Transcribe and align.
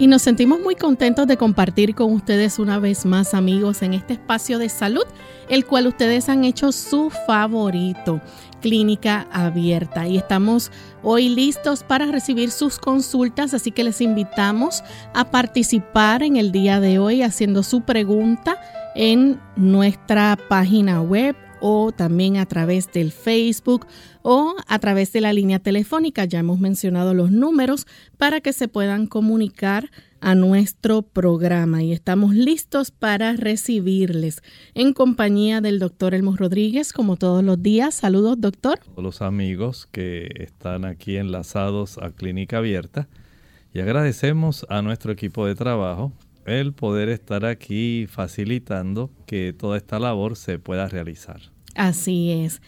Y 0.00 0.06
nos 0.06 0.22
sentimos 0.22 0.60
muy 0.60 0.76
contentos 0.76 1.26
de 1.26 1.36
compartir 1.36 1.96
con 1.96 2.12
ustedes 2.12 2.60
una 2.60 2.78
vez 2.78 3.04
más, 3.04 3.34
amigos, 3.34 3.82
en 3.82 3.94
este 3.94 4.12
espacio 4.12 4.60
de 4.60 4.68
salud, 4.68 5.02
el 5.48 5.66
cual 5.66 5.88
ustedes 5.88 6.28
han 6.28 6.44
hecho 6.44 6.70
su 6.70 7.10
favorito, 7.26 8.20
Clínica 8.60 9.26
Abierta. 9.32 10.06
Y 10.06 10.16
estamos 10.16 10.70
hoy 11.02 11.28
listos 11.28 11.82
para 11.82 12.06
recibir 12.06 12.52
sus 12.52 12.78
consultas, 12.78 13.54
así 13.54 13.72
que 13.72 13.82
les 13.82 14.00
invitamos 14.00 14.84
a 15.14 15.32
participar 15.32 16.22
en 16.22 16.36
el 16.36 16.52
día 16.52 16.78
de 16.78 17.00
hoy 17.00 17.22
haciendo 17.22 17.64
su 17.64 17.80
pregunta 17.80 18.56
en 18.94 19.40
nuestra 19.56 20.38
página 20.48 21.02
web 21.02 21.34
o 21.60 21.92
también 21.92 22.36
a 22.36 22.46
través 22.46 22.90
del 22.92 23.12
Facebook 23.12 23.86
o 24.22 24.54
a 24.66 24.78
través 24.78 25.12
de 25.12 25.20
la 25.20 25.32
línea 25.32 25.58
telefónica. 25.58 26.24
Ya 26.24 26.40
hemos 26.40 26.60
mencionado 26.60 27.14
los 27.14 27.30
números 27.30 27.86
para 28.16 28.40
que 28.40 28.52
se 28.52 28.68
puedan 28.68 29.06
comunicar 29.06 29.90
a 30.20 30.34
nuestro 30.34 31.02
programa 31.02 31.82
y 31.82 31.92
estamos 31.92 32.34
listos 32.34 32.90
para 32.90 33.34
recibirles 33.34 34.42
en 34.74 34.92
compañía 34.92 35.60
del 35.60 35.78
doctor 35.78 36.14
Elmo 36.14 36.36
Rodríguez 36.36 36.92
como 36.92 37.16
todos 37.16 37.44
los 37.44 37.62
días. 37.62 37.94
Saludos 37.94 38.40
doctor. 38.40 38.80
Los 38.96 39.22
amigos 39.22 39.88
que 39.92 40.28
están 40.36 40.84
aquí 40.84 41.16
enlazados 41.16 41.98
a 41.98 42.10
Clínica 42.10 42.58
Abierta 42.58 43.08
y 43.72 43.80
agradecemos 43.80 44.66
a 44.68 44.82
nuestro 44.82 45.12
equipo 45.12 45.46
de 45.46 45.54
trabajo 45.54 46.12
el 46.48 46.72
poder 46.72 47.08
estar 47.08 47.44
aquí 47.44 48.06
facilitando 48.08 49.10
que 49.26 49.52
toda 49.52 49.76
esta 49.76 49.98
labor 49.98 50.36
se 50.36 50.58
pueda 50.58 50.88
realizar. 50.88 51.40
Así 51.74 52.32
es. 52.32 52.60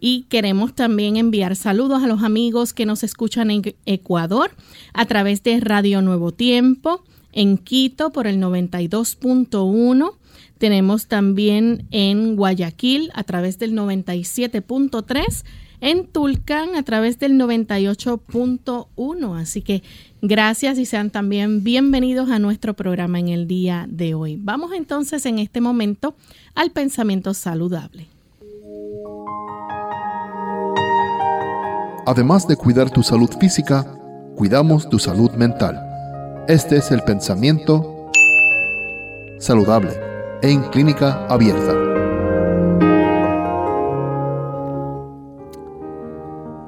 Y 0.00 0.22
queremos 0.30 0.74
también 0.74 1.16
enviar 1.16 1.56
saludos 1.56 2.02
a 2.02 2.06
los 2.06 2.22
amigos 2.22 2.72
que 2.72 2.86
nos 2.86 3.04
escuchan 3.04 3.50
en 3.50 3.62
Ecuador 3.84 4.50
a 4.94 5.04
través 5.04 5.42
de 5.42 5.60
Radio 5.60 6.00
Nuevo 6.00 6.32
Tiempo, 6.32 7.04
en 7.32 7.58
Quito 7.58 8.10
por 8.10 8.26
el 8.26 8.38
92.1. 8.38 10.14
Tenemos 10.56 11.06
también 11.06 11.86
en 11.90 12.36
Guayaquil 12.36 13.10
a 13.14 13.24
través 13.24 13.58
del 13.58 13.74
97.3 13.74 15.44
en 15.80 16.06
Tulcán 16.06 16.76
a 16.76 16.82
través 16.82 17.18
del 17.18 17.32
98.1. 17.32 19.40
Así 19.40 19.62
que 19.62 19.82
gracias 20.22 20.78
y 20.78 20.86
sean 20.86 21.10
también 21.10 21.62
bienvenidos 21.64 22.30
a 22.30 22.38
nuestro 22.38 22.74
programa 22.74 23.18
en 23.18 23.28
el 23.28 23.46
día 23.46 23.86
de 23.88 24.14
hoy. 24.14 24.38
Vamos 24.40 24.72
entonces 24.72 25.26
en 25.26 25.38
este 25.38 25.60
momento 25.60 26.14
al 26.54 26.70
pensamiento 26.70 27.34
saludable. 27.34 28.06
Además 32.06 32.46
de 32.48 32.56
cuidar 32.56 32.90
tu 32.90 33.02
salud 33.02 33.30
física, 33.38 33.86
cuidamos 34.36 34.88
tu 34.88 34.98
salud 34.98 35.30
mental. 35.32 35.78
Este 36.48 36.76
es 36.76 36.90
el 36.90 37.02
pensamiento 37.02 38.10
saludable 39.38 39.92
en 40.42 40.62
clínica 40.70 41.26
abierta. 41.26 41.89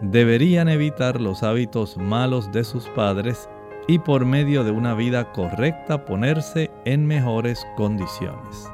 deberían 0.00 0.68
evitar 0.68 1.20
los 1.20 1.42
hábitos 1.42 1.96
malos 1.96 2.50
de 2.52 2.64
sus 2.64 2.88
padres 2.90 3.48
y 3.86 3.98
por 3.98 4.24
medio 4.24 4.64
de 4.64 4.70
una 4.70 4.94
vida 4.94 5.32
correcta 5.32 6.04
ponerse 6.04 6.70
en 6.84 7.06
mejores 7.06 7.66
condiciones. 7.76 8.70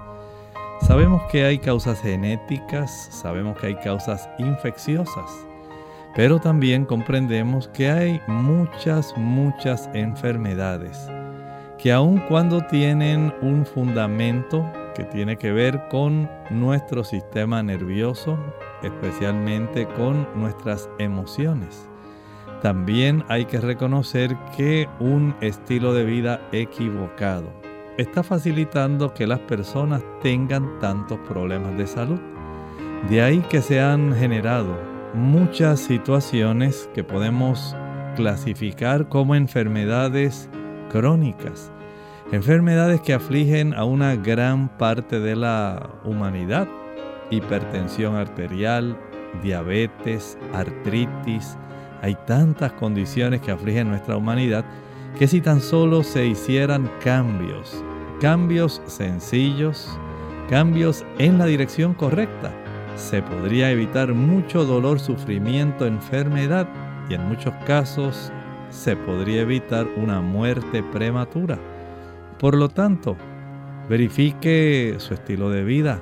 Sabemos 0.82 1.22
que 1.30 1.44
hay 1.44 1.58
causas 1.58 2.00
genéticas, 2.00 3.08
sabemos 3.10 3.58
que 3.58 3.68
hay 3.68 3.74
causas 3.76 4.28
infecciosas, 4.38 5.46
pero 6.14 6.40
también 6.40 6.84
comprendemos 6.84 7.68
que 7.68 7.90
hay 7.90 8.20
muchas, 8.26 9.14
muchas 9.16 9.90
enfermedades 9.94 11.08
que 11.78 11.92
aun 11.92 12.18
cuando 12.28 12.60
tienen 12.66 13.32
un 13.40 13.64
fundamento 13.64 14.70
que 15.00 15.06
tiene 15.06 15.38
que 15.38 15.50
ver 15.50 15.88
con 15.88 16.28
nuestro 16.50 17.04
sistema 17.04 17.62
nervioso, 17.62 18.38
especialmente 18.82 19.86
con 19.96 20.28
nuestras 20.34 20.90
emociones. 20.98 21.88
También 22.60 23.24
hay 23.28 23.46
que 23.46 23.62
reconocer 23.62 24.36
que 24.54 24.90
un 24.98 25.34
estilo 25.40 25.94
de 25.94 26.04
vida 26.04 26.46
equivocado 26.52 27.50
está 27.96 28.22
facilitando 28.22 29.14
que 29.14 29.26
las 29.26 29.38
personas 29.38 30.02
tengan 30.20 30.78
tantos 30.80 31.18
problemas 31.20 31.78
de 31.78 31.86
salud. 31.86 32.20
De 33.08 33.22
ahí 33.22 33.38
que 33.48 33.62
se 33.62 33.80
han 33.80 34.14
generado 34.14 34.76
muchas 35.14 35.80
situaciones 35.80 36.90
que 36.92 37.04
podemos 37.04 37.74
clasificar 38.16 39.08
como 39.08 39.34
enfermedades 39.34 40.50
crónicas 40.90 41.72
Enfermedades 42.32 43.00
que 43.00 43.12
afligen 43.12 43.74
a 43.74 43.82
una 43.82 44.14
gran 44.14 44.68
parte 44.78 45.18
de 45.18 45.34
la 45.34 45.90
humanidad. 46.04 46.68
Hipertensión 47.28 48.14
arterial, 48.14 48.96
diabetes, 49.42 50.38
artritis. 50.52 51.56
Hay 52.02 52.16
tantas 52.28 52.72
condiciones 52.74 53.40
que 53.40 53.50
afligen 53.50 53.88
nuestra 53.88 54.16
humanidad 54.16 54.64
que 55.18 55.26
si 55.26 55.40
tan 55.40 55.60
solo 55.60 56.04
se 56.04 56.24
hicieran 56.24 56.88
cambios, 57.02 57.84
cambios 58.20 58.80
sencillos, 58.86 59.98
cambios 60.48 61.04
en 61.18 61.36
la 61.36 61.46
dirección 61.46 61.94
correcta, 61.94 62.52
se 62.94 63.22
podría 63.22 63.72
evitar 63.72 64.14
mucho 64.14 64.64
dolor, 64.64 65.00
sufrimiento, 65.00 65.84
enfermedad 65.84 66.68
y 67.08 67.14
en 67.14 67.26
muchos 67.26 67.54
casos 67.66 68.30
se 68.70 68.94
podría 68.94 69.40
evitar 69.40 69.88
una 69.96 70.20
muerte 70.20 70.84
prematura. 70.92 71.58
Por 72.40 72.56
lo 72.56 72.70
tanto, 72.70 73.18
verifique 73.90 74.94
su 74.96 75.12
estilo 75.12 75.50
de 75.50 75.62
vida, 75.62 76.00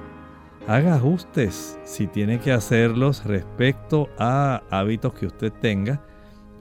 haga 0.68 0.94
ajustes 0.94 1.80
si 1.82 2.06
tiene 2.06 2.38
que 2.38 2.52
hacerlos 2.52 3.24
respecto 3.24 4.08
a 4.20 4.62
hábitos 4.70 5.14
que 5.14 5.26
usted 5.26 5.52
tenga 5.52 6.00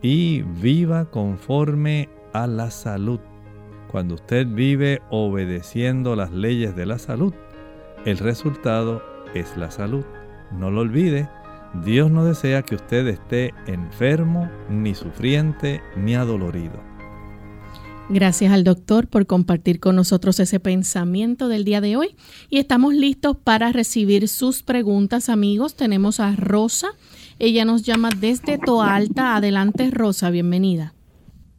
y 0.01 0.41
viva 0.41 1.06
conforme 1.12 2.09
a 2.33 2.47
la 2.47 2.71
salud. 2.71 3.19
Cuando 3.91 4.15
usted 4.15 4.47
vive 4.47 5.03
obedeciendo 5.12 6.15
las 6.15 6.31
leyes 6.31 6.75
de 6.75 6.88
la 6.88 6.97
salud, 6.97 7.35
el 8.03 8.18
resultado 8.18 9.03
es 9.35 9.56
la 9.57 9.69
salud. 9.69 10.06
No 10.51 10.71
lo 10.71 10.81
olvide, 10.81 11.29
Dios 11.83 12.09
no 12.09 12.25
desea 12.25 12.63
que 12.63 12.74
usted 12.74 13.06
esté 13.07 13.53
enfermo, 13.68 14.50
ni 14.71 14.95
sufriente, 14.95 15.81
ni 15.95 16.15
adolorido. 16.15 16.87
Gracias 18.09 18.54
al 18.54 18.63
doctor 18.63 19.07
por 19.07 19.25
compartir 19.25 19.81
con 19.81 19.98
nosotros 19.98 20.39
ese 20.39 20.62
pensamiento 20.62 21.50
del 21.50 21.65
día 21.65 21.81
de 21.81 21.98
hoy. 21.98 22.09
Y 22.50 22.57
estamos 22.57 22.94
listos 22.94 23.36
para 23.36 23.71
recibir 23.74 24.30
sus 24.30 24.63
preguntas, 24.63 25.27
amigos. 25.27 25.75
Tenemos 25.75 26.21
a 26.21 26.33
Rosa. 26.36 26.88
Ella 27.38 27.65
nos 27.65 27.83
llama 27.83 28.09
desde 28.19 28.57
Toalta. 28.57 29.36
Adelante, 29.36 29.89
Rosa, 29.92 30.30
bienvenida. 30.30 30.94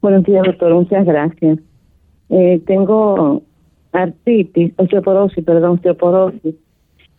Buenos 0.01 0.23
días, 0.23 0.43
doctor. 0.43 0.73
Muchas 0.73 1.05
gracias. 1.05 1.59
Eh, 2.29 2.61
tengo 2.65 3.43
artritis, 3.91 4.73
osteoporosis, 4.77 5.43
perdón, 5.43 5.75
osteoporosis 5.75 6.55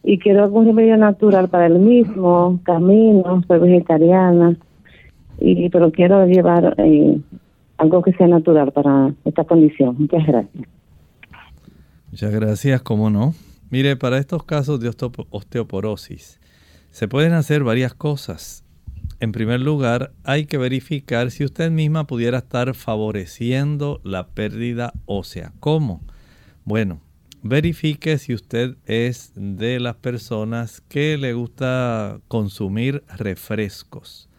y 0.03 0.19
quiero 0.19 0.45
algún 0.45 0.67
remedio 0.67 0.97
natural 0.97 1.49
para 1.49 1.67
el 1.67 1.79
mismo 1.79 2.59
camino, 2.65 3.43
soy 3.47 3.59
vegetariana, 3.59 4.57
y 5.39 5.69
pero 5.71 5.91
quiero 5.91 6.27
llevar 6.27 6.75
eh, 6.79 7.19
algo 7.81 8.03
que 8.03 8.13
sea 8.13 8.29
natural 8.29 8.73
para 8.73 9.15
esta 9.25 9.45
condición. 9.45 9.97
Muchas 9.99 10.27
gracias. 10.27 10.69
Muchas 12.11 12.33
gracias, 12.33 12.83
cómo 12.83 13.09
no. 13.09 13.35
Mire, 13.71 13.97
para 13.97 14.19
estos 14.19 14.45
casos 14.45 14.81
de 14.81 14.91
osteoporosis 15.31 16.41
se 16.91 17.09
pueden 17.09 17.33
hacer 17.33 17.63
varias 17.65 17.95
cosas. 17.95 18.65
En 19.21 19.33
primer 19.33 19.61
lugar, 19.61 20.13
hay 20.25 20.47
que 20.47 20.59
verificar 20.59 21.31
si 21.31 21.45
usted 21.45 21.71
misma 21.71 22.07
pudiera 22.07 22.39
estar 22.39 22.75
favoreciendo 22.75 24.01
la 24.03 24.29
pérdida 24.29 24.93
ósea. 25.07 25.53
¿Cómo? 25.61 26.03
Bueno, 26.65 27.01
verifique 27.43 28.19
si 28.19 28.35
usted 28.35 28.77
es 28.87 29.33
de 29.37 29.79
las 29.79 29.97
personas 29.97 30.81
que 30.83 31.17
le 31.17 31.33
gusta 31.33 32.19
consumir 32.29 33.05
refrescos. 33.17 34.30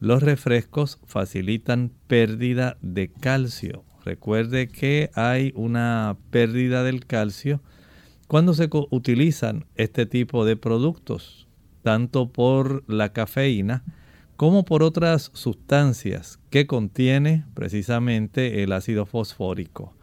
Los 0.00 0.22
refrescos 0.22 0.98
facilitan 1.04 1.92
pérdida 2.06 2.78
de 2.80 3.12
calcio. 3.12 3.84
Recuerde 4.02 4.68
que 4.68 5.10
hay 5.14 5.52
una 5.54 6.16
pérdida 6.30 6.82
del 6.82 7.04
calcio 7.04 7.60
cuando 8.26 8.54
se 8.54 8.70
utilizan 8.90 9.66
este 9.74 10.06
tipo 10.06 10.46
de 10.46 10.56
productos, 10.56 11.48
tanto 11.82 12.32
por 12.32 12.82
la 12.90 13.12
cafeína 13.12 13.84
como 14.38 14.64
por 14.64 14.82
otras 14.82 15.30
sustancias 15.34 16.40
que 16.48 16.66
contiene 16.66 17.44
precisamente 17.52 18.62
el 18.62 18.72
ácido 18.72 19.04
fosfórico. 19.04 19.94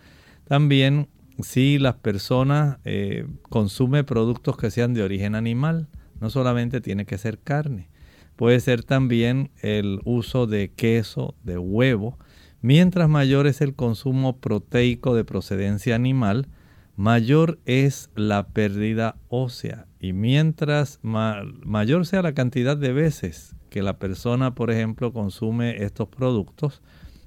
También 0.47 1.07
si 1.41 1.79
las 1.79 1.95
personas 1.95 2.77
eh, 2.85 3.25
consumen 3.49 4.05
productos 4.05 4.57
que 4.57 4.69
sean 4.69 4.93
de 4.93 5.01
origen 5.01 5.33
animal, 5.33 5.87
no 6.21 6.29
solamente 6.29 6.81
tiene 6.81 7.07
que 7.07 7.17
ser 7.17 7.39
carne, 7.39 7.89
puede 8.37 8.61
ser 8.61 8.83
también 8.83 9.49
el 9.61 9.99
uso 10.05 10.47
de 10.47 10.71
queso, 10.71 11.35
de 11.43 11.57
huevo. 11.57 12.17
Mientras 12.61 13.09
mayor 13.09 13.47
es 13.47 13.59
el 13.59 13.75
consumo 13.75 14.37
proteico 14.37 15.15
de 15.15 15.25
procedencia 15.25 15.95
animal, 15.95 16.47
mayor 16.95 17.59
es 17.65 18.09
la 18.15 18.47
pérdida 18.47 19.17
ósea. 19.27 19.87
Y 19.99 20.13
mientras 20.13 20.99
mayor 21.01 22.05
sea 22.05 22.21
la 22.21 22.33
cantidad 22.33 22.77
de 22.77 22.93
veces 22.93 23.55
que 23.69 23.81
la 23.81 23.97
persona, 23.97 24.55
por 24.55 24.71
ejemplo, 24.71 25.11
consume 25.11 25.83
estos 25.83 26.07
productos, 26.07 26.81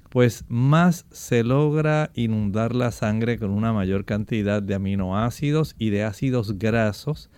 pues 0.09 0.45
más 0.47 1.05
se 1.11 1.43
logra 1.43 2.11
inundar 2.13 2.73
la 2.73 2.91
sangre 2.91 3.37
con 3.37 3.51
una 3.51 3.73
mayor 3.73 4.05
cantidad 4.05 4.61
de 4.61 4.75
aminoácidos 4.75 5.75
y 5.77 5.89
de 5.89 6.03
ácidos 6.03 6.57
grasos, 6.57 7.29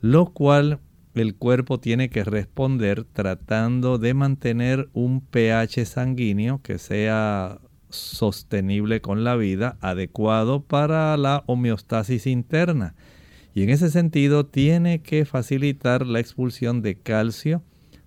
lo 0.00 0.26
cual 0.26 0.80
el 1.20 1.34
cuerpo 1.34 1.80
tiene 1.80 2.10
que 2.10 2.24
responder 2.24 3.04
tratando 3.04 3.98
de 3.98 4.14
mantener 4.14 4.88
un 4.92 5.20
pH 5.20 5.84
sanguíneo 5.86 6.60
que 6.62 6.78
sea 6.78 7.60
sostenible 7.90 9.00
con 9.00 9.24
la 9.24 9.36
vida, 9.36 9.78
adecuado 9.80 10.62
para 10.62 11.16
la 11.16 11.44
homeostasis 11.46 12.26
interna. 12.26 12.94
Y 13.54 13.62
en 13.62 13.70
ese 13.70 13.90
sentido 13.90 14.46
tiene 14.46 15.00
que 15.00 15.24
facilitar 15.24 16.06
la 16.06 16.20
expulsión 16.20 16.82
de 16.82 16.96
calcio, 16.96 17.62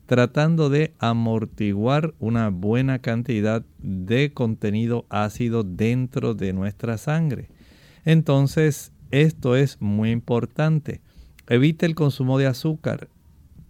tratando 0.05 0.69
de 0.69 0.93
amortiguar 0.99 2.13
una 2.19 2.49
buena 2.49 2.99
cantidad 2.99 3.65
de 3.79 4.33
contenido 4.33 5.05
ácido 5.09 5.63
dentro 5.63 6.33
de 6.33 6.53
nuestra 6.53 6.97
sangre. 6.97 7.49
Entonces, 8.05 8.91
esto 9.09 9.55
es 9.55 9.81
muy 9.81 10.11
importante. 10.11 11.01
Evite 11.51 11.85
el 11.85 11.95
consumo 11.95 12.39
de 12.39 12.47
azúcar. 12.47 13.09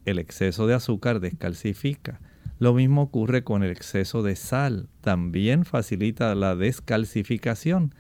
El 0.06 0.20
exceso 0.20 0.68
de 0.68 0.76
azúcar 0.76 1.20
descalcifica. 1.20 2.22
Lo 2.60 2.76
mismo 2.76 3.02
ocurre 3.02 3.44
con 3.44 3.64
el 3.64 3.72
exceso 3.72 4.22
de 4.22 4.36
sal. 4.36 4.88
También 5.02 5.66
facilita 5.66 6.36
la 6.36 6.56
descalcificación. 6.56 7.96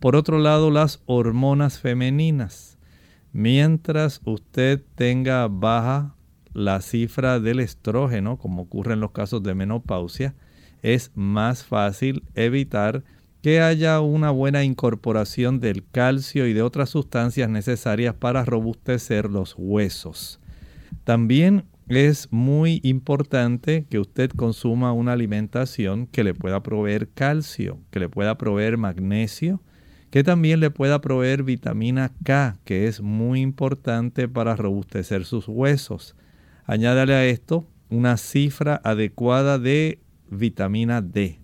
Por 0.00 0.16
otro 0.16 0.40
lado, 0.40 0.72
las 0.72 1.00
hormonas 1.06 1.78
femeninas. 1.78 2.76
Mientras 3.32 4.20
usted 4.24 4.82
tenga 4.96 5.46
baja 5.46 6.16
la 6.52 6.80
cifra 6.80 7.38
del 7.38 7.60
estrógeno, 7.60 8.36
como 8.36 8.62
ocurre 8.62 8.94
en 8.94 9.00
los 9.00 9.12
casos 9.12 9.44
de 9.44 9.54
menopausia, 9.54 10.34
es 10.82 11.12
más 11.14 11.62
fácil 11.62 12.24
evitar 12.34 13.04
que 13.42 13.60
haya 13.60 14.00
una 14.00 14.30
buena 14.30 14.64
incorporación 14.64 15.60
del 15.60 15.84
calcio 15.84 16.46
y 16.46 16.52
de 16.52 16.62
otras 16.62 16.90
sustancias 16.90 17.48
necesarias 17.48 18.14
para 18.14 18.44
robustecer 18.44 19.30
los 19.30 19.54
huesos. 19.56 20.40
También 21.04 21.64
es 21.88 22.28
muy 22.30 22.80
importante 22.84 23.86
que 23.88 23.98
usted 23.98 24.30
consuma 24.30 24.92
una 24.92 25.12
alimentación 25.12 26.06
que 26.06 26.22
le 26.22 26.34
pueda 26.34 26.62
proveer 26.62 27.08
calcio, 27.08 27.78
que 27.90 27.98
le 27.98 28.08
pueda 28.08 28.38
proveer 28.38 28.76
magnesio, 28.76 29.60
que 30.10 30.22
también 30.22 30.60
le 30.60 30.70
pueda 30.70 31.00
proveer 31.00 31.42
vitamina 31.42 32.12
K, 32.24 32.58
que 32.64 32.86
es 32.86 33.00
muy 33.00 33.40
importante 33.40 34.28
para 34.28 34.54
robustecer 34.54 35.24
sus 35.24 35.48
huesos. 35.48 36.14
Añádale 36.64 37.14
a 37.14 37.24
esto 37.24 37.66
una 37.88 38.16
cifra 38.16 38.80
adecuada 38.84 39.58
de 39.58 39.98
vitamina 40.30 41.00
D. 41.00 41.39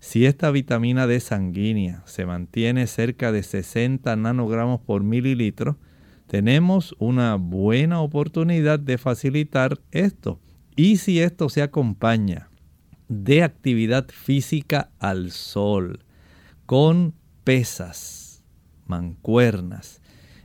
Si 0.00 0.24
esta 0.24 0.50
vitamina 0.50 1.06
D 1.06 1.20
sanguínea 1.20 2.02
se 2.06 2.24
mantiene 2.24 2.86
cerca 2.86 3.32
de 3.32 3.42
60 3.42 4.16
nanogramos 4.16 4.80
por 4.80 5.04
mililitro, 5.04 5.78
tenemos 6.26 6.94
una 6.98 7.34
buena 7.36 8.00
oportunidad 8.00 8.80
de 8.80 8.96
facilitar 8.96 9.78
esto. 9.90 10.40
Y 10.74 10.96
si 10.96 11.20
esto 11.20 11.50
se 11.50 11.60
acompaña 11.60 12.48
de 13.08 13.42
actividad 13.42 14.08
física 14.08 14.90
al 14.98 15.32
sol, 15.32 16.04
con 16.64 17.12
pesas, 17.44 18.42
mancuernas, 18.86 20.00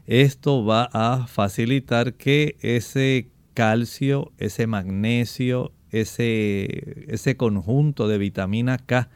esto 0.05 0.65
va 0.65 0.89
a 0.91 1.27
facilitar 1.27 2.15
que 2.15 2.57
ese 2.59 3.29
calcio, 3.53 4.33
ese 4.38 4.67
magnesio, 4.67 5.71
ese, 5.91 7.05
ese 7.07 7.38
conjunto 7.38 8.09
de 8.09 8.17
vitamina 8.17 8.77
K 8.79 9.09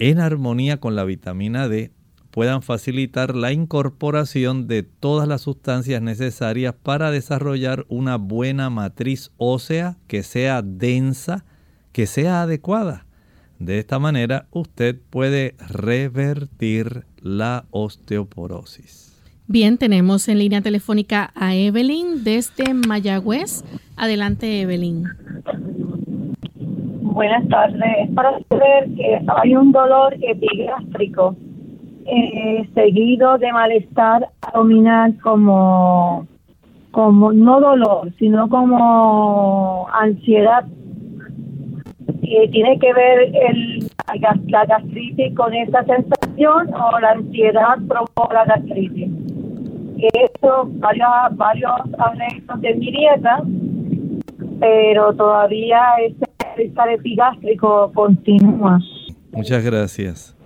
en 0.00 0.18
armonía 0.18 0.78
con 0.78 0.96
la 0.96 1.04
vitamina 1.04 1.68
D 1.68 1.92
puedan 2.30 2.62
facilitar 2.62 3.36
la 3.36 3.52
incorporación 3.52 4.66
de 4.66 4.82
todas 4.82 5.28
las 5.28 5.42
sustancias 5.42 6.00
necesarias 6.00 6.74
para 6.82 7.10
desarrollar 7.10 7.84
una 7.88 8.16
buena 8.16 8.70
matriz 8.70 9.30
ósea 9.36 9.98
que 10.06 10.22
sea 10.22 10.62
densa, 10.62 11.44
que 11.92 12.06
sea 12.06 12.42
adecuada. 12.42 13.06
De 13.58 13.78
esta 13.78 13.98
manera 13.98 14.48
usted 14.52 14.98
puede 15.10 15.54
revertir 15.68 17.04
la 17.20 17.66
osteoporosis. 17.70 19.12
Bien, 19.48 19.76
tenemos 19.76 20.28
en 20.28 20.38
línea 20.38 20.62
telefónica 20.62 21.32
a 21.34 21.54
Evelyn 21.54 22.24
desde 22.24 22.72
Mayagüez. 22.72 23.64
Adelante, 23.96 24.62
Evelyn. 24.62 25.04
Buenas 27.10 27.46
tardes. 27.48 28.08
Para 28.14 28.38
saber 28.48 28.88
que 28.94 29.20
hay 29.26 29.56
un 29.56 29.72
dolor 29.72 30.14
epigástrico 30.22 31.34
eh, 32.06 32.68
seguido 32.72 33.36
de 33.38 33.52
malestar 33.52 34.28
abdominal 34.42 35.18
como, 35.20 36.28
como 36.92 37.32
no 37.32 37.60
dolor, 37.60 38.12
sino 38.18 38.48
como 38.48 39.88
ansiedad. 39.92 40.64
¿Tiene 42.52 42.78
que 42.78 42.92
ver 42.92 43.34
el, 43.34 43.90
la 44.46 44.64
gastritis 44.66 45.34
con 45.34 45.52
esa 45.52 45.82
sensación 45.84 46.72
o 46.72 47.00
la 47.00 47.10
ansiedad 47.10 47.76
provoca 47.88 48.34
la 48.34 48.44
gastritis? 48.44 49.10
Eso, 49.98 50.68
varios, 50.74 51.08
varios 51.32 51.72
arreglos 51.98 52.60
de 52.60 52.74
mi 52.74 52.92
dieta, 52.92 53.42
pero 54.60 55.12
todavía 55.14 55.80
ese 56.06 56.29
malestar 56.60 56.90
epigástrico 56.90 57.92
continúa. 57.94 58.78
Muchas 59.32 59.64
gracias. 59.64 60.36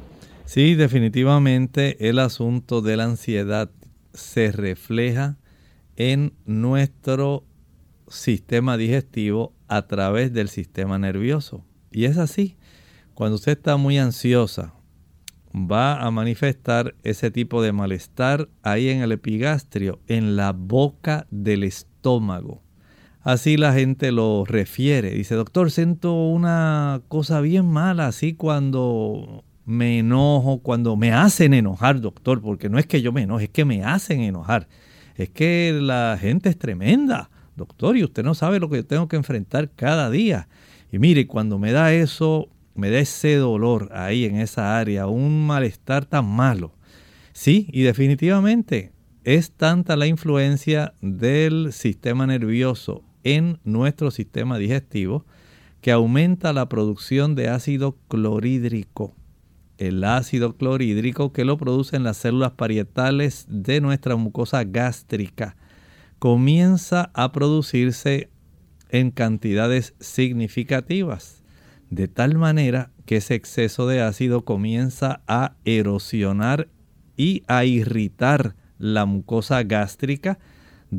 Sí, 0.44 0.74
definitivamente 0.74 2.08
el 2.08 2.18
asunto 2.18 2.82
de 2.82 2.96
la 2.96 3.04
ansiedad 3.04 3.70
se 4.12 4.52
refleja 4.52 5.36
en 5.96 6.32
nuestro 6.44 7.44
sistema 8.08 8.76
digestivo 8.76 9.52
a 9.68 9.86
través 9.86 10.32
del 10.32 10.48
sistema 10.48 10.98
nervioso. 10.98 11.64
Y 11.90 12.04
es 12.04 12.18
así. 12.18 12.56
Cuando 13.14 13.36
usted 13.36 13.52
está 13.52 13.76
muy 13.76 13.98
ansiosa, 13.98 14.74
va 15.54 16.00
a 16.00 16.10
manifestar 16.10 16.94
ese 17.02 17.30
tipo 17.30 17.62
de 17.62 17.72
malestar 17.72 18.48
ahí 18.62 18.88
en 18.88 19.02
el 19.02 19.12
epigastrio, 19.12 20.00
en 20.08 20.36
la 20.36 20.52
boca 20.52 21.26
del 21.30 21.62
estómago. 21.64 22.63
Así 23.24 23.56
la 23.56 23.72
gente 23.72 24.12
lo 24.12 24.44
refiere. 24.44 25.12
Dice, 25.12 25.34
doctor, 25.34 25.70
siento 25.70 26.12
una 26.12 27.00
cosa 27.08 27.40
bien 27.40 27.64
mala, 27.64 28.06
así 28.06 28.34
cuando 28.34 29.44
me 29.64 30.00
enojo, 30.00 30.58
cuando 30.58 30.94
me 30.94 31.10
hacen 31.10 31.54
enojar, 31.54 32.02
doctor, 32.02 32.42
porque 32.42 32.68
no 32.68 32.78
es 32.78 32.84
que 32.84 33.00
yo 33.00 33.12
me 33.12 33.22
enoje, 33.22 33.44
es 33.44 33.50
que 33.50 33.64
me 33.64 33.82
hacen 33.82 34.20
enojar. 34.20 34.68
Es 35.16 35.30
que 35.30 35.72
la 35.80 36.18
gente 36.20 36.50
es 36.50 36.58
tremenda, 36.58 37.30
doctor, 37.56 37.96
y 37.96 38.04
usted 38.04 38.22
no 38.22 38.34
sabe 38.34 38.60
lo 38.60 38.68
que 38.68 38.76
yo 38.76 38.86
tengo 38.86 39.08
que 39.08 39.16
enfrentar 39.16 39.70
cada 39.74 40.10
día. 40.10 40.46
Y 40.92 40.98
mire, 40.98 41.26
cuando 41.26 41.58
me 41.58 41.72
da 41.72 41.94
eso, 41.94 42.50
me 42.74 42.90
da 42.90 42.98
ese 42.98 43.36
dolor 43.36 43.88
ahí 43.94 44.26
en 44.26 44.36
esa 44.36 44.78
área, 44.78 45.06
un 45.06 45.46
malestar 45.46 46.04
tan 46.04 46.26
malo. 46.26 46.74
Sí, 47.32 47.68
y 47.72 47.84
definitivamente 47.84 48.92
es 49.24 49.52
tanta 49.52 49.96
la 49.96 50.06
influencia 50.06 50.92
del 51.00 51.72
sistema 51.72 52.26
nervioso 52.26 53.02
en 53.24 53.58
nuestro 53.64 54.10
sistema 54.10 54.58
digestivo 54.58 55.24
que 55.80 55.92
aumenta 55.92 56.52
la 56.52 56.68
producción 56.68 57.34
de 57.34 57.48
ácido 57.48 57.96
clorhídrico. 58.08 59.14
El 59.76 60.04
ácido 60.04 60.56
clorhídrico 60.56 61.32
que 61.32 61.44
lo 61.44 61.58
producen 61.58 62.04
las 62.04 62.18
células 62.18 62.52
parietales 62.52 63.46
de 63.48 63.80
nuestra 63.80 64.16
mucosa 64.16 64.64
gástrica 64.64 65.56
comienza 66.18 67.10
a 67.12 67.32
producirse 67.32 68.30
en 68.88 69.10
cantidades 69.10 69.94
significativas, 69.98 71.42
de 71.90 72.08
tal 72.08 72.38
manera 72.38 72.92
que 73.04 73.16
ese 73.16 73.34
exceso 73.34 73.86
de 73.86 74.00
ácido 74.00 74.44
comienza 74.44 75.20
a 75.26 75.56
erosionar 75.64 76.68
y 77.16 77.42
a 77.46 77.64
irritar 77.64 78.54
la 78.78 79.04
mucosa 79.04 79.62
gástrica, 79.64 80.38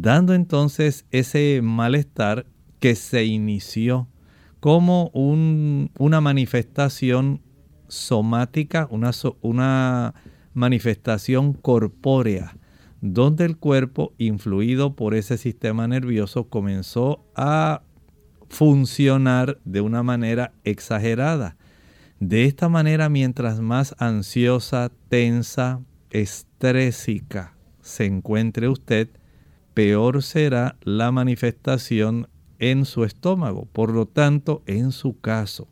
dando 0.01 0.33
entonces 0.33 1.05
ese 1.11 1.61
malestar 1.63 2.45
que 2.79 2.95
se 2.95 3.25
inició 3.25 4.07
como 4.59 5.11
una 5.13 6.21
manifestación 6.21 7.41
somática, 7.87 8.87
una, 8.89 9.11
una 9.41 10.13
manifestación 10.53 11.53
corpórea, 11.53 12.57
donde 13.01 13.45
el 13.45 13.57
cuerpo, 13.57 14.13
influido 14.17 14.95
por 14.95 15.13
ese 15.13 15.37
sistema 15.37 15.87
nervioso, 15.87 16.49
comenzó 16.49 17.23
a 17.35 17.83
funcionar 18.49 19.59
de 19.65 19.81
una 19.81 20.01
manera 20.01 20.53
exagerada. 20.63 21.57
De 22.19 22.45
esta 22.45 22.69
manera, 22.69 23.09
mientras 23.09 23.59
más 23.59 23.95
ansiosa, 23.99 24.91
tensa, 25.09 25.81
estrésica 26.09 27.55
se 27.81 28.05
encuentre 28.05 28.67
usted, 28.67 29.09
peor 29.75 30.23
será 30.23 30.77
la 30.83 31.11
manifestación 31.11 32.27
en 32.57 32.85
su 32.85 33.03
estómago. 33.03 33.67
Por 33.71 33.91
lo 33.91 34.07
tanto, 34.07 34.63
en 34.65 34.91
su 34.91 35.19
caso, 35.19 35.67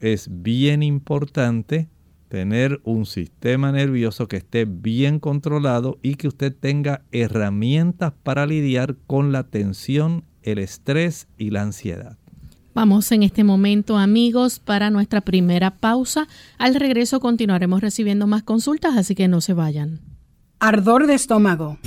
es 0.00 0.28
bien 0.42 0.82
importante 0.82 1.88
tener 2.28 2.80
un 2.82 3.06
sistema 3.06 3.70
nervioso 3.70 4.26
que 4.26 4.38
esté 4.38 4.64
bien 4.64 5.20
controlado 5.20 5.98
y 6.02 6.16
que 6.16 6.26
usted 6.26 6.52
tenga 6.52 7.02
herramientas 7.12 8.12
para 8.24 8.46
lidiar 8.46 8.96
con 9.06 9.30
la 9.30 9.44
tensión, 9.44 10.24
el 10.42 10.58
estrés 10.58 11.28
y 11.38 11.50
la 11.50 11.62
ansiedad. 11.62 12.18
Vamos 12.74 13.12
en 13.12 13.22
este 13.22 13.44
momento 13.44 13.98
amigos 13.98 14.58
para 14.58 14.90
nuestra 14.90 15.20
primera 15.20 15.76
pausa. 15.76 16.26
Al 16.58 16.74
regreso 16.74 17.20
continuaremos 17.20 17.82
recibiendo 17.82 18.26
más 18.26 18.42
consultas, 18.42 18.96
así 18.96 19.14
que 19.14 19.28
no 19.28 19.40
se 19.40 19.52
vayan. 19.52 20.00
Ardor 20.58 21.06
de 21.06 21.14
estómago. 21.14 21.78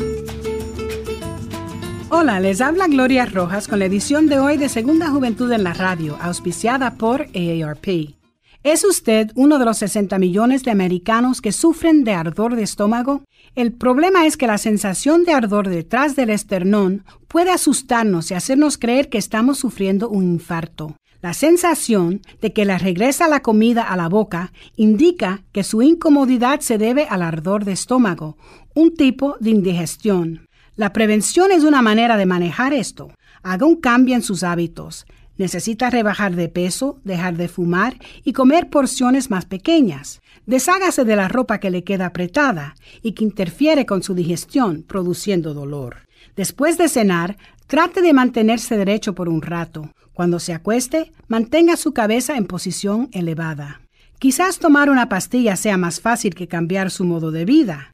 Hola, 2.09 2.39
les 2.39 2.61
habla 2.61 2.87
Gloria 2.87 3.25
Rojas 3.25 3.67
con 3.67 3.79
la 3.79 3.85
edición 3.85 4.27
de 4.27 4.39
hoy 4.39 4.55
de 4.55 4.69
Segunda 4.69 5.09
Juventud 5.09 5.51
en 5.51 5.65
la 5.65 5.73
Radio, 5.73 6.17
auspiciada 6.21 6.95
por 6.95 7.23
AARP. 7.35 8.15
¿Es 8.63 8.85
usted 8.85 9.31
uno 9.35 9.59
de 9.59 9.65
los 9.65 9.79
60 9.79 10.17
millones 10.17 10.63
de 10.63 10.71
americanos 10.71 11.41
que 11.41 11.51
sufren 11.51 12.05
de 12.05 12.13
ardor 12.13 12.55
de 12.55 12.63
estómago? 12.63 13.23
El 13.55 13.73
problema 13.73 14.25
es 14.25 14.37
que 14.37 14.47
la 14.47 14.57
sensación 14.57 15.25
de 15.25 15.33
ardor 15.33 15.67
detrás 15.67 16.15
del 16.15 16.29
esternón 16.29 17.03
puede 17.27 17.51
asustarnos 17.51 18.31
y 18.31 18.35
hacernos 18.35 18.77
creer 18.77 19.09
que 19.09 19.17
estamos 19.17 19.59
sufriendo 19.59 20.07
un 20.07 20.23
infarto. 20.23 20.95
La 21.21 21.33
sensación 21.33 22.21
de 22.41 22.53
que 22.53 22.63
le 22.63 22.77
regresa 22.77 23.27
la 23.27 23.41
comida 23.41 23.83
a 23.83 23.97
la 23.97 24.07
boca 24.07 24.53
indica 24.77 25.43
que 25.51 25.65
su 25.65 25.81
incomodidad 25.81 26.61
se 26.61 26.77
debe 26.77 27.05
al 27.09 27.21
ardor 27.21 27.65
de 27.65 27.73
estómago, 27.73 28.37
un 28.75 28.95
tipo 28.95 29.35
de 29.41 29.49
indigestión. 29.49 30.46
La 30.77 30.93
prevención 30.93 31.51
es 31.51 31.63
una 31.63 31.81
manera 31.81 32.17
de 32.17 32.27
manejar 32.27 32.71
esto. 32.71 33.09
Haga 33.41 33.65
un 33.65 33.77
cambio 33.77 34.13
en 34.13 34.21
sus 34.21 34.43
hábitos. 34.43 35.07
Necesita 35.35 35.89
rebajar 35.89 36.35
de 36.35 36.49
peso, 36.49 36.99
dejar 37.03 37.35
de 37.35 37.47
fumar 37.47 37.97
y 38.23 38.33
comer 38.33 38.69
porciones 38.69 39.31
más 39.31 39.45
pequeñas. 39.45 40.21
Deshágase 40.45 41.03
de 41.03 41.15
la 41.15 41.29
ropa 41.29 41.59
que 41.59 41.71
le 41.71 41.83
queda 41.83 42.05
apretada 42.05 42.75
y 43.01 43.13
que 43.13 43.23
interfiere 43.23 43.87
con 43.87 44.03
su 44.03 44.13
digestión, 44.13 44.83
produciendo 44.83 45.55
dolor. 45.55 46.07
Después 46.35 46.77
de 46.77 46.89
cenar, 46.89 47.37
trate 47.65 48.03
de 48.03 48.13
mantenerse 48.13 48.77
derecho 48.77 49.15
por 49.15 49.29
un 49.29 49.41
rato. 49.41 49.91
Cuando 50.13 50.39
se 50.39 50.53
acueste, 50.53 51.11
mantenga 51.27 51.75
su 51.75 51.91
cabeza 51.91 52.37
en 52.37 52.45
posición 52.45 53.09
elevada. 53.13 53.81
Quizás 54.19 54.59
tomar 54.59 54.91
una 54.91 55.09
pastilla 55.09 55.55
sea 55.55 55.77
más 55.77 56.01
fácil 56.01 56.35
que 56.35 56.47
cambiar 56.47 56.91
su 56.91 57.03
modo 57.03 57.31
de 57.31 57.45
vida. 57.45 57.93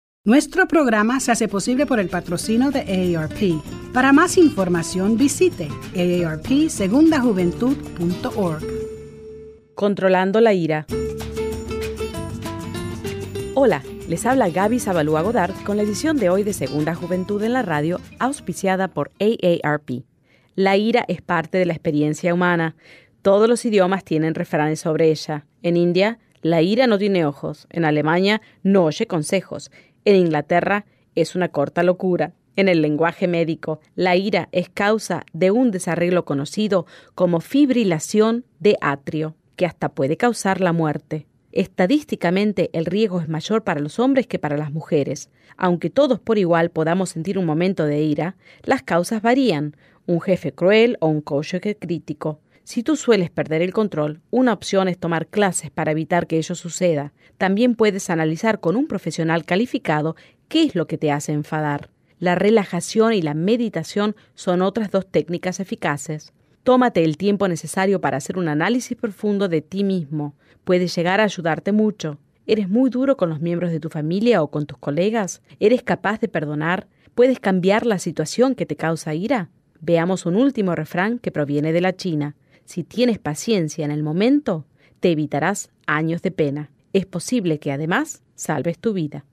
Nuestro 0.23 0.67
programa 0.67 1.19
se 1.19 1.31
hace 1.31 1.47
posible 1.47 1.87
por 1.87 1.99
el 1.99 2.07
patrocino 2.07 2.69
de 2.69 3.15
AARP. 3.17 3.59
Para 3.91 4.13
más 4.13 4.37
información 4.37 5.17
visite 5.17 5.67
aarpsegundajuventud.org. 5.95 8.63
Controlando 9.73 10.39
la 10.39 10.53
ira. 10.53 10.85
Hola, 13.55 13.81
les 14.07 14.23
habla 14.27 14.51
Gaby 14.51 14.79
Zabalúa 14.79 15.23
Godard 15.23 15.55
con 15.63 15.77
la 15.77 15.83
edición 15.83 16.17
de 16.17 16.29
hoy 16.29 16.43
de 16.43 16.53
Segunda 16.53 16.93
Juventud 16.93 17.41
en 17.41 17.53
la 17.53 17.63
radio, 17.63 17.99
auspiciada 18.19 18.89
por 18.89 19.09
AARP. 19.19 20.03
La 20.53 20.77
ira 20.77 21.03
es 21.07 21.23
parte 21.23 21.57
de 21.57 21.65
la 21.65 21.73
experiencia 21.73 22.31
humana. 22.31 22.75
Todos 23.23 23.49
los 23.49 23.65
idiomas 23.65 24.03
tienen 24.03 24.35
refranes 24.35 24.81
sobre 24.81 25.09
ella. 25.09 25.47
En 25.63 25.77
India, 25.77 26.19
la 26.43 26.61
ira 26.61 26.87
no 26.87 26.97
tiene 26.97 27.25
ojos. 27.25 27.67
En 27.69 27.85
Alemania, 27.85 28.41
no 28.63 28.85
oye 28.85 29.07
consejos. 29.07 29.71
En 30.05 30.15
Inglaterra 30.15 30.85
es 31.15 31.35
una 31.35 31.49
corta 31.49 31.83
locura. 31.83 32.33
En 32.55 32.67
el 32.67 32.81
lenguaje 32.81 33.27
médico, 33.27 33.79
la 33.95 34.15
ira 34.15 34.49
es 34.51 34.69
causa 34.69 35.23
de 35.31 35.51
un 35.51 35.71
desarreglo 35.71 36.25
conocido 36.25 36.85
como 37.15 37.39
fibrilación 37.39 38.45
de 38.59 38.77
atrio, 38.81 39.35
que 39.55 39.65
hasta 39.65 39.89
puede 39.89 40.17
causar 40.17 40.59
la 40.59 40.73
muerte. 40.73 41.27
Estadísticamente, 41.51 42.69
el 42.73 42.85
riesgo 42.85 43.19
es 43.21 43.29
mayor 43.29 43.63
para 43.63 43.81
los 43.81 43.99
hombres 43.99 44.27
que 44.27 44.39
para 44.39 44.57
las 44.57 44.71
mujeres. 44.71 45.29
Aunque 45.57 45.89
todos 45.89 46.19
por 46.19 46.37
igual 46.37 46.71
podamos 46.71 47.09
sentir 47.09 47.37
un 47.37 47.45
momento 47.45 47.85
de 47.85 48.01
ira, 48.01 48.35
las 48.63 48.83
causas 48.83 49.21
varían, 49.21 49.75
un 50.07 50.21
jefe 50.21 50.53
cruel 50.53 50.97
o 50.99 51.07
un 51.07 51.21
cónyuge 51.21 51.77
crítico. 51.77 52.39
Si 52.63 52.83
tú 52.83 52.95
sueles 52.95 53.29
perder 53.29 53.61
el 53.61 53.73
control, 53.73 54.21
una 54.29 54.53
opción 54.53 54.87
es 54.87 54.97
tomar 54.97 55.27
clases 55.27 55.71
para 55.71 55.91
evitar 55.91 56.27
que 56.27 56.37
ello 56.37 56.55
suceda. 56.55 57.13
También 57.37 57.75
puedes 57.75 58.09
analizar 58.09 58.59
con 58.59 58.75
un 58.75 58.87
profesional 58.87 59.45
calificado 59.45 60.15
qué 60.47 60.63
es 60.63 60.75
lo 60.75 60.87
que 60.87 60.97
te 60.97 61.11
hace 61.11 61.31
enfadar. 61.31 61.89
La 62.19 62.35
relajación 62.35 63.13
y 63.13 63.21
la 63.21 63.33
meditación 63.33 64.15
son 64.35 64.61
otras 64.61 64.91
dos 64.91 65.07
técnicas 65.09 65.59
eficaces. 65.59 66.33
Tómate 66.63 67.03
el 67.03 67.17
tiempo 67.17 67.47
necesario 67.47 67.99
para 67.99 68.17
hacer 68.17 68.37
un 68.37 68.47
análisis 68.47 68.95
profundo 68.95 69.47
de 69.47 69.61
ti 69.61 69.83
mismo. 69.83 70.35
Puede 70.63 70.87
llegar 70.87 71.19
a 71.19 71.23
ayudarte 71.23 71.71
mucho. 71.71 72.19
¿Eres 72.45 72.69
muy 72.69 72.91
duro 72.91 73.17
con 73.17 73.29
los 73.29 73.41
miembros 73.41 73.71
de 73.71 73.79
tu 73.79 73.89
familia 73.89 74.43
o 74.43 74.51
con 74.51 74.67
tus 74.67 74.77
colegas? 74.77 75.41
¿Eres 75.59 75.81
capaz 75.81 76.19
de 76.19 76.27
perdonar? 76.27 76.87
¿Puedes 77.15 77.39
cambiar 77.39 77.87
la 77.87 77.97
situación 77.97 78.53
que 78.53 78.67
te 78.67 78.75
causa 78.75 79.15
ira? 79.15 79.49
Veamos 79.79 80.27
un 80.27 80.35
último 80.35 80.75
refrán 80.75 81.17
que 81.17 81.31
proviene 81.31 81.73
de 81.73 81.81
la 81.81 81.95
China. 81.95 82.35
Si 82.71 82.83
tienes 82.85 83.19
paciencia 83.19 83.83
en 83.83 83.91
el 83.91 84.01
momento, 84.01 84.63
te 85.01 85.11
evitarás 85.11 85.71
años 85.87 86.21
de 86.21 86.31
pena. 86.31 86.71
Es 86.93 87.05
posible 87.05 87.59
que 87.59 87.73
además 87.73 88.21
salves 88.33 88.79
tu 88.79 88.93
vida. 88.93 89.25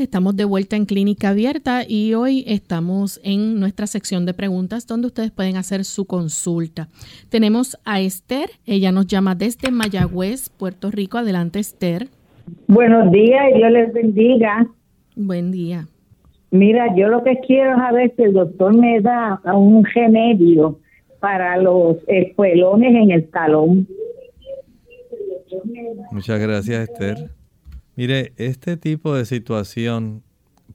Estamos 0.00 0.36
de 0.36 0.44
vuelta 0.44 0.76
en 0.76 0.86
Clínica 0.86 1.30
Abierta 1.30 1.82
y 1.86 2.14
hoy 2.14 2.44
estamos 2.46 3.20
en 3.22 3.60
nuestra 3.60 3.86
sección 3.86 4.24
de 4.26 4.34
preguntas 4.34 4.86
donde 4.86 5.08
ustedes 5.08 5.30
pueden 5.30 5.56
hacer 5.56 5.84
su 5.84 6.06
consulta. 6.06 6.88
Tenemos 7.28 7.78
a 7.84 8.00
Esther, 8.00 8.50
ella 8.66 8.92
nos 8.92 9.06
llama 9.06 9.34
desde 9.34 9.70
Mayagüez, 9.70 10.48
Puerto 10.48 10.90
Rico. 10.90 11.18
Adelante 11.18 11.58
Esther. 11.58 12.08
Buenos 12.66 13.12
días 13.12 13.42
y 13.54 13.58
Dios 13.58 13.70
les 13.70 13.92
bendiga. 13.92 14.66
Buen 15.16 15.52
día. 15.52 15.86
Mira, 16.50 16.94
yo 16.96 17.08
lo 17.08 17.22
que 17.22 17.38
quiero 17.46 17.72
es 17.72 17.78
saber 17.78 18.12
si 18.16 18.22
el 18.22 18.32
doctor 18.32 18.76
me 18.76 19.00
da 19.00 19.40
un 19.54 19.84
remedio 19.84 20.78
para 21.20 21.58
los 21.58 21.98
espuelones 22.08 22.94
en 22.94 23.10
el 23.10 23.28
talón. 23.28 23.86
Muchas 26.10 26.40
gracias 26.40 26.88
Esther. 26.88 27.39
Mire, 28.00 28.32
este 28.38 28.78
tipo 28.78 29.14
de 29.14 29.26
situación 29.26 30.22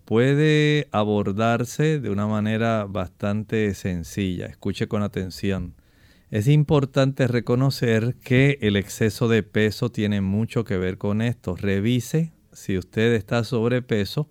puede 0.06 0.88
abordarse 0.92 2.00
de 2.00 2.12
una 2.12 2.28
manera 2.28 2.86
bastante 2.88 3.74
sencilla. 3.74 4.46
Escuche 4.46 4.88
con 4.88 5.02
atención. 5.02 5.74
Es 6.30 6.48
importante 6.48 7.28
reconocer 7.28 8.16
que 8.24 8.60
el 8.62 8.76
exceso 8.76 9.28
de 9.28 9.42
peso 9.42 9.90
tiene 9.90 10.22
mucho 10.22 10.66
que 10.66 10.78
ver 10.78 11.00
con 11.00 11.24
esto. 11.24 11.56
Revise 11.56 12.32
si 12.54 12.78
usted 12.78 13.16
está 13.16 13.44
sobrepeso. 13.44 14.30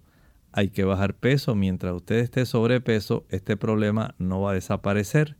Hay 0.52 0.68
que 0.68 0.84
bajar 0.84 1.16
peso. 1.16 1.56
Mientras 1.56 1.94
usted 1.94 2.18
esté 2.18 2.46
sobrepeso, 2.46 3.26
este 3.28 3.56
problema 3.56 4.14
no 4.18 4.40
va 4.40 4.52
a 4.52 4.54
desaparecer. 4.54 5.36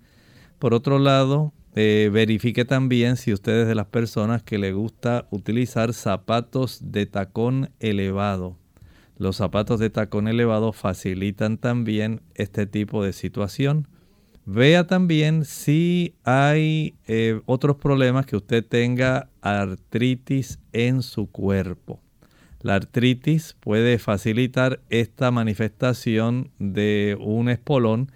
Por 0.58 0.74
otro 0.74 0.98
lado, 0.98 1.52
eh, 1.74 2.08
verifique 2.12 2.64
también 2.64 3.16
si 3.16 3.32
usted 3.32 3.62
es 3.62 3.68
de 3.68 3.74
las 3.74 3.86
personas 3.86 4.42
que 4.42 4.58
le 4.58 4.72
gusta 4.72 5.26
utilizar 5.30 5.92
zapatos 5.92 6.92
de 6.92 7.06
tacón 7.06 7.70
elevado. 7.80 8.56
Los 9.16 9.36
zapatos 9.36 9.80
de 9.80 9.90
tacón 9.90 10.28
elevado 10.28 10.72
facilitan 10.72 11.58
también 11.58 12.20
este 12.34 12.66
tipo 12.66 13.02
de 13.02 13.12
situación. 13.12 13.88
Vea 14.46 14.86
también 14.86 15.44
si 15.44 16.14
hay 16.22 16.94
eh, 17.06 17.40
otros 17.46 17.76
problemas 17.76 18.26
que 18.26 18.36
usted 18.36 18.64
tenga 18.64 19.30
artritis 19.40 20.60
en 20.72 21.02
su 21.02 21.30
cuerpo. 21.30 22.00
La 22.60 22.76
artritis 22.76 23.56
puede 23.58 23.98
facilitar 23.98 24.80
esta 24.90 25.30
manifestación 25.30 26.50
de 26.58 27.16
un 27.20 27.48
espolón 27.48 28.12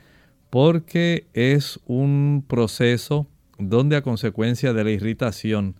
porque 0.50 1.26
es 1.32 1.80
un 1.86 2.44
proceso 2.46 3.26
donde 3.58 3.96
a 3.96 4.02
consecuencia 4.02 4.72
de 4.72 4.84
la 4.84 4.90
irritación 4.90 5.76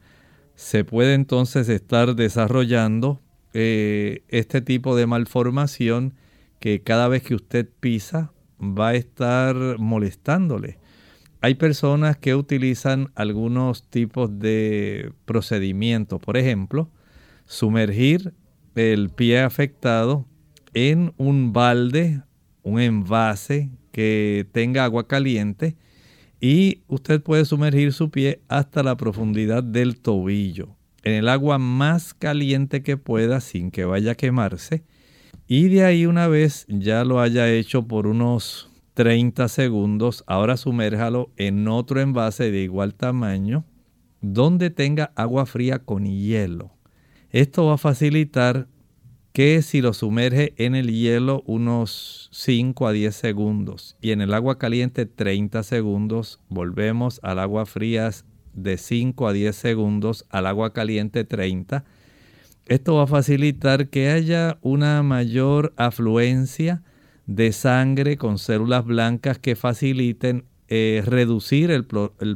se 0.55 0.85
puede 0.85 1.15
entonces 1.15 1.69
estar 1.69 2.17
desarrollando 2.17 3.21
eh, 3.55 4.23
este 4.29 4.61
tipo 4.61 4.97
de 4.97 5.07
malformación 5.07 6.15
que 6.59 6.83
cada 6.83 7.09
vez 7.09 7.23
que 7.23 7.37
usted 7.37 7.69
pisa 7.81 8.33
va 8.61 8.89
a 8.89 8.95
estar 8.95 9.79
molestándole. 9.79 10.79
Hay 11.41 11.55
personas 11.55 12.17
que 12.17 12.35
utilizan 12.35 13.13
algunos 13.15 13.85
tipos 13.89 14.41
de 14.41 15.13
procedimientos, 15.25 16.21
por 16.21 16.37
ejemplo, 16.37 16.91
sumergir 17.47 18.35
el 18.75 19.11
pie 19.11 19.41
afectado 19.41 20.27
en 20.75 21.15
un 21.17 21.53
balde, 21.53 22.23
un 22.65 22.81
envase 22.81 23.71
que 23.93 24.47
tenga 24.53 24.85
agua 24.85 25.07
caliente 25.07 25.77
y 26.41 26.83
usted 26.87 27.23
puede 27.23 27.45
sumergir 27.45 27.93
su 27.93 28.11
pie 28.11 28.43
hasta 28.49 28.83
la 28.83 28.97
profundidad 28.97 29.63
del 29.63 29.99
tobillo 30.01 30.79
en 31.03 31.15
el 31.15 31.29
agua 31.29 31.59
más 31.59 32.15
caliente 32.15 32.83
que 32.83 32.97
pueda 32.97 33.41
sin 33.41 33.71
que 33.71 33.85
vaya 33.85 34.13
a 34.13 34.15
quemarse. 34.15 34.85
Y 35.47 35.69
de 35.69 35.85
ahí 35.85 36.07
una 36.07 36.29
vez 36.29 36.67
ya 36.69 37.05
lo 37.05 37.21
haya 37.21 37.51
hecho 37.51 37.87
por 37.87 38.07
unos 38.07 38.71
30 38.95 39.49
segundos, 39.49 40.25
ahora 40.27 40.57
sumérjalo 40.57 41.31
en 41.37 41.69
otro 41.69 42.01
envase 42.01 42.51
de 42.51 42.63
igual 42.63 42.95
tamaño 42.95 43.65
donde 44.21 44.71
tenga 44.71 45.13
agua 45.15 45.47
fría 45.47 45.79
con 45.79 46.05
hielo. 46.05 46.73
Esto 47.31 47.67
va 47.67 47.75
a 47.75 47.79
facilitar 47.79 48.67
que 49.39 49.63
si 49.63 49.81
lo 49.81 49.93
sumerge 49.93 50.53
en 50.57 50.75
el 50.75 50.91
hielo 50.93 51.45
unos 51.47 52.29
5 52.33 52.89
a 52.89 52.93
10 52.93 53.15
segundos 53.15 53.97
y 54.01 54.11
en 54.11 54.21
el 54.21 54.35
agua 54.35 54.59
caliente 54.59 55.07
30 55.07 55.63
segundos, 55.63 56.41
volvemos 56.49 57.21
al 57.23 57.39
agua 57.39 57.65
fría 57.65 58.11
de 58.53 58.77
5 58.77 59.29
a 59.29 59.33
10 59.33 59.55
segundos, 59.55 60.27
al 60.31 60.49
agua 60.49 60.73
caliente 60.73 61.23
30. 61.23 61.85
Esto 62.67 62.97
va 62.97 63.05
a 63.05 63.07
facilitar 63.07 63.91
que 63.91 64.09
haya 64.09 64.59
una 64.61 65.05
mayor 65.05 65.73
afluencia 65.77 66.83
de 67.27 67.53
sangre 67.53 68.17
con 68.17 68.39
células 68.39 68.85
blancas 68.85 69.39
que 69.39 69.55
faciliten 69.55 70.47
eh, 70.67 71.05
reducir 71.07 71.71
el, 71.71 71.87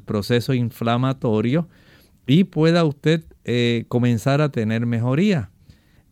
proceso 0.02 0.54
inflamatorio 0.54 1.68
y 2.28 2.44
pueda 2.44 2.84
usted 2.84 3.24
eh, 3.44 3.86
comenzar 3.88 4.40
a 4.40 4.52
tener 4.52 4.86
mejoría. 4.86 5.51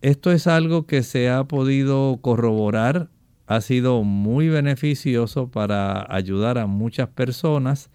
Esto 0.02 0.32
es 0.32 0.46
algo 0.46 0.86
que 0.86 1.02
se 1.02 1.28
ha 1.28 1.44
podido 1.44 2.20
corroborar, 2.22 3.10
ha 3.46 3.60
sido 3.60 4.02
muy 4.02 4.48
beneficioso 4.48 5.50
para 5.50 6.06
ayudar 6.14 6.56
a 6.56 6.66
muchas 6.66 7.08
personas. 7.08 7.90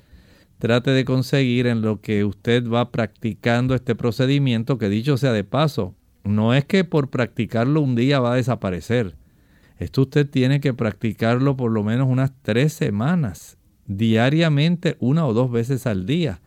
trate 0.59 0.91
de 0.91 1.03
conseguir 1.03 1.65
en 1.65 1.81
lo 1.81 2.01
que 2.01 2.23
usted 2.23 2.69
va 2.69 2.91
practicando 2.91 3.73
este 3.73 3.95
procedimiento, 3.95 4.77
que 4.77 4.87
dicho 4.87 5.17
sea 5.17 5.33
de 5.33 5.43
paso, 5.43 5.95
no 6.23 6.53
es 6.53 6.63
que 6.65 6.83
por 6.83 7.09
practicarlo 7.09 7.81
un 7.81 7.95
día 7.95 8.19
va 8.19 8.33
a 8.33 8.35
desaparecer. 8.37 9.15
Esto 9.79 10.03
usted 10.03 10.29
tiene 10.29 10.61
que 10.61 10.73
practicarlo 10.73 11.57
por 11.57 11.71
lo 11.71 11.83
menos 11.83 12.07
unas 12.07 12.31
tres 12.43 12.71
semanas, 12.73 13.57
diariamente, 13.87 14.95
una 14.99 15.25
o 15.25 15.33
dos 15.33 15.51
veces 15.51 15.87
al 15.87 16.05
día. 16.05 16.39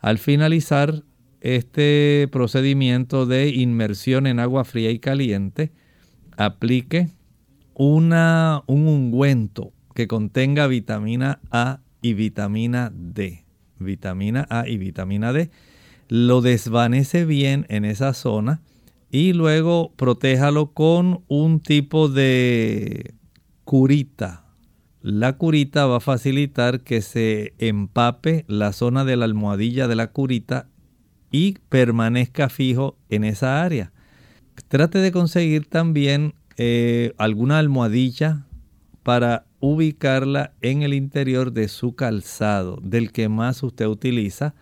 Al 0.00 0.18
finalizar 0.18 1.02
este 1.42 2.28
procedimiento 2.30 3.26
de 3.26 3.48
inmersión 3.48 4.28
en 4.28 4.38
agua 4.38 4.64
fría 4.64 4.92
y 4.92 5.00
caliente, 5.00 5.72
aplique 6.36 7.08
una, 7.74 8.62
un 8.66 8.86
ungüento 8.86 9.72
que 9.94 10.06
contenga 10.06 10.68
vitamina 10.68 11.40
A 11.50 11.80
y 12.00 12.14
vitamina 12.14 12.92
D. 12.94 13.44
Vitamina 13.80 14.46
A 14.50 14.68
y 14.68 14.78
vitamina 14.78 15.32
D. 15.32 15.50
Lo 16.08 16.42
desvanece 16.42 17.24
bien 17.24 17.66
en 17.68 17.84
esa 17.84 18.14
zona 18.14 18.62
y 19.10 19.32
luego 19.32 19.92
protéjalo 19.96 20.72
con 20.72 21.22
un 21.26 21.58
tipo 21.58 22.08
de 22.08 23.14
curita. 23.64 24.44
La 25.00 25.32
curita 25.32 25.86
va 25.86 25.96
a 25.96 26.00
facilitar 26.00 26.82
que 26.82 27.02
se 27.02 27.54
empape 27.58 28.44
la 28.46 28.72
zona 28.72 29.04
de 29.04 29.16
la 29.16 29.24
almohadilla 29.24 29.88
de 29.88 29.96
la 29.96 30.12
curita 30.12 30.68
y 31.32 31.56
permanezca 31.68 32.48
fijo 32.48 32.96
en 33.08 33.24
esa 33.24 33.64
área. 33.64 33.90
Trate 34.68 34.98
de 34.98 35.10
conseguir 35.10 35.66
también 35.66 36.34
eh, 36.56 37.14
alguna 37.18 37.58
almohadilla 37.58 38.46
para 39.02 39.46
ubicarla 39.58 40.52
en 40.60 40.82
el 40.82 40.94
interior 40.94 41.52
de 41.52 41.68
su 41.68 41.94
calzado, 41.94 42.78
del 42.82 43.10
que 43.10 43.28
más 43.28 43.62
usted 43.62 43.86
utiliza, 43.86 44.54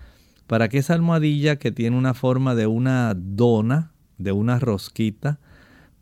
para 0.47 0.69
que 0.69 0.79
esa 0.79 0.95
almohadilla 0.95 1.57
que 1.57 1.73
tiene 1.73 1.97
una 1.97 2.15
forma 2.15 2.55
de 2.55 2.67
una 2.67 3.15
dona, 3.17 3.93
de 4.19 4.33
una 4.33 4.59
rosquita, 4.59 5.39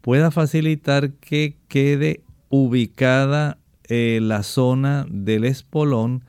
pueda 0.01 0.31
facilitar 0.31 1.13
que 1.13 1.57
quede 1.69 2.23
ubicada 2.51 3.59
eh, 3.85 4.21
la 4.23 4.43
zona 4.43 5.07
del 5.09 5.45
espolón 5.45 6.25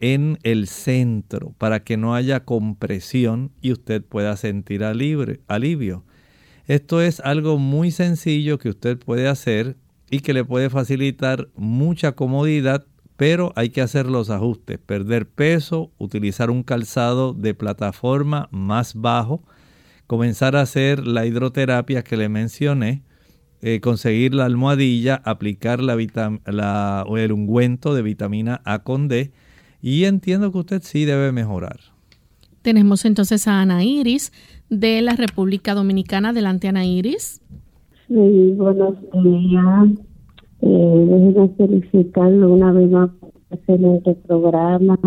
en 0.00 0.38
el 0.42 0.66
centro 0.66 1.54
para 1.58 1.82
que 1.82 1.96
no 1.96 2.14
haya 2.14 2.44
compresión 2.44 3.52
y 3.60 3.72
usted 3.72 4.02
pueda 4.02 4.36
sentir 4.36 4.84
alivio. 4.84 6.04
Esto 6.66 7.00
es 7.00 7.20
algo 7.20 7.58
muy 7.58 7.90
sencillo 7.90 8.58
que 8.58 8.68
usted 8.68 8.98
puede 8.98 9.28
hacer 9.28 9.76
y 10.10 10.20
que 10.20 10.34
le 10.34 10.44
puede 10.44 10.70
facilitar 10.70 11.48
mucha 11.54 12.12
comodidad, 12.12 12.86
pero 13.16 13.52
hay 13.56 13.70
que 13.70 13.80
hacer 13.80 14.06
los 14.06 14.30
ajustes, 14.30 14.78
perder 14.78 15.28
peso, 15.28 15.90
utilizar 15.98 16.50
un 16.50 16.62
calzado 16.62 17.32
de 17.32 17.54
plataforma 17.54 18.48
más 18.50 18.94
bajo, 18.94 19.42
comenzar 20.06 20.56
a 20.56 20.62
hacer 20.62 21.06
la 21.06 21.24
hidroterapia 21.24 22.02
que 22.04 22.16
le 22.16 22.28
mencioné, 22.28 23.02
eh, 23.62 23.80
conseguir 23.80 24.34
la 24.34 24.44
almohadilla, 24.44 25.22
aplicar 25.24 25.80
la, 25.80 25.94
el 25.94 27.32
ungüento 27.32 27.94
de 27.94 28.02
vitamina 28.02 28.60
A 28.64 28.80
con 28.80 29.08
D 29.08 29.32
y 29.86 30.04
entiendo 30.04 30.50
que 30.50 30.58
usted 30.58 30.82
sí 30.82 31.04
debe 31.04 31.30
mejorar. 31.30 31.78
Tenemos 32.62 33.04
entonces 33.04 33.46
a 33.46 33.60
Ana 33.60 33.84
Iris 33.84 34.32
de 34.68 35.00
la 35.00 35.14
República 35.14 35.74
Dominicana. 35.74 36.30
Adelante, 36.30 36.66
Ana 36.66 36.84
Iris. 36.84 37.40
Sí, 38.08 38.54
buenos 38.56 38.96
días. 39.12 39.88
Eh, 40.62 41.06
déjenme 41.08 41.48
felicitarlo 41.56 42.52
una 42.52 42.72
vez 42.72 42.90
más 42.90 43.10
por 43.20 43.30
excelente 43.52 44.16
programa 44.26 44.98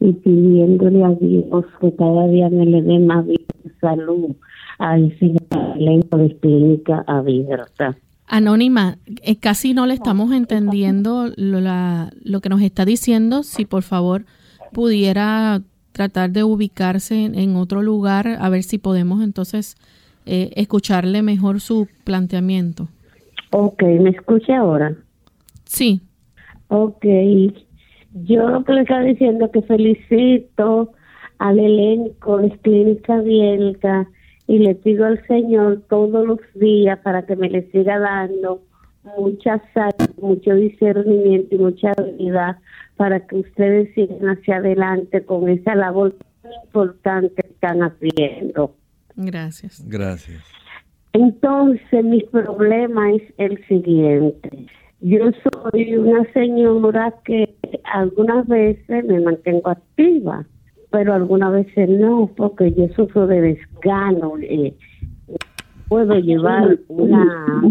y 0.00 0.14
pidiéndole 0.14 1.04
a 1.04 1.10
Dios 1.10 1.66
que 1.82 1.94
cada 1.94 2.26
día 2.28 2.48
me 2.48 2.64
le 2.64 2.80
dé 2.80 3.00
más 3.00 3.26
vida 3.26 3.44
salud 3.82 4.34
a 4.78 4.98
ese 4.98 5.34
talento 5.50 6.16
de 6.16 6.36
clínica 6.38 7.04
abierta. 7.06 7.98
Anónima, 8.32 8.96
eh, 9.22 9.36
casi 9.36 9.74
no 9.74 9.86
le 9.86 9.94
estamos 9.94 10.32
entendiendo 10.32 11.32
lo, 11.36 11.60
la, 11.60 12.12
lo 12.22 12.40
que 12.40 12.48
nos 12.48 12.62
está 12.62 12.84
diciendo. 12.84 13.42
Si 13.42 13.64
por 13.64 13.82
favor 13.82 14.24
pudiera 14.72 15.62
tratar 15.90 16.30
de 16.30 16.44
ubicarse 16.44 17.24
en 17.24 17.56
otro 17.56 17.82
lugar, 17.82 18.38
a 18.40 18.48
ver 18.48 18.62
si 18.62 18.78
podemos 18.78 19.20
entonces 19.24 19.76
eh, 20.26 20.52
escucharle 20.54 21.22
mejor 21.22 21.60
su 21.60 21.88
planteamiento. 22.04 22.86
Ok, 23.50 23.82
¿me 23.82 24.10
escucha 24.10 24.58
ahora? 24.58 24.94
Sí. 25.64 26.00
Ok, 26.68 27.04
yo 28.14 28.48
lo 28.48 28.62
que 28.62 28.72
le 28.74 28.82
estaba 28.82 29.02
diciendo 29.02 29.50
que 29.50 29.62
felicito 29.62 30.92
al 31.38 31.58
elenco 31.58 32.38
de 32.38 32.50
Clínica 32.58 33.20
Bielka 33.22 34.08
y 34.50 34.58
le 34.58 34.74
pido 34.74 35.06
al 35.06 35.24
Señor 35.28 35.84
todos 35.88 36.26
los 36.26 36.40
días 36.56 36.98
para 37.04 37.24
que 37.24 37.36
me 37.36 37.48
le 37.48 37.70
siga 37.70 38.00
dando 38.00 38.60
mucha 39.16 39.62
salud, 39.72 40.10
mucho 40.20 40.56
discernimiento 40.56 41.54
y 41.54 41.58
mucha 41.58 41.92
habilidad 41.92 42.56
para 42.96 43.24
que 43.28 43.36
ustedes 43.36 43.94
sigan 43.94 44.28
hacia 44.28 44.56
adelante 44.56 45.24
con 45.24 45.48
esa 45.48 45.76
labor 45.76 46.16
tan 46.42 46.50
importante 46.64 47.32
que 47.40 47.48
están 47.48 47.78
haciendo. 47.84 48.74
Gracias. 49.14 49.84
Gracias. 49.86 50.42
Entonces, 51.12 52.04
mi 52.04 52.22
problema 52.24 53.12
es 53.12 53.22
el 53.38 53.64
siguiente. 53.68 54.66
Yo 55.00 55.30
soy 55.70 55.94
una 55.94 56.24
señora 56.32 57.14
que 57.24 57.54
algunas 57.84 58.48
veces 58.48 59.04
me 59.04 59.20
mantengo 59.20 59.70
activa, 59.70 60.44
pero 60.90 61.14
algunas 61.14 61.52
veces 61.52 61.88
no, 61.88 62.30
porque 62.36 62.72
yo 62.72 62.88
sufro 62.88 63.26
de 63.26 63.40
desgano. 63.40 64.34
Eh, 64.40 64.74
puedo 65.88 66.14
llevar 66.18 66.78
una 66.88 67.62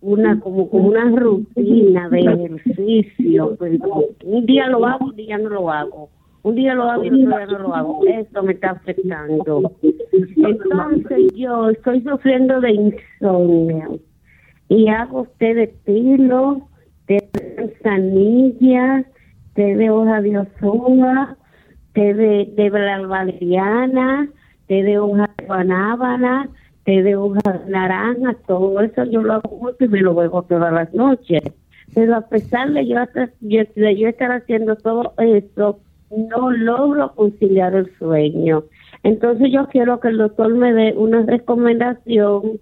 una 0.00 0.38
como, 0.38 0.64
una 0.64 1.10
rutina 1.10 2.08
de 2.08 2.20
ejercicio. 2.20 3.56
Pues, 3.58 3.80
un 4.24 4.46
día 4.46 4.68
lo 4.68 4.86
hago, 4.86 5.06
un 5.06 5.16
día 5.16 5.38
no 5.38 5.48
lo 5.48 5.70
hago 5.70 6.10
un 6.44 6.54
día 6.54 6.74
lo 6.74 6.84
hago 6.84 7.04
y 7.04 7.08
otro 7.08 7.38
día 7.38 7.46
no 7.46 7.58
lo 7.58 7.74
hago. 7.74 8.00
Esto 8.06 8.42
me 8.42 8.52
está 8.52 8.72
afectando. 8.72 9.72
Entonces 10.36 11.32
yo 11.34 11.70
estoy 11.70 12.02
sufriendo 12.02 12.60
de 12.60 12.70
insomnio 12.72 13.98
y 14.68 14.88
hago 14.88 15.26
té 15.38 15.54
de 15.54 15.68
tilo, 15.86 16.68
de 17.08 17.26
manzanilla, 17.56 19.06
té 19.54 19.74
de 19.74 19.88
hoja 19.88 20.20
de 20.20 20.38
ozuga, 20.38 21.36
té 21.94 22.12
de, 22.12 22.52
de 22.56 22.70
valeriana, 22.70 24.28
té 24.66 24.82
de 24.82 24.98
hoja 24.98 25.30
de 25.38 25.46
guanábana, 25.46 26.48
té 26.84 27.02
de 27.02 27.16
hoja 27.16 27.40
de 27.52 27.70
naranja, 27.70 28.34
todo 28.46 28.80
eso 28.80 29.04
yo 29.04 29.22
lo 29.22 29.34
hago 29.34 29.56
mucho 29.56 29.84
y 29.84 29.88
me 29.88 30.00
lo 30.00 30.14
bebo 30.14 30.42
todas 30.42 30.72
las 30.72 30.92
noches. 30.92 31.42
Pero 31.94 32.16
a 32.16 32.22
pesar 32.22 32.72
de 32.72 32.86
yo, 32.86 32.96
de 33.40 33.96
yo 33.96 34.08
estar 34.08 34.32
haciendo 34.32 34.76
todo 34.76 35.14
eso, 35.18 35.78
no 36.10 36.50
logro 36.50 37.14
conciliar 37.14 37.74
el 37.74 37.90
sueño. 37.98 38.64
Entonces 39.02 39.52
yo 39.52 39.68
quiero 39.68 40.00
que 40.00 40.08
el 40.08 40.18
doctor 40.18 40.52
me 40.54 40.72
dé 40.72 40.94
una 40.96 41.22
recomendación 41.22 42.58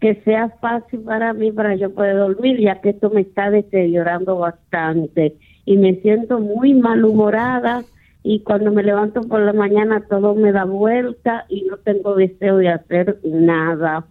que 0.00 0.14
sea 0.22 0.50
fácil 0.60 1.00
para 1.00 1.32
mí 1.32 1.50
para 1.50 1.74
yo 1.74 1.92
poder 1.92 2.16
dormir, 2.16 2.60
ya 2.60 2.80
que 2.80 2.90
esto 2.90 3.10
me 3.10 3.22
está 3.22 3.50
deteriorando 3.50 4.36
bastante 4.36 5.34
y 5.64 5.76
me 5.78 5.94
siento 5.96 6.38
muy 6.38 6.74
malhumorada 6.74 7.82
y 8.28 8.40
cuando 8.40 8.72
me 8.72 8.82
levanto 8.82 9.20
por 9.20 9.40
la 9.40 9.52
mañana 9.52 10.04
todo 10.08 10.34
me 10.34 10.50
da 10.50 10.64
vuelta 10.64 11.46
y 11.48 11.62
no 11.62 11.76
tengo 11.76 12.16
deseo 12.16 12.56
de 12.56 12.70
hacer 12.70 13.20
nada. 13.22 14.08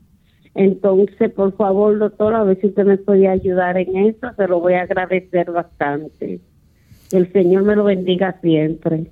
Entonces, 0.54 1.34
por 1.34 1.54
favor, 1.58 2.00
doctor, 2.00 2.34
a 2.34 2.46
ver 2.46 2.58
si 2.62 2.68
usted 2.68 2.86
me 2.86 2.98
puede 2.98 3.28
ayudar 3.28 3.78
en 3.78 3.94
eso, 3.98 4.28
se 4.38 4.48
lo 4.48 4.62
voy 4.62 4.76
a 4.76 4.84
agradecer 4.84 5.52
bastante. 5.52 6.40
El 7.12 7.30
Señor 7.34 7.64
me 7.64 7.76
lo 7.76 7.84
bendiga 7.84 8.40
siempre. 8.40 9.12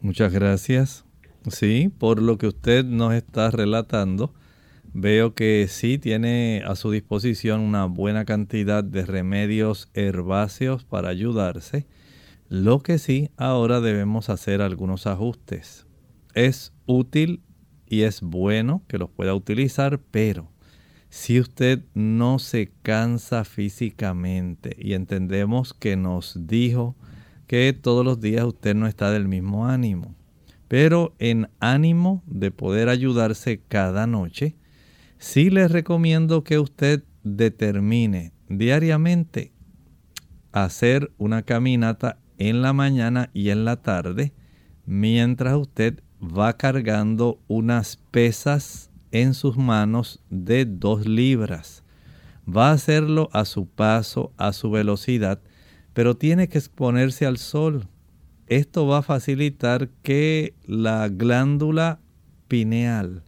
Muchas 0.00 0.32
gracias. 0.32 1.04
Sí, 1.48 1.92
por 1.96 2.20
lo 2.20 2.36
que 2.36 2.48
usted 2.48 2.84
nos 2.84 3.14
está 3.14 3.48
relatando, 3.52 4.34
veo 4.92 5.34
que 5.34 5.66
sí 5.68 5.98
tiene 5.98 6.64
a 6.66 6.74
su 6.74 6.90
disposición 6.90 7.60
una 7.60 7.84
buena 7.84 8.24
cantidad 8.24 8.82
de 8.82 9.06
remedios 9.06 9.88
herbáceos 9.94 10.84
para 10.84 11.10
ayudarse. 11.10 11.86
Lo 12.52 12.80
que 12.82 12.98
sí, 12.98 13.30
ahora 13.38 13.80
debemos 13.80 14.28
hacer 14.28 14.60
algunos 14.60 15.06
ajustes. 15.06 15.86
Es 16.34 16.74
útil 16.84 17.40
y 17.86 18.02
es 18.02 18.20
bueno 18.20 18.82
que 18.88 18.98
los 18.98 19.08
pueda 19.08 19.34
utilizar, 19.34 20.00
pero 20.10 20.52
si 21.08 21.40
usted 21.40 21.82
no 21.94 22.38
se 22.38 22.70
cansa 22.82 23.44
físicamente 23.44 24.76
y 24.78 24.92
entendemos 24.92 25.72
que 25.72 25.96
nos 25.96 26.46
dijo 26.46 26.94
que 27.46 27.72
todos 27.72 28.04
los 28.04 28.20
días 28.20 28.44
usted 28.44 28.74
no 28.74 28.86
está 28.86 29.10
del 29.10 29.28
mismo 29.28 29.66
ánimo, 29.66 30.14
pero 30.68 31.14
en 31.18 31.48
ánimo 31.58 32.22
de 32.26 32.50
poder 32.50 32.90
ayudarse 32.90 33.62
cada 33.66 34.06
noche, 34.06 34.56
sí 35.16 35.48
les 35.48 35.70
recomiendo 35.70 36.44
que 36.44 36.58
usted 36.58 37.02
determine 37.24 38.34
diariamente 38.50 39.54
hacer 40.52 41.12
una 41.16 41.44
caminata 41.44 42.18
en 42.48 42.60
la 42.60 42.72
mañana 42.72 43.30
y 43.32 43.50
en 43.50 43.64
la 43.64 43.76
tarde 43.82 44.32
mientras 44.84 45.54
usted 45.54 46.00
va 46.20 46.56
cargando 46.56 47.38
unas 47.46 47.98
pesas 48.10 48.90
en 49.12 49.34
sus 49.34 49.56
manos 49.56 50.20
de 50.28 50.64
dos 50.64 51.06
libras. 51.06 51.84
Va 52.44 52.70
a 52.70 52.72
hacerlo 52.72 53.28
a 53.32 53.44
su 53.44 53.66
paso, 53.66 54.32
a 54.38 54.52
su 54.52 54.72
velocidad, 54.72 55.40
pero 55.92 56.16
tiene 56.16 56.48
que 56.48 56.58
exponerse 56.58 57.26
al 57.26 57.38
sol. 57.38 57.86
Esto 58.48 58.88
va 58.88 58.98
a 58.98 59.02
facilitar 59.02 59.88
que 60.02 60.54
la 60.66 61.08
glándula 61.08 62.00
pineal 62.48 63.22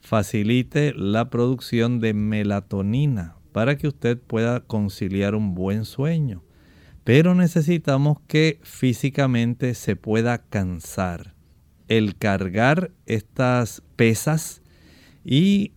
facilite 0.00 0.92
la 0.92 1.30
producción 1.30 2.00
de 2.00 2.14
melatonina 2.14 3.36
para 3.52 3.76
que 3.76 3.86
usted 3.86 4.18
pueda 4.18 4.58
conciliar 4.58 5.36
un 5.36 5.54
buen 5.54 5.84
sueño. 5.84 6.42
Pero 7.06 7.36
necesitamos 7.36 8.18
que 8.26 8.58
físicamente 8.64 9.74
se 9.74 9.94
pueda 9.94 10.38
cansar. 10.38 11.36
El 11.86 12.16
cargar 12.16 12.90
estas 13.06 13.80
pesas 13.94 14.60
y 15.24 15.70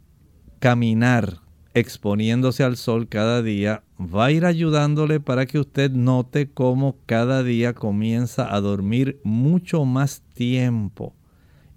caminar 0.57 1.41
exponiéndose 1.75 2.63
al 2.63 2.77
sol 2.77 3.07
cada 3.07 3.43
día 3.43 3.83
va 3.99 4.25
a 4.25 4.31
ir 4.31 4.43
ayudándole 4.43 5.19
para 5.19 5.45
que 5.45 5.59
usted 5.59 5.91
note 5.91 6.49
cómo 6.49 6.97
cada 7.05 7.43
día 7.43 7.75
comienza 7.75 8.51
a 8.51 8.59
dormir 8.59 9.21
mucho 9.23 9.85
más 9.85 10.23
tiempo. 10.33 11.13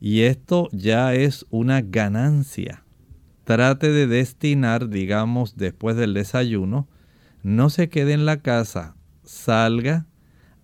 Y 0.01 0.23
esto 0.23 0.71
ya 0.73 1.13
es 1.13 1.45
una 1.51 1.83
ganancia. 1.83 2.85
Trate 3.45 3.91
de 3.91 4.07
destinar, 4.07 4.89
digamos, 4.89 5.59
después 5.59 5.95
del 5.97 6.15
desayuno, 6.15 6.89
no 7.43 7.69
se 7.69 7.91
quede 7.91 8.15
en 8.15 8.25
la 8.25 8.41
casa, 8.41 8.97
salga, 9.33 10.07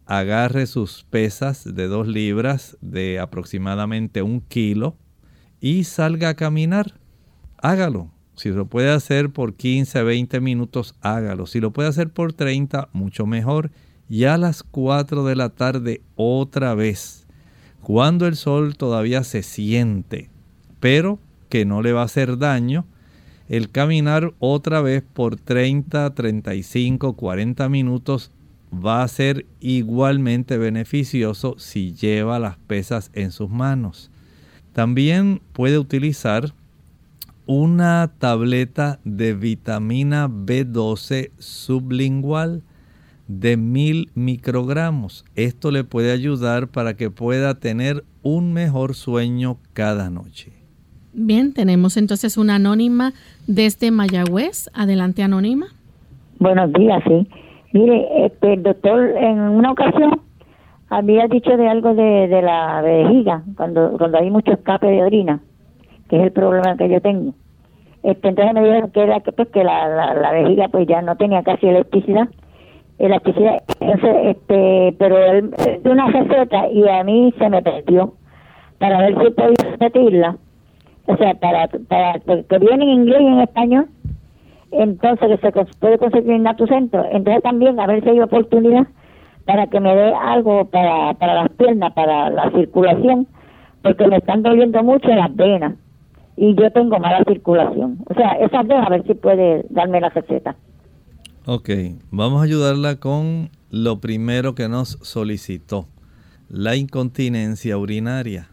agarre 0.05 0.67
sus 0.67 1.05
pesas 1.09 1.75
de 1.75 1.89
dos 1.89 2.07
libras 2.07 2.77
de 2.81 3.19
aproximadamente 3.19 4.21
un 4.23 4.41
kilo 4.41 4.97
y 5.61 5.85
salga 5.85 6.31
a 6.31 6.35
caminar. 6.35 7.01
Hágalo. 7.57 8.13
Si 8.37 8.51
lo 8.51 8.67
puede 8.67 8.91
hacer 8.91 9.31
por 9.31 9.55
15, 9.55 10.03
20 10.03 10.41
minutos, 10.41 10.95
hágalo. 11.01 11.47
Si 11.47 11.61
lo 11.61 11.73
puede 11.73 11.89
hacer 11.89 12.11
por 12.11 12.35
30, 12.35 12.91
mucho 12.93 13.27
mejor. 13.27 13.73
Y 14.09 14.25
a 14.25 14.39
las 14.39 14.63
4 14.63 15.25
de 15.25 15.35
la 15.35 15.49
tarde 15.49 16.03
otra 16.15 16.75
vez. 16.75 17.27
Cuando 17.83 18.27
el 18.27 18.37
sol 18.37 18.77
todavía 18.77 19.25
se 19.25 19.43
siente, 19.43 20.31
pero 20.79 21.19
que 21.49 21.65
no 21.65 21.83
le 21.83 21.93
va 21.93 22.03
a 22.03 22.05
hacer 22.05 22.39
daño, 22.39 22.87
el 23.49 23.71
caminar 23.71 24.35
otra 24.39 24.83
vez 24.83 25.03
por 25.03 25.37
30, 25.37 26.15
35, 26.15 27.17
40 27.17 27.69
minutos 27.71 28.31
va 28.73 29.03
a 29.03 29.09
ser 29.09 29.47
igualmente 29.61 30.59
beneficioso 30.59 31.55
si 31.59 31.95
lleva 31.95 32.39
las 32.39 32.57
pesas 32.57 33.11
en 33.15 33.31
sus 33.31 33.51
manos. 33.51 34.11
También 34.73 35.41
puede 35.53 35.79
utilizar 35.79 36.53
una 37.47 38.13
tableta 38.19 39.01
de 39.05 39.33
vitamina 39.35 40.29
B12 40.29 41.31
sublingual 41.39 42.63
de 43.27 43.57
mil 43.57 44.11
microgramos. 44.15 45.25
Esto 45.35 45.71
le 45.71 45.85
puede 45.85 46.13
ayudar 46.13 46.69
para 46.69 46.95
que 46.95 47.11
pueda 47.11 47.55
tener 47.55 48.05
un 48.23 48.53
mejor 48.53 48.95
sueño 48.95 49.59
cada 49.73 50.11
noche. 50.11 50.53
Bien, 51.13 51.53
tenemos 51.53 51.97
entonces 51.97 52.37
una 52.37 52.57
anónima 52.57 53.13
desde 53.47 53.91
Mayagüez. 53.91 54.71
Adelante, 54.75 55.23
anónima. 55.23 55.69
Buenos 56.39 56.73
días, 56.75 57.03
sí. 57.07 57.27
Mire, 57.73 58.27
este, 58.27 58.55
el 58.55 58.63
doctor 58.63 59.11
en 59.17 59.41
una 59.41 59.73
ocasión 59.73 60.21
había 60.89 61.27
dicho 61.27 61.57
de 61.57 61.69
algo 61.69 61.95
de, 61.95 62.29
de 62.29 62.43
la 62.43 62.81
vejiga, 62.81 63.43
cuando, 63.57 63.93
cuando 63.99 64.19
hay 64.19 64.31
mucho 64.31 64.53
escape 64.53 64.87
de 64.87 65.03
orina, 65.03 65.41
que 66.09 66.17
es 66.17 66.23
el 66.23 66.33
problema 66.33 66.77
que 66.77 66.89
yo 66.89 67.01
tengo. 67.01 67.35
Este, 68.03 68.29
entonces 68.29 68.55
me 68.55 68.63
dijeron 68.63 68.91
que 68.91 69.03
era 69.03 69.21
pues, 69.21 69.49
que 69.49 69.65
la, 69.65 70.15
la, 70.15 70.33
vejiga 70.33 70.69
pues 70.69 70.87
ya 70.87 71.03
no 71.03 71.17
tenía 71.17 71.43
casi 71.43 71.67
electricidad. 71.67 72.29
Electricidad, 72.99 73.63
este, 73.81 74.95
pero 74.99 75.19
él 75.19 75.51
de 75.83 75.91
una 75.91 76.09
receta 76.09 76.69
y 76.69 76.89
a 76.89 77.05
mí 77.05 77.33
se 77.39 77.49
me 77.49 77.63
perdió 77.63 78.15
para 78.79 78.99
ver 78.99 79.19
si 79.23 79.31
podía 79.31 79.71
repetirla. 79.71 80.37
O 81.07 81.17
sea, 81.17 81.35
para, 81.35 81.69
para 81.89 82.19
que 82.19 82.59
viene 82.59 82.85
en 82.85 82.91
inglés 82.91 83.21
y 83.21 83.27
en 83.27 83.41
español 83.41 83.89
entonces 84.71 85.41
que 85.41 85.53
se 85.53 85.65
puede 85.81 85.99
conseguir 85.99 86.33
en 86.33 86.57
tu 86.57 86.67
centro. 86.67 87.05
Entonces 87.11 87.43
también 87.43 87.79
a 87.81 87.87
ver 87.87 88.03
si 88.03 88.11
hay 88.11 88.21
oportunidad 88.21 88.87
para 89.45 89.67
que 89.67 89.81
me 89.81 89.95
dé 89.95 90.13
algo 90.15 90.67
para, 90.67 91.15
para 91.15 91.35
las 91.35 91.49
piernas, 91.51 91.93
para 91.95 92.31
la 92.31 92.51
circulación, 92.51 93.27
porque 93.83 94.07
me 94.07 94.19
están 94.19 94.43
doliendo 94.43 94.83
mucho 94.83 95.09
las 95.09 95.35
venas 95.35 95.75
y 96.37 96.55
yo 96.55 96.71
tengo 96.71 96.99
mala 96.99 97.25
circulación. 97.27 97.99
O 98.09 98.15
sea, 98.15 98.33
esas 98.33 98.67
dos 98.69 98.79
a 98.85 98.91
ver 98.91 99.05
si 99.07 99.15
puede 99.15 99.65
darme 99.71 100.01
la 100.01 100.11
receta. 100.11 100.55
Ok, 101.47 101.71
vamos 102.11 102.41
a 102.41 102.45
ayudarla 102.45 102.97
con 102.97 103.51
lo 103.71 104.01
primero 104.01 104.55
que 104.55 104.69
nos 104.69 104.99
solicitó, 105.03 105.87
la 106.49 106.77
incontinencia 106.77 107.79
urinaria. 107.79 108.49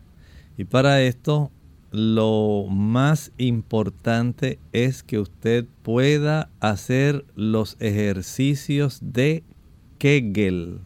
Y 0.58 0.64
para 0.64 1.02
esto 1.02 1.52
lo 1.96 2.66
más 2.70 3.32
importante 3.38 4.60
es 4.74 5.02
que 5.02 5.18
usted 5.18 5.66
pueda 5.82 6.50
hacer 6.60 7.24
los 7.36 7.78
ejercicios 7.80 9.00
de 9.02 9.46
Kegel. 9.98 10.82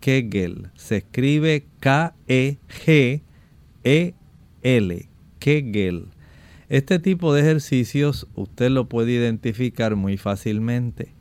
Kegel 0.00 0.70
se 0.74 0.96
escribe 0.96 1.66
K-E-G-E-L. 1.80 2.58
Kegel. 5.38 6.06
Este 6.70 6.98
tipo 7.00 7.34
de 7.34 7.42
ejercicios 7.42 8.26
usted 8.34 8.70
lo 8.70 8.88
puede 8.88 9.12
identificar 9.12 9.94
muy 9.94 10.16
fácilmente. 10.16 11.12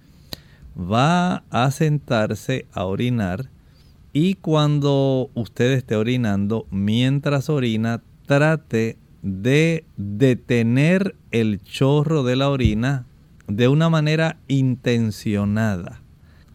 Va 0.80 1.44
a 1.50 1.72
sentarse 1.72 2.68
a 2.72 2.86
orinar 2.86 3.50
y 4.14 4.36
cuando 4.36 5.30
usted 5.34 5.74
esté 5.74 5.98
orinando, 5.98 6.68
mientras 6.72 7.50
orina, 7.50 8.02
trate 8.26 8.98
de 9.26 9.86
detener 9.98 11.16
el 11.32 11.60
chorro 11.64 12.22
de 12.22 12.36
la 12.36 12.48
orina 12.48 13.08
de 13.48 13.68
una 13.68 13.90
manera 13.90 14.38
intencionada. 14.48 16.04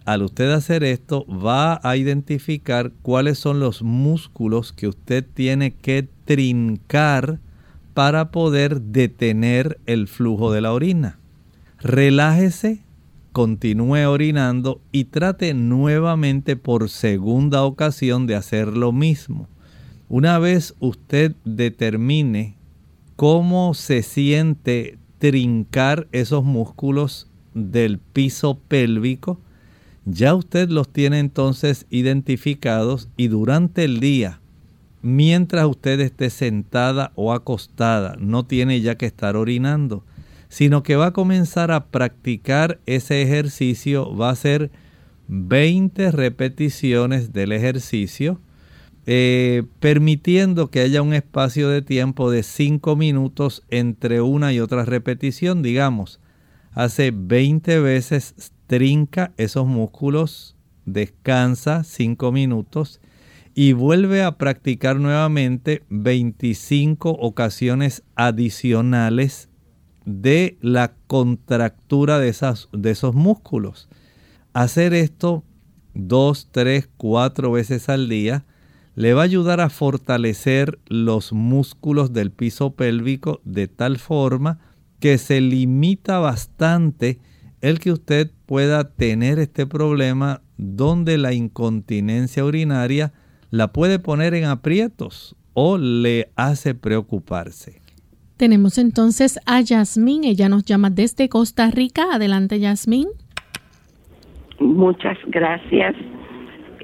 Al 0.04 0.22
usted 0.22 0.52
hacer 0.52 0.84
esto 0.84 1.26
va 1.26 1.80
a 1.82 1.96
identificar 1.96 2.92
cuáles 3.02 3.40
son 3.40 3.58
los 3.58 3.82
músculos 3.82 4.72
que 4.72 4.86
usted 4.86 5.26
tiene 5.34 5.72
que 5.72 6.08
trincar 6.24 7.40
para 7.92 8.30
poder 8.30 8.80
detener 8.80 9.80
el 9.86 10.06
flujo 10.06 10.52
de 10.52 10.60
la 10.60 10.72
orina. 10.72 11.18
Relájese, 11.80 12.84
continúe 13.32 14.08
orinando 14.08 14.80
y 14.92 15.06
trate 15.06 15.54
nuevamente 15.54 16.54
por 16.54 16.88
segunda 16.88 17.64
ocasión 17.64 18.28
de 18.28 18.36
hacer 18.36 18.76
lo 18.76 18.92
mismo. 18.92 19.48
Una 20.08 20.38
vez 20.38 20.76
usted 20.78 21.34
determine 21.44 22.59
cómo 23.20 23.74
se 23.74 24.02
siente 24.02 24.96
trincar 25.18 26.08
esos 26.10 26.42
músculos 26.42 27.28
del 27.52 27.98
piso 27.98 28.58
pélvico, 28.66 29.38
ya 30.06 30.34
usted 30.34 30.70
los 30.70 30.88
tiene 30.88 31.18
entonces 31.18 31.84
identificados 31.90 33.10
y 33.18 33.28
durante 33.28 33.84
el 33.84 34.00
día, 34.00 34.40
mientras 35.02 35.66
usted 35.66 36.00
esté 36.00 36.30
sentada 36.30 37.12
o 37.14 37.34
acostada, 37.34 38.16
no 38.18 38.46
tiene 38.46 38.80
ya 38.80 38.94
que 38.94 39.04
estar 39.04 39.36
orinando, 39.36 40.02
sino 40.48 40.82
que 40.82 40.96
va 40.96 41.08
a 41.08 41.12
comenzar 41.12 41.72
a 41.72 41.88
practicar 41.88 42.80
ese 42.86 43.20
ejercicio, 43.20 44.16
va 44.16 44.30
a 44.30 44.32
hacer 44.32 44.70
20 45.28 46.10
repeticiones 46.10 47.34
del 47.34 47.52
ejercicio 47.52 48.40
eh, 49.06 49.64
permitiendo 49.80 50.70
que 50.70 50.80
haya 50.80 51.02
un 51.02 51.14
espacio 51.14 51.68
de 51.68 51.82
tiempo 51.82 52.30
de 52.30 52.42
5 52.42 52.96
minutos 52.96 53.64
entre 53.70 54.20
una 54.20 54.52
y 54.52 54.60
otra 54.60 54.84
repetición, 54.84 55.62
digamos. 55.62 56.20
Hace 56.72 57.10
20 57.10 57.80
veces, 57.80 58.52
trinca 58.66 59.32
esos 59.36 59.66
músculos, 59.66 60.56
descansa 60.84 61.82
5 61.82 62.30
minutos 62.30 63.00
y 63.54 63.72
vuelve 63.72 64.22
a 64.22 64.38
practicar 64.38 65.00
nuevamente 65.00 65.82
25 65.88 67.10
ocasiones 67.10 68.04
adicionales 68.14 69.48
de 70.04 70.56
la 70.60 70.94
contractura 71.06 72.18
de, 72.18 72.28
esas, 72.28 72.68
de 72.72 72.92
esos 72.92 73.14
músculos. 73.14 73.88
Hacer 74.52 74.94
esto 74.94 75.42
2, 75.94 76.48
3, 76.52 76.88
4 76.96 77.52
veces 77.52 77.88
al 77.88 78.08
día 78.08 78.44
le 79.00 79.14
va 79.14 79.22
a 79.22 79.24
ayudar 79.24 79.62
a 79.62 79.70
fortalecer 79.70 80.78
los 80.86 81.32
músculos 81.32 82.12
del 82.12 82.32
piso 82.32 82.74
pélvico 82.74 83.40
de 83.44 83.66
tal 83.66 83.96
forma 83.96 84.58
que 85.00 85.16
se 85.16 85.40
limita 85.40 86.18
bastante 86.18 87.18
el 87.62 87.78
que 87.78 87.92
usted 87.92 88.30
pueda 88.44 88.92
tener 88.92 89.38
este 89.38 89.66
problema 89.66 90.42
donde 90.58 91.16
la 91.16 91.32
incontinencia 91.32 92.44
urinaria 92.44 93.14
la 93.48 93.72
puede 93.72 94.00
poner 94.00 94.34
en 94.34 94.44
aprietos 94.44 95.34
o 95.54 95.78
le 95.78 96.28
hace 96.36 96.74
preocuparse. 96.74 97.80
Tenemos 98.36 98.76
entonces 98.76 99.40
a 99.46 99.62
Yasmín, 99.62 100.24
ella 100.24 100.50
nos 100.50 100.66
llama 100.66 100.90
desde 100.90 101.30
Costa 101.30 101.70
Rica. 101.70 102.04
Adelante, 102.12 102.60
Yasmín. 102.60 103.08
Muchas 104.58 105.16
gracias. 105.28 105.94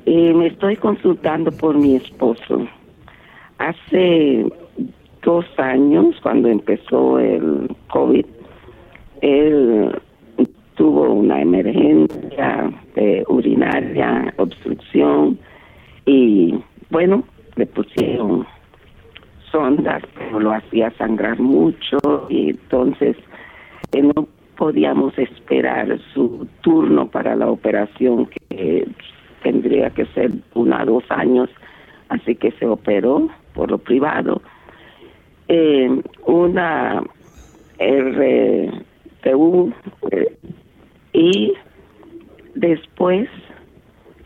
Eh, 0.06 0.32
me 0.32 0.46
estoy 0.46 0.76
consultando 0.76 1.50
por 1.50 1.76
mi 1.76 1.96
esposo. 1.96 2.66
Hace 3.58 4.46
dos 5.22 5.44
años, 5.58 6.14
cuando 6.22 6.48
empezó 6.48 7.18
el 7.18 7.68
COVID, 7.88 8.24
él 9.22 10.00
tuvo 10.76 11.12
una 11.12 11.42
emergencia 11.42 12.70
urinaria, 13.28 14.32
obstrucción, 14.36 15.38
y 16.04 16.54
bueno, 16.90 17.24
le 17.56 17.66
pusieron 17.66 18.46
sondas, 19.50 20.02
pero 20.16 20.38
lo 20.38 20.52
hacía 20.52 20.90
sangrar 20.92 21.40
mucho 21.40 21.98
y 22.28 22.50
entonces 22.50 23.16
eh, 23.92 24.02
no 24.02 24.28
podíamos 24.56 25.18
esperar 25.18 25.98
su 26.14 26.46
turno 26.60 27.08
para 27.08 27.34
la 27.34 27.48
operación 27.48 28.26
que 28.26 28.86
tendría 29.42 29.90
que 29.90 30.07
ser 30.07 30.31
una 30.55 30.83
o 30.83 30.87
dos 30.87 31.05
años, 31.11 31.51
así 32.09 32.35
que 32.35 32.53
se 32.53 32.66
operó 32.66 33.29
por 33.55 33.70
lo 33.70 33.79
privado. 33.79 34.42
Eh, 35.49 36.03
una 36.27 37.03
RTU 37.79 39.72
eh, 40.11 40.37
y 41.12 41.53
después 42.55 43.29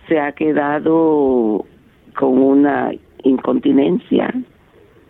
se 0.09 0.19
ha 0.19 0.33
quedado 0.33 1.67
con 2.15 2.39
una 2.39 2.93
incontinencia 3.23 4.33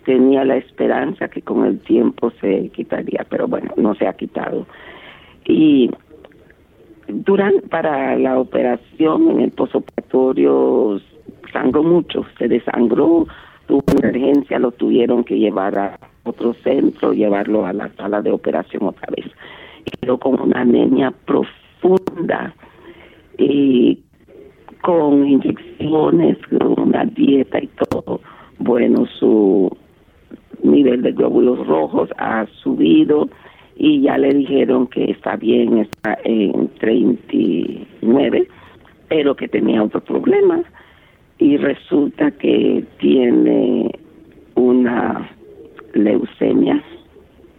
tenía 0.04 0.44
la 0.44 0.56
esperanza 0.56 1.28
que 1.28 1.42
con 1.42 1.64
el 1.64 1.78
tiempo 1.80 2.32
se 2.40 2.68
quitaría, 2.70 3.24
pero 3.28 3.46
bueno, 3.46 3.72
no 3.76 3.94
se 3.94 4.06
ha 4.06 4.12
quitado. 4.14 4.66
Y 5.44 5.90
durante 7.12 7.66
para 7.68 8.16
la 8.16 8.38
operación 8.38 9.30
en 9.30 9.40
el 9.40 9.50
posoperatorio 9.50 11.00
sangró 11.52 11.82
mucho, 11.82 12.24
se 12.38 12.48
desangró, 12.48 13.26
tuvo 13.66 13.82
emergencia, 13.98 14.58
lo 14.58 14.72
tuvieron 14.72 15.24
que 15.24 15.38
llevar 15.38 15.78
a 15.78 15.98
otro 16.24 16.54
centro, 16.62 17.12
llevarlo 17.12 17.66
a 17.66 17.72
la 17.72 17.88
sala 17.94 18.22
de 18.22 18.30
operación 18.30 18.84
otra 18.84 19.08
vez. 19.16 19.26
Y 19.84 19.90
quedó 20.00 20.18
con 20.18 20.40
una 20.40 20.60
anemia 20.60 21.12
profunda 21.24 22.54
y 23.38 23.98
con 24.82 25.26
inyecciones, 25.26 26.38
con 26.46 26.88
una 26.88 27.04
dieta 27.04 27.58
y 27.62 27.68
todo. 27.68 28.20
Bueno, 28.58 29.06
su 29.18 29.70
nivel 30.62 31.02
de 31.02 31.12
glóbulos 31.12 31.66
rojos 31.66 32.10
ha 32.18 32.46
subido 32.62 33.28
y 33.82 34.02
ya 34.02 34.18
le 34.18 34.34
dijeron 34.34 34.88
que 34.88 35.10
está 35.10 35.36
bien, 35.36 35.78
está 35.78 36.18
en 36.24 36.68
39, 36.80 38.46
pero 39.08 39.34
que 39.34 39.48
tenía 39.48 39.82
otro 39.82 40.02
problema 40.02 40.62
y 41.38 41.56
resulta 41.56 42.30
que 42.32 42.84
tiene 42.98 43.90
una 44.54 45.30
leucemia, 45.94 46.84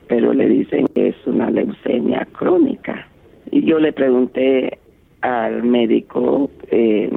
pero 0.08 0.32
le 0.32 0.48
dicen 0.48 0.86
que 0.94 1.08
es 1.08 1.16
una 1.26 1.50
leucemia 1.50 2.28
crónica. 2.34 3.08
Y 3.50 3.64
yo 3.64 3.80
le 3.80 3.92
pregunté 3.92 4.78
al 5.22 5.64
médico 5.64 6.52
eh, 6.70 7.10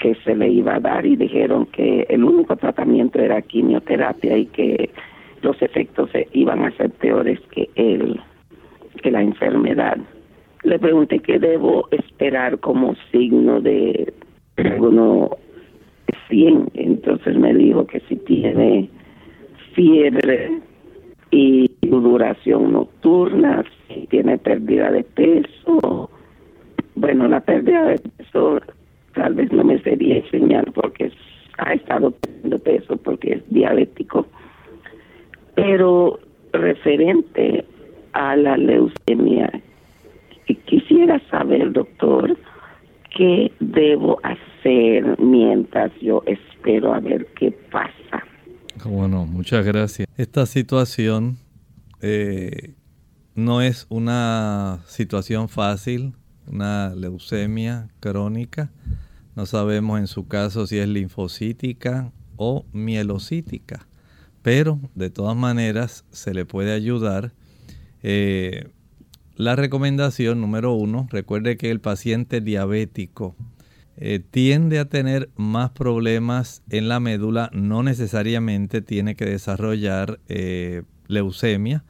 que 0.00 0.14
se 0.16 0.36
le 0.36 0.50
iba 0.50 0.74
a 0.74 0.80
dar 0.80 1.06
y 1.06 1.16
dijeron 1.16 1.64
que 1.72 2.04
el 2.10 2.24
único 2.24 2.56
tratamiento 2.56 3.18
era 3.20 3.40
quimioterapia 3.40 4.36
y 4.36 4.44
que 4.44 4.90
los 5.46 5.62
efectos 5.62 6.10
iban 6.32 6.64
a 6.64 6.72
ser 6.72 6.90
peores 6.90 7.38
que 7.52 7.70
el 7.76 8.20
que 9.00 9.12
la 9.12 9.22
enfermedad. 9.22 9.96
Le 10.64 10.78
pregunté 10.80 11.20
qué 11.20 11.38
debo 11.38 11.86
esperar 11.92 12.58
como 12.58 12.96
signo 13.12 13.60
de 13.60 14.12
alguno 14.56 15.36
100, 16.28 16.70
entonces 16.74 17.36
me 17.36 17.54
dijo 17.54 17.86
que 17.86 18.00
si 18.08 18.16
tiene 18.16 18.88
fiebre 19.74 20.50
y 21.30 21.70
duración 21.82 22.72
nocturna, 22.72 23.64
si 23.86 24.08
tiene 24.08 24.38
pérdida 24.38 24.90
de 24.90 25.04
peso, 25.04 26.10
bueno, 26.96 27.28
la 27.28 27.40
pérdida 27.40 27.84
de 27.84 27.98
peso 27.98 28.60
tal 29.14 29.34
vez 29.34 29.52
no 29.52 29.62
me 29.62 29.78
sería 29.82 30.28
señal 30.30 30.72
porque 30.74 31.12
ha 31.58 31.74
estado 31.74 32.10
perdiendo 32.10 32.58
peso 32.58 32.96
porque 32.96 33.34
es 33.34 33.50
diabético. 33.50 34.26
Pero 35.56 36.20
referente 36.52 37.64
a 38.12 38.36
la 38.36 38.56
leucemia, 38.56 39.50
quisiera 40.66 41.20
saber, 41.28 41.72
doctor, 41.72 42.36
qué 43.16 43.50
debo 43.60 44.20
hacer 44.22 45.18
mientras 45.18 45.90
yo 46.00 46.22
espero 46.26 46.94
a 46.94 47.00
ver 47.00 47.26
qué 47.38 47.50
pasa. 47.72 48.24
Bueno, 48.84 49.26
muchas 49.26 49.64
gracias. 49.64 50.06
Esta 50.16 50.46
situación 50.46 51.36
eh, 52.00 52.74
no 53.34 53.62
es 53.62 53.86
una 53.88 54.80
situación 54.86 55.48
fácil, 55.48 56.12
una 56.46 56.94
leucemia 56.94 57.88
crónica. 58.00 58.70
No 59.34 59.46
sabemos 59.46 59.98
en 60.00 60.06
su 60.06 60.28
caso 60.28 60.66
si 60.66 60.78
es 60.78 60.88
linfocítica 60.88 62.12
o 62.36 62.64
mielocítica, 62.72 63.86
pero 64.46 64.78
de 64.94 65.10
todas 65.10 65.36
maneras 65.36 66.04
se 66.12 66.32
le 66.32 66.44
puede 66.44 66.72
ayudar. 66.72 67.32
Eh, 68.04 68.68
la 69.34 69.56
recomendación 69.56 70.40
número 70.40 70.72
uno, 70.72 71.08
recuerde 71.10 71.56
que 71.56 71.72
el 71.72 71.80
paciente 71.80 72.40
diabético 72.40 73.34
eh, 73.96 74.20
tiende 74.20 74.78
a 74.78 74.84
tener 74.84 75.30
más 75.34 75.70
problemas 75.70 76.62
en 76.70 76.88
la 76.88 77.00
médula, 77.00 77.50
no 77.52 77.82
necesariamente 77.82 78.82
tiene 78.82 79.16
que 79.16 79.24
desarrollar 79.24 80.20
eh, 80.28 80.84
leucemia, 81.08 81.82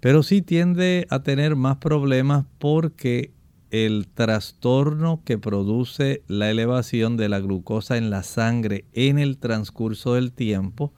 pero 0.00 0.24
sí 0.24 0.42
tiende 0.42 1.06
a 1.10 1.22
tener 1.22 1.54
más 1.54 1.76
problemas 1.76 2.44
porque 2.58 3.30
el 3.70 4.08
trastorno 4.08 5.22
que 5.24 5.38
produce 5.38 6.24
la 6.26 6.50
elevación 6.50 7.16
de 7.16 7.28
la 7.28 7.38
glucosa 7.38 7.98
en 7.98 8.10
la 8.10 8.24
sangre 8.24 8.84
en 8.94 9.20
el 9.20 9.38
transcurso 9.38 10.14
del 10.14 10.32
tiempo 10.32 10.92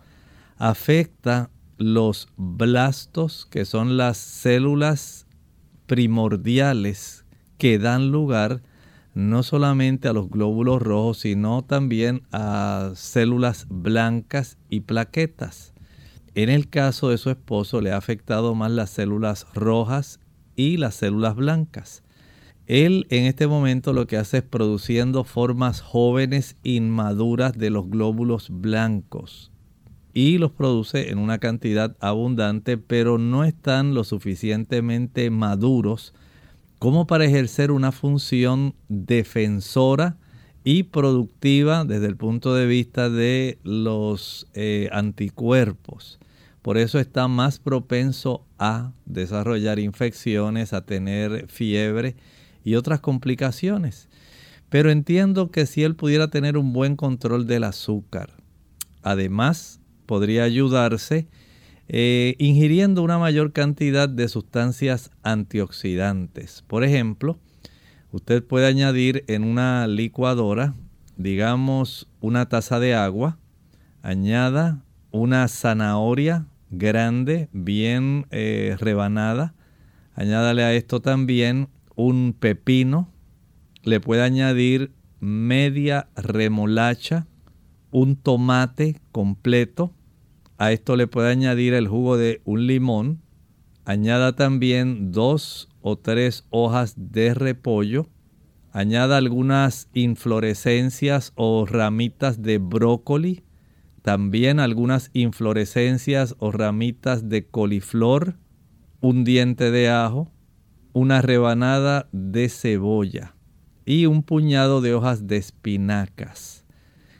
afecta 0.63 1.51
los 1.77 2.29
blastos, 2.37 3.49
que 3.51 3.65
son 3.65 3.97
las 3.97 4.17
células 4.17 5.27
primordiales 5.87 7.25
que 7.59 7.81
dan 7.81 8.13
lugar 8.13 8.63
no 9.13 9.43
solamente 9.43 10.07
a 10.07 10.13
los 10.13 10.31
glóbulos 10.31 10.81
rojos, 10.81 11.19
sino 11.19 11.63
también 11.63 12.23
a 12.31 12.93
células 12.95 13.67
blancas 13.71 14.57
y 14.69 14.83
plaquetas. 14.83 15.75
En 16.37 16.49
el 16.49 16.69
caso 16.69 17.09
de 17.09 17.19
su 17.19 17.31
esposo 17.31 17.81
le 17.81 17.91
ha 17.91 17.97
afectado 17.97 18.55
más 18.55 18.71
las 18.71 18.91
células 18.91 19.49
rojas 19.55 20.21
y 20.55 20.77
las 20.77 20.95
células 20.95 21.35
blancas. 21.35 22.05
Él 22.67 23.09
en 23.11 23.25
este 23.25 23.49
momento 23.49 23.93
lo 23.93 24.07
que 24.07 24.17
hace 24.17 24.39
es 24.39 24.45
produciendo 24.45 25.25
formas 25.25 25.81
jóvenes 25.81 26.55
inmaduras 26.63 27.59
de 27.59 27.71
los 27.71 27.91
glóbulos 27.91 28.49
blancos 28.49 29.52
y 30.15 30.39
los 30.39 30.53
produce 30.53 31.11
en 31.11 31.19
una 31.19 31.39
cantidad 31.39 31.97
abundante, 32.01 32.77
pero 32.77 33.19
no 33.19 33.45
están 33.45 33.95
lo 33.95 34.05
suficientemente 34.05 35.31
maduros 35.31 36.15
como 36.79 37.07
para 37.07 37.25
ejercer 37.25 37.71
una 37.71 37.93
función 37.93 38.75
defensora 38.89 40.17
y 40.65 40.85
productiva 40.85 41.85
desde 41.85 42.07
el 42.07 42.17
punto 42.17 42.55
de 42.55 42.67
vista 42.67 43.09
de 43.09 43.59
los 43.63 44.47
eh, 44.55 44.89
anticuerpos. 44.93 46.19
Por 46.61 46.79
eso 46.79 47.01
está 47.01 47.27
más 47.27 47.59
propenso 47.59 48.45
a 48.59 48.93
desarrollar 49.05 49.79
infecciones, 49.81 50.73
a 50.73 50.85
tener 50.85 51.49
fiebre 51.49 52.17
y 52.65 52.77
otras 52.77 53.01
complicaciones. 53.01 54.09
Pero 54.69 54.91
entiendo 54.91 55.51
que 55.51 55.67
si 55.67 55.83
él 55.83 55.97
pudiera 55.97 56.29
tener 56.29 56.57
un 56.57 56.73
buen 56.73 56.97
control 56.97 57.47
del 57.47 57.65
azúcar, 57.65 58.31
además 59.03 59.82
podría 60.13 60.45
ayudarse 60.45 61.27
eh, 61.89 62.35
ingiriendo 62.39 63.03
una 63.03 63.17
mayor 63.17 63.55
cantidad 63.55 64.11
de 64.11 64.29
sustancias 64.29 65.11
antioxidantes. 65.23 66.63
Por 66.67 66.85
ejemplo, 66.85 67.39
usted 68.11 68.45
puede 68.45 68.67
añadir 68.67 69.25
en 69.27 69.43
una 69.43 69.87
licuadora, 69.87 70.75
digamos, 71.17 72.11
una 72.21 72.47
taza 72.51 72.79
de 72.79 72.95
agua, 72.95 73.39
añada 74.03 74.85
una 75.13 75.49
zanahoria 75.49 76.45
grande, 76.69 77.49
bien 77.55 78.27
eh, 78.31 78.77
rebanada, 78.79 79.55
añádale 80.15 80.63
a 80.63 80.75
esto 80.75 81.01
también 81.01 81.71
un 81.97 82.37
pepino, 82.39 83.09
le 83.83 83.99
puede 83.99 84.21
añadir 84.21 84.93
media 85.21 86.11
remolacha, 86.17 87.27
un 87.91 88.17
tomate 88.17 89.01
completo. 89.11 89.95
A 90.63 90.71
esto 90.71 90.95
le 90.95 91.09
puede 91.09 91.29
añadir 91.33 91.75
el 91.75 91.89
jugo 91.89 92.17
de 92.17 92.41
un 92.45 92.69
limón. 92.69 93.21
Añada 93.85 94.37
también 94.37 95.11
dos 95.11 95.69
o 95.81 95.99
tres 95.99 96.47
hojas 96.51 96.95
de 96.97 97.35
repollo. 97.35 98.07
Añada 98.71 99.17
algunas 99.17 99.89
inflorescencias 99.93 101.33
o 101.35 101.67
ramitas 101.67 102.43
de 102.43 102.59
brócoli. 102.59 103.43
También 104.03 104.61
algunas 104.61 105.11
inflorescencias 105.15 106.37
o 106.39 106.53
ramitas 106.53 107.29
de 107.29 107.45
coliflor. 107.45 108.37
Un 109.01 109.25
diente 109.25 109.73
de 109.73 109.91
ajo. 109.91 110.31
Una 110.93 111.23
rebanada 111.23 112.09
de 112.13 112.49
cebolla. 112.49 113.35
Y 113.85 114.07
un 114.07 114.23
puñado 114.23 114.81
de 114.81 114.95
hojas 114.95 115.27
de 115.27 115.39
espinacas. 115.39 116.65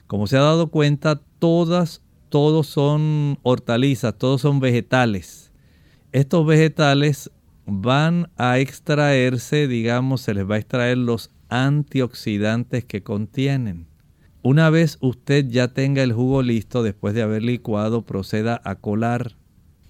Como 0.07 0.27
se 0.27 0.37
ha 0.37 0.41
dado 0.41 0.67
cuenta, 0.67 1.19
todas, 1.39 2.02
todos 2.33 2.65
son 2.65 3.37
hortalizas, 3.43 4.17
todos 4.17 4.41
son 4.41 4.59
vegetales. 4.59 5.51
Estos 6.13 6.47
vegetales 6.47 7.29
van 7.67 8.31
a 8.37 8.57
extraerse, 8.57 9.67
digamos, 9.67 10.21
se 10.21 10.33
les 10.33 10.49
va 10.49 10.55
a 10.55 10.57
extraer 10.57 10.97
los 10.97 11.29
antioxidantes 11.49 12.85
que 12.85 13.03
contienen. 13.03 13.85
Una 14.41 14.71
vez 14.71 14.97
usted 14.99 15.47
ya 15.47 15.75
tenga 15.75 16.01
el 16.01 16.11
jugo 16.11 16.41
listo, 16.41 16.81
después 16.81 17.13
de 17.13 17.21
haber 17.21 17.43
licuado, 17.43 18.01
proceda 18.01 18.59
a 18.63 18.77
colar. 18.77 19.37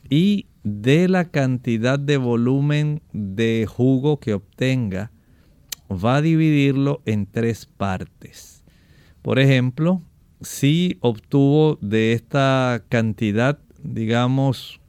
Y 0.09 0.47
de 0.65 1.07
la 1.07 1.29
cantidad 1.31 1.97
de 1.97 2.17
volumen 2.17 3.03
de 3.13 3.65
jugo 3.69 4.19
que 4.19 4.33
obtenga, 4.33 5.13
va 5.89 6.17
a 6.17 6.21
dividirlo 6.21 7.01
en 7.05 7.25
tres 7.25 7.67
partes. 7.67 8.65
Por 9.21 9.39
ejemplo, 9.39 10.01
si 10.43 10.97
obtuvo 11.01 11.77
de 11.81 12.13
esta 12.13 12.83
cantidad, 12.89 13.59
digamos, 13.81 14.79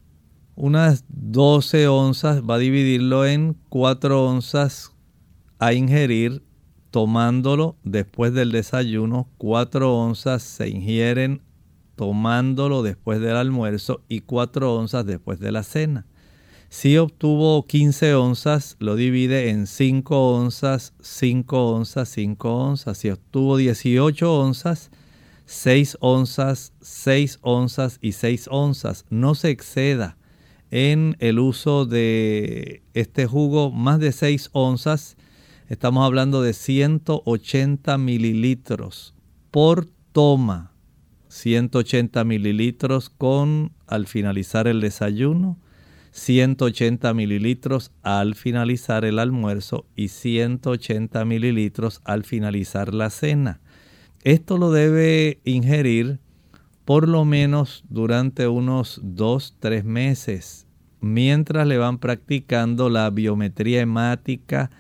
unas 0.57 1.05
12 1.09 1.89
onzas, 1.89 2.43
va 2.43 2.57
a 2.57 2.59
dividirlo 2.59 3.27
en 3.27 3.57
4 3.69 4.25
onzas 4.25 4.93
a 5.59 5.73
ingerir 5.73 6.43
tomándolo 6.91 7.77
después 7.83 8.33
del 8.35 8.53
desayuno, 8.53 9.29
4 9.39 9.97
onzas 9.97 10.43
se 10.43 10.69
ingieren 10.69 11.43
tomándolo 11.97 12.83
después 12.83 13.21
del 13.21 13.37
almuerzo 13.37 14.03
y 14.09 14.21
4 14.21 14.75
onzas 14.77 15.07
después 15.07 15.41
de 15.41 15.53
la 15.53 15.63
cena. 15.63 16.07
Si 16.69 16.99
obtuvo 16.99 17.67
15 17.67 18.15
onzas, 18.15 18.77
lo 18.81 18.97
divide 18.97 19.51
en 19.51 19.67
5 19.67 20.35
onzas, 20.35 20.93
5 21.01 21.73
onzas, 21.73 22.09
5 22.09 22.53
onzas. 22.53 22.99
Si 22.99 23.11
obtuvo 23.11 23.57
18 23.57 24.41
onzas, 24.41 24.91
6 25.47 25.99
onzas, 26.01 26.73
6 26.81 27.39
onzas 27.43 27.99
y 28.01 28.13
6 28.13 28.49
onzas. 28.51 29.05
No 29.11 29.35
se 29.35 29.51
exceda 29.51 30.17
en 30.71 31.17
el 31.21 31.39
uso 31.39 31.87
de 31.87 32.83
este 32.95 33.27
jugo 33.27 33.71
más 33.71 34.01
de 34.01 34.13
6 34.13 34.51
onzas. 34.53 35.17
Estamos 35.69 36.05
hablando 36.05 36.43
de 36.43 36.53
180 36.53 37.99
mililitros 37.99 39.15
por 39.51 39.87
toma. 40.13 40.73
180 41.29 42.23
mililitros 42.25 43.11
con 43.11 43.73
al 43.89 44.07
finalizar 44.07 44.69
el 44.69 44.81
desayuno, 44.81 45.59
180 46.13 47.13
mililitros 47.13 47.91
al 48.03 48.37
finalizar 48.37 49.05
el 49.05 49.19
almuerzo 49.19 49.85
y 49.97 50.09
180 50.09 51.25
mililitros 51.25 52.01
al 52.05 52.23
finalizar 52.23 52.95
la 52.95 53.11
cena. 53.11 53.61
Esto 54.25 54.57
lo 54.57 54.73
debe 54.73 55.39
ingerir 55.45 56.19
por 56.87 57.09
lo 57.09 57.27
menos 57.27 57.85
durante 57.91 58.49
unos 58.49 59.03
2-3 59.03 59.85
meses, 59.85 60.67
mientras 61.03 61.67
le 61.67 61.77
van 61.77 61.99
practicando 61.99 62.89
la 62.89 63.11
biometría 63.11 63.83
hemática, 63.83 64.71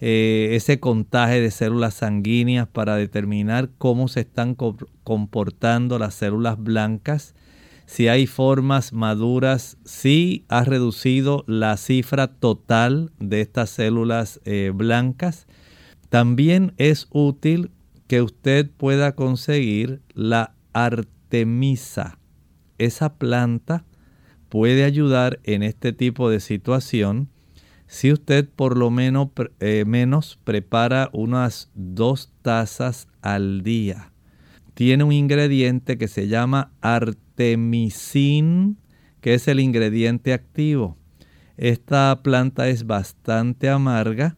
eh, 0.00 0.50
ese 0.52 0.80
contaje 0.80 1.42
de 1.42 1.50
células 1.50 1.94
sanguíneas 1.94 2.66
para 2.66 2.96
determinar 2.96 3.68
cómo 3.76 4.08
se 4.08 4.20
están 4.20 4.56
comportando 5.04 5.98
las 5.98 6.14
células 6.14 6.58
blancas, 6.58 7.34
si 7.84 8.08
hay 8.08 8.26
formas 8.26 8.94
maduras, 8.94 9.76
si 9.84 10.46
ha 10.48 10.64
reducido 10.64 11.44
la 11.46 11.76
cifra 11.76 12.28
total 12.28 13.12
de 13.18 13.42
estas 13.42 13.68
células 13.68 14.40
eh, 14.46 14.72
blancas. 14.74 15.46
También 16.08 16.72
es 16.78 17.08
útil 17.10 17.70
que 18.06 18.22
usted 18.22 18.70
pueda 18.70 19.14
conseguir 19.14 20.02
la 20.14 20.54
artemisa. 20.72 22.18
Esa 22.78 23.14
planta 23.14 23.84
puede 24.48 24.84
ayudar 24.84 25.40
en 25.44 25.62
este 25.62 25.92
tipo 25.92 26.30
de 26.30 26.40
situación 26.40 27.28
si 27.86 28.12
usted 28.12 28.48
por 28.48 28.76
lo 28.76 28.90
menos, 28.90 29.28
eh, 29.60 29.84
menos 29.86 30.40
prepara 30.42 31.10
unas 31.12 31.70
dos 31.74 32.32
tazas 32.42 33.06
al 33.22 33.62
día. 33.62 34.10
Tiene 34.74 35.04
un 35.04 35.12
ingrediente 35.12 35.96
que 35.98 36.08
se 36.08 36.26
llama 36.26 36.72
artemisin, 36.80 38.78
que 39.20 39.34
es 39.34 39.46
el 39.46 39.60
ingrediente 39.60 40.32
activo. 40.32 40.96
Esta 41.56 42.20
planta 42.24 42.68
es 42.68 42.86
bastante 42.86 43.68
amarga 43.68 44.36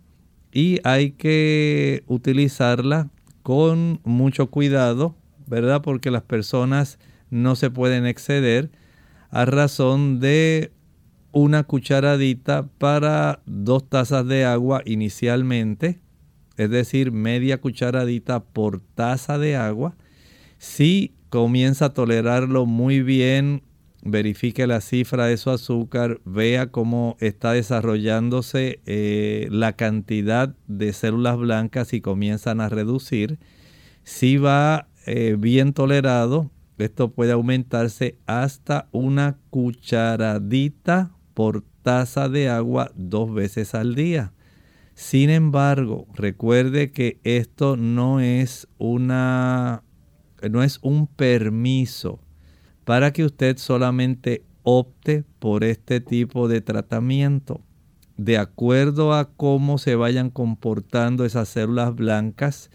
y 0.52 0.80
hay 0.84 1.12
que 1.12 2.04
utilizarla 2.06 3.08
con 3.46 4.00
mucho 4.02 4.50
cuidado, 4.50 5.14
¿verdad? 5.46 5.80
Porque 5.80 6.10
las 6.10 6.22
personas 6.22 6.98
no 7.30 7.54
se 7.54 7.70
pueden 7.70 8.04
exceder 8.04 8.72
a 9.30 9.44
razón 9.44 10.18
de 10.18 10.72
una 11.30 11.62
cucharadita 11.62 12.66
para 12.78 13.42
dos 13.46 13.88
tazas 13.88 14.26
de 14.26 14.44
agua 14.44 14.82
inicialmente, 14.84 16.00
es 16.56 16.70
decir, 16.70 17.12
media 17.12 17.60
cucharadita 17.60 18.42
por 18.42 18.80
taza 18.80 19.38
de 19.38 19.54
agua. 19.54 19.94
Si 20.58 21.14
comienza 21.30 21.84
a 21.84 21.94
tolerarlo 21.94 22.66
muy 22.66 23.00
bien, 23.00 23.62
verifique 24.10 24.66
la 24.66 24.80
cifra 24.80 25.26
de 25.26 25.36
su 25.36 25.50
azúcar, 25.50 26.20
vea 26.24 26.70
cómo 26.70 27.16
está 27.20 27.52
desarrollándose 27.52 28.80
eh, 28.86 29.48
la 29.50 29.74
cantidad 29.74 30.54
de 30.66 30.92
células 30.92 31.36
blancas 31.36 31.92
y 31.92 32.00
comienzan 32.00 32.60
a 32.60 32.68
reducir. 32.68 33.38
Si 34.04 34.36
va 34.36 34.88
eh, 35.06 35.36
bien 35.38 35.72
tolerado, 35.72 36.50
esto 36.78 37.10
puede 37.12 37.32
aumentarse 37.32 38.18
hasta 38.26 38.88
una 38.92 39.38
cucharadita 39.50 41.10
por 41.34 41.64
taza 41.82 42.28
de 42.28 42.48
agua 42.48 42.90
dos 42.94 43.32
veces 43.32 43.74
al 43.74 43.94
día. 43.94 44.32
Sin 44.94 45.30
embargo, 45.30 46.06
recuerde 46.14 46.90
que 46.90 47.20
esto 47.24 47.76
no 47.76 48.20
es 48.20 48.68
una 48.78 49.82
no 50.50 50.62
es 50.62 50.78
un 50.82 51.06
permiso 51.06 52.20
para 52.86 53.12
que 53.12 53.24
usted 53.24 53.58
solamente 53.58 54.44
opte 54.62 55.24
por 55.40 55.64
este 55.64 56.00
tipo 56.00 56.46
de 56.46 56.60
tratamiento. 56.60 57.60
De 58.16 58.38
acuerdo 58.38 59.12
a 59.12 59.28
cómo 59.28 59.78
se 59.78 59.96
vayan 59.96 60.30
comportando 60.30 61.24
esas 61.24 61.48
células 61.48 61.96
blancas 61.96 62.70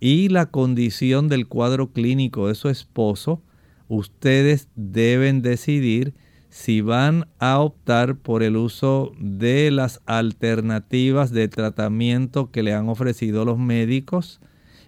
y 0.00 0.30
la 0.30 0.46
condición 0.46 1.28
del 1.28 1.46
cuadro 1.46 1.92
clínico 1.92 2.48
de 2.48 2.56
su 2.56 2.70
esposo, 2.70 3.40
ustedes 3.86 4.66
deben 4.74 5.42
decidir 5.42 6.12
si 6.48 6.80
van 6.80 7.28
a 7.38 7.60
optar 7.60 8.16
por 8.16 8.42
el 8.42 8.56
uso 8.56 9.12
de 9.20 9.70
las 9.70 10.02
alternativas 10.06 11.30
de 11.30 11.46
tratamiento 11.46 12.50
que 12.50 12.64
le 12.64 12.74
han 12.74 12.88
ofrecido 12.88 13.44
los 13.44 13.60
médicos. 13.60 14.40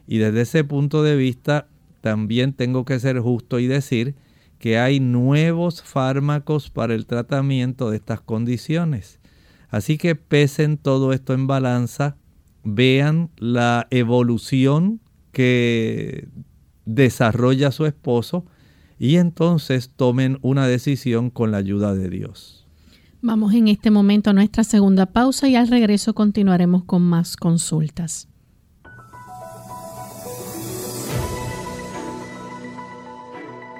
Y 0.08 0.18
desde 0.18 0.40
ese 0.40 0.64
punto 0.64 1.04
de 1.04 1.14
vista, 1.14 1.68
también 2.00 2.54
tengo 2.54 2.84
que 2.84 2.98
ser 2.98 3.20
justo 3.20 3.60
y 3.60 3.68
decir 3.68 4.16
que 4.64 4.78
hay 4.78 4.98
nuevos 4.98 5.82
fármacos 5.82 6.70
para 6.70 6.94
el 6.94 7.04
tratamiento 7.04 7.90
de 7.90 7.98
estas 7.98 8.22
condiciones. 8.22 9.20
Así 9.68 9.98
que 9.98 10.14
pesen 10.14 10.78
todo 10.78 11.12
esto 11.12 11.34
en 11.34 11.46
balanza, 11.46 12.16
vean 12.62 13.28
la 13.36 13.86
evolución 13.90 15.02
que 15.32 16.28
desarrolla 16.86 17.72
su 17.72 17.84
esposo 17.84 18.46
y 18.98 19.16
entonces 19.16 19.90
tomen 19.94 20.38
una 20.40 20.66
decisión 20.66 21.28
con 21.28 21.50
la 21.50 21.58
ayuda 21.58 21.94
de 21.94 22.08
Dios. 22.08 22.66
Vamos 23.20 23.52
en 23.52 23.68
este 23.68 23.90
momento 23.90 24.30
a 24.30 24.32
nuestra 24.32 24.64
segunda 24.64 25.04
pausa 25.04 25.46
y 25.46 25.56
al 25.56 25.68
regreso 25.68 26.14
continuaremos 26.14 26.84
con 26.84 27.02
más 27.02 27.36
consultas. 27.36 28.28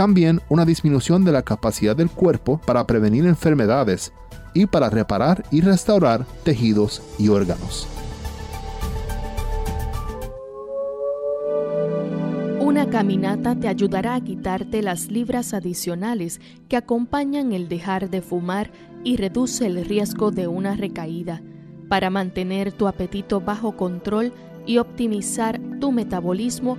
También 0.00 0.40
una 0.48 0.64
disminución 0.64 1.26
de 1.26 1.32
la 1.32 1.42
capacidad 1.42 1.94
del 1.94 2.08
cuerpo 2.08 2.58
para 2.64 2.86
prevenir 2.86 3.26
enfermedades 3.26 4.14
y 4.54 4.64
para 4.64 4.88
reparar 4.88 5.44
y 5.50 5.60
restaurar 5.60 6.24
tejidos 6.42 7.02
y 7.18 7.28
órganos. 7.28 7.86
Una 12.60 12.88
caminata 12.88 13.54
te 13.54 13.68
ayudará 13.68 14.14
a 14.14 14.22
quitarte 14.22 14.80
las 14.80 15.08
libras 15.10 15.52
adicionales 15.52 16.40
que 16.70 16.78
acompañan 16.78 17.52
el 17.52 17.68
dejar 17.68 18.08
de 18.08 18.22
fumar 18.22 18.70
y 19.04 19.18
reduce 19.18 19.66
el 19.66 19.84
riesgo 19.84 20.30
de 20.30 20.46
una 20.46 20.76
recaída. 20.76 21.42
Para 21.90 22.08
mantener 22.08 22.72
tu 22.72 22.88
apetito 22.88 23.42
bajo 23.42 23.76
control 23.76 24.32
y 24.64 24.78
optimizar 24.78 25.60
tu 25.78 25.92
metabolismo, 25.92 26.78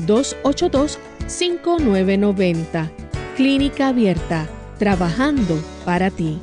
787-282-5990. 0.00 2.90
Clínica 3.36 3.88
Abierta, 3.88 4.48
trabajando 4.78 5.54
para 5.84 6.10
ti. 6.10 6.38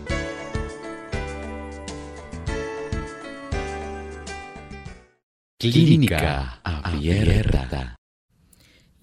Clínica 5.58 6.60
Abierta. 6.64 7.96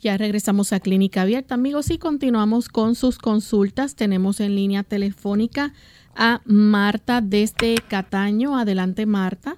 Ya 0.01 0.17
regresamos 0.17 0.73
a 0.73 0.79
Clínica 0.81 1.23
Abierta, 1.23 1.55
amigos, 1.55 1.91
y 1.91 1.99
continuamos 1.99 2.69
con 2.69 2.95
sus 2.95 3.19
consultas. 3.19 3.97
Tenemos 3.97 4.41
en 4.41 4.55
línea 4.55 4.85
telefónica 4.85 5.73
a 6.15 6.41
Marta 6.45 7.21
desde 7.21 7.75
Cataño. 7.89 8.57
Adelante, 8.57 9.07
Marta. 9.07 9.57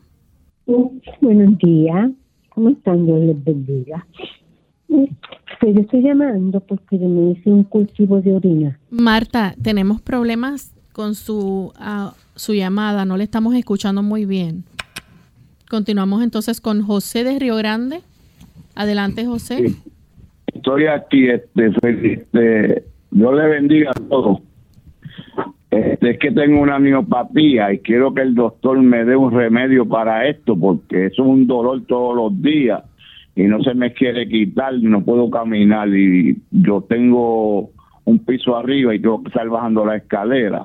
Buenos 1.21 1.59
días. 1.59 2.11
¿Cómo 2.51 2.71
están? 2.71 3.07
Dios 3.07 3.21
les 3.21 3.45
bendiga. 3.45 4.07
Pues 5.61 5.75
yo 5.75 5.81
estoy 5.83 6.03
llamando 6.03 6.61
porque 6.61 6.99
yo 6.99 7.09
me 7.09 7.33
hice 7.33 7.51
un 7.51 7.65
cultivo 7.65 8.21
de 8.21 8.35
orina. 8.35 8.79
Marta, 8.91 9.55
tenemos 9.63 10.01
problemas 10.01 10.75
con 10.93 11.15
su, 11.15 11.73
ah, 11.77 12.15
su 12.35 12.55
llamada. 12.55 13.05
No 13.05 13.17
le 13.17 13.25
estamos 13.25 13.55
escuchando 13.55 14.03
muy 14.03 14.25
bien. 14.25 14.65
Continuamos 15.69 16.23
entonces 16.23 16.61
con 16.61 16.83
José 16.83 17.25
de 17.25 17.39
Río 17.39 17.57
Grande. 17.57 18.01
Adelante, 18.75 19.27
José. 19.27 19.75
Estoy 20.47 20.87
aquí, 20.87 21.29
este, 21.29 21.73
este, 22.03 22.85
Dios 23.11 23.35
le 23.35 23.47
bendiga 23.49 23.91
a 23.91 24.09
todos. 24.09 24.41
Este, 25.71 26.11
es 26.11 26.19
que 26.19 26.33
tengo 26.33 26.61
una 26.61 26.81
miopatía 26.81 27.73
y 27.73 27.79
quiero 27.79 28.13
que 28.13 28.23
el 28.23 28.35
doctor 28.35 28.81
me 28.83 29.05
dé 29.05 29.15
un 29.15 29.31
remedio 29.31 29.87
para 29.87 30.27
esto 30.27 30.57
porque 30.57 31.07
es 31.07 31.19
un 31.21 31.47
dolor 31.47 31.83
todos 31.87 32.17
los 32.17 32.43
días 32.43 32.83
y 33.35 33.45
no 33.45 33.63
se 33.63 33.75
me 33.75 33.93
quiere 33.93 34.29
quitar, 34.29 34.75
no 34.75 35.05
puedo 35.05 35.31
caminar 35.31 35.89
y 35.89 36.41
yo 36.51 36.85
tengo 36.89 37.71
un 38.05 38.19
piso 38.25 38.57
arriba 38.57 38.95
y 38.95 39.01
tengo 39.01 39.23
que 39.23 39.29
estar 39.29 39.49
bajando 39.49 39.85
la 39.85 39.97
escalera 39.97 40.65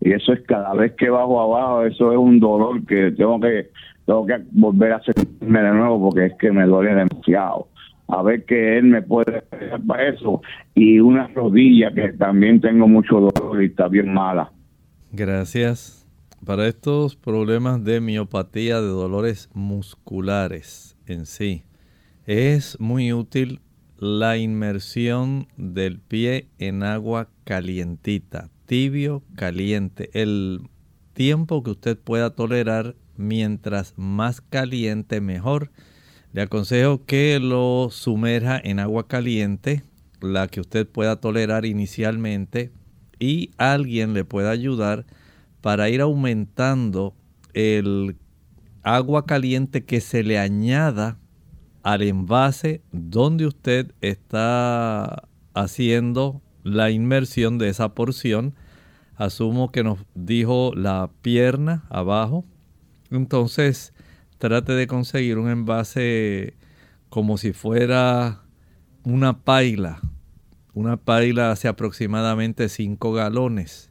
y 0.00 0.12
eso 0.12 0.32
es 0.32 0.40
cada 0.42 0.72
vez 0.74 0.92
que 0.96 1.10
bajo 1.10 1.40
abajo, 1.40 1.84
eso 1.84 2.12
es 2.12 2.18
un 2.18 2.40
dolor 2.40 2.84
que 2.86 3.12
tengo 3.12 3.38
que 3.40 3.68
tengo 4.06 4.26
que 4.26 4.38
volver 4.52 4.92
a 4.92 4.96
hacerme 4.96 5.62
de 5.62 5.72
nuevo 5.72 6.08
porque 6.08 6.26
es 6.26 6.34
que 6.38 6.50
me 6.50 6.64
duele 6.64 6.94
demasiado 6.94 7.68
a 8.08 8.22
ver 8.22 8.44
que 8.44 8.78
él 8.78 8.84
me 8.84 9.02
puede 9.02 9.38
hacer 9.38 9.80
para 9.86 10.08
eso. 10.08 10.42
Y 10.74 10.98
una 10.98 11.28
rodilla 11.28 11.92
que 11.92 12.12
también 12.14 12.60
tengo 12.60 12.88
mucho 12.88 13.20
dolor 13.20 13.62
y 13.62 13.66
está 13.66 13.88
bien 13.88 14.12
mala. 14.12 14.50
Gracias. 15.12 16.06
Para 16.44 16.66
estos 16.66 17.16
problemas 17.16 17.84
de 17.84 18.00
miopatía, 18.00 18.80
de 18.80 18.88
dolores 18.88 19.50
musculares 19.52 20.96
en 21.06 21.26
sí, 21.26 21.62
es 22.26 22.78
muy 22.80 23.12
útil 23.12 23.60
la 23.98 24.38
inmersión 24.38 25.48
del 25.56 25.98
pie 26.00 26.48
en 26.58 26.82
agua 26.82 27.28
calientita, 27.44 28.48
tibio, 28.66 29.22
caliente. 29.36 30.10
El 30.14 30.68
tiempo 31.12 31.62
que 31.62 31.72
usted 31.72 31.98
pueda 31.98 32.30
tolerar, 32.30 32.96
mientras 33.16 33.94
más 33.96 34.40
caliente, 34.40 35.20
mejor 35.20 35.70
le 36.32 36.42
aconsejo 36.42 37.04
que 37.04 37.38
lo 37.40 37.88
sumerja 37.90 38.58
en 38.62 38.78
agua 38.78 39.06
caliente, 39.06 39.82
la 40.22 40.48
que 40.48 40.60
usted 40.60 40.86
pueda 40.88 41.16
tolerar 41.16 41.66
inicialmente, 41.66 42.72
y 43.18 43.50
alguien 43.58 44.14
le 44.14 44.24
pueda 44.24 44.50
ayudar 44.50 45.04
para 45.60 45.90
ir 45.90 46.00
aumentando 46.00 47.14
el 47.52 48.16
agua 48.82 49.26
caliente 49.26 49.84
que 49.84 50.00
se 50.00 50.22
le 50.22 50.38
añada 50.38 51.18
al 51.82 52.02
envase 52.02 52.82
donde 52.92 53.46
usted 53.46 53.92
está 54.00 55.28
haciendo 55.54 56.42
la 56.62 56.90
inmersión 56.90 57.58
de 57.58 57.68
esa 57.68 57.94
porción. 57.94 58.54
Asumo 59.16 59.70
que 59.70 59.84
nos 59.84 59.98
dijo 60.14 60.72
la 60.74 61.10
pierna 61.22 61.84
abajo. 61.90 62.44
Entonces, 63.10 63.92
trate 64.38 64.72
de 64.72 64.86
conseguir 64.86 65.38
un 65.38 65.50
envase 65.50 66.54
como 67.08 67.38
si 67.38 67.52
fuera 67.52 68.42
una 69.04 69.40
paila. 69.40 70.00
Una 70.72 70.96
paila 70.96 71.50
hace 71.50 71.68
aproximadamente 71.68 72.68
5 72.68 73.12
galones. 73.12 73.89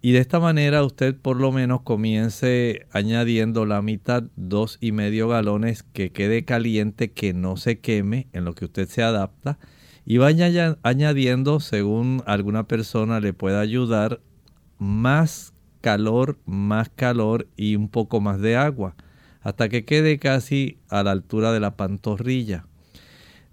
Y 0.00 0.12
de 0.12 0.20
esta 0.20 0.38
manera 0.38 0.84
usted 0.84 1.16
por 1.16 1.40
lo 1.40 1.50
menos 1.50 1.82
comience 1.82 2.86
añadiendo 2.92 3.66
la 3.66 3.82
mitad, 3.82 4.24
dos 4.36 4.78
y 4.80 4.92
medio 4.92 5.28
galones 5.28 5.82
que 5.82 6.12
quede 6.12 6.44
caliente, 6.44 7.10
que 7.10 7.34
no 7.34 7.56
se 7.56 7.80
queme, 7.80 8.28
en 8.32 8.44
lo 8.44 8.54
que 8.54 8.66
usted 8.66 8.88
se 8.88 9.02
adapta. 9.02 9.58
Y 10.06 10.18
vaya 10.18 10.78
añadiendo, 10.82 11.60
según 11.60 12.22
alguna 12.26 12.68
persona 12.68 13.20
le 13.20 13.32
pueda 13.32 13.60
ayudar, 13.60 14.20
más 14.78 15.52
calor, 15.80 16.38
más 16.46 16.88
calor 16.88 17.48
y 17.56 17.74
un 17.74 17.88
poco 17.88 18.20
más 18.20 18.40
de 18.40 18.56
agua 18.56 18.94
hasta 19.40 19.68
que 19.68 19.84
quede 19.84 20.18
casi 20.18 20.78
a 20.88 21.02
la 21.02 21.12
altura 21.12 21.52
de 21.52 21.60
la 21.60 21.76
pantorrilla. 21.76 22.66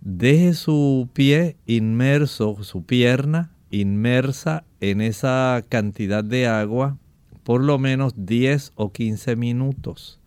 Deje 0.02 0.54
su 0.54 1.10
pie 1.14 1.58
inmerso, 1.66 2.64
su 2.64 2.84
pierna 2.84 3.55
inmersa 3.82 4.64
en 4.80 5.02
esa 5.02 5.64
cantidad 5.70 6.24
de 6.24 6.48
agua 6.48 6.98
por 7.44 7.62
lo 7.62 7.78
menos 7.78 8.14
10 8.18 8.74
o 8.76 8.92
15 8.92 9.36
minutos. 9.36 10.20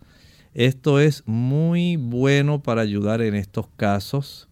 Esto 0.54 1.00
es 1.00 1.24
muy 1.26 1.96
bueno 1.96 2.62
para 2.62 2.82
ayudar 2.82 3.20
en 3.22 3.34
estos 3.34 3.66
casos. 3.76 4.48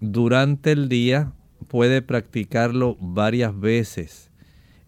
Durante 0.00 0.72
el 0.72 0.88
día 0.88 1.32
puede 1.68 2.02
practicarlo 2.02 2.96
varias 3.00 3.58
veces. 3.58 4.30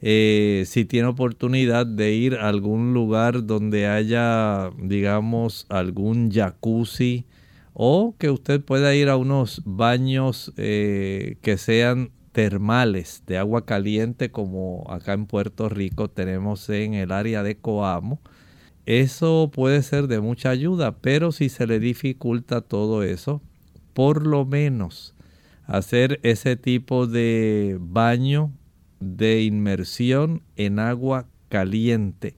Eh, 0.01 0.63
si 0.67 0.85
tiene 0.85 1.09
oportunidad 1.09 1.85
de 1.87 2.13
ir 2.15 2.37
a 2.37 2.49
algún 2.49 2.95
lugar 2.95 3.47
donde 3.47 3.89
haya, 3.89 4.71
digamos, 4.81 5.67
algún 5.69 6.31
jacuzzi 6.31 7.25
o 7.73 8.15
que 8.17 8.31
usted 8.31 8.61
pueda 8.61 8.95
ir 8.95 9.09
a 9.09 9.17
unos 9.17 9.63
baños 9.65 10.53
eh, 10.57 11.37
que 11.43 11.59
sean 11.59 12.13
termales 12.39 13.25
de 13.27 13.37
agua 13.37 13.67
caliente 13.67 14.31
como 14.31 14.87
acá 14.91 15.13
en 15.13 15.27
Puerto 15.27 15.69
Rico 15.69 16.09
tenemos 16.09 16.71
en 16.71 16.95
el 16.95 17.11
área 17.11 17.43
de 17.43 17.57
Coamo. 17.57 18.21
Eso 18.87 19.51
puede 19.53 19.83
ser 19.83 20.07
de 20.07 20.21
mucha 20.21 20.51
ayuda, 20.51 20.99
pero 20.99 21.33
si 21.33 21.49
se 21.49 21.67
le 21.67 21.81
dificulta 21.81 22.61
todo 22.61 23.03
eso, 23.03 23.43
por 23.93 24.25
lo 24.25 24.45
menos 24.45 25.17
hacer 25.67 26.21
ese 26.23 26.55
tipo 26.55 27.09
de 27.09 27.77
baño 27.81 28.53
de 29.01 29.43
inmersión 29.43 30.43
en 30.55 30.79
agua 30.79 31.27
caliente 31.49 32.37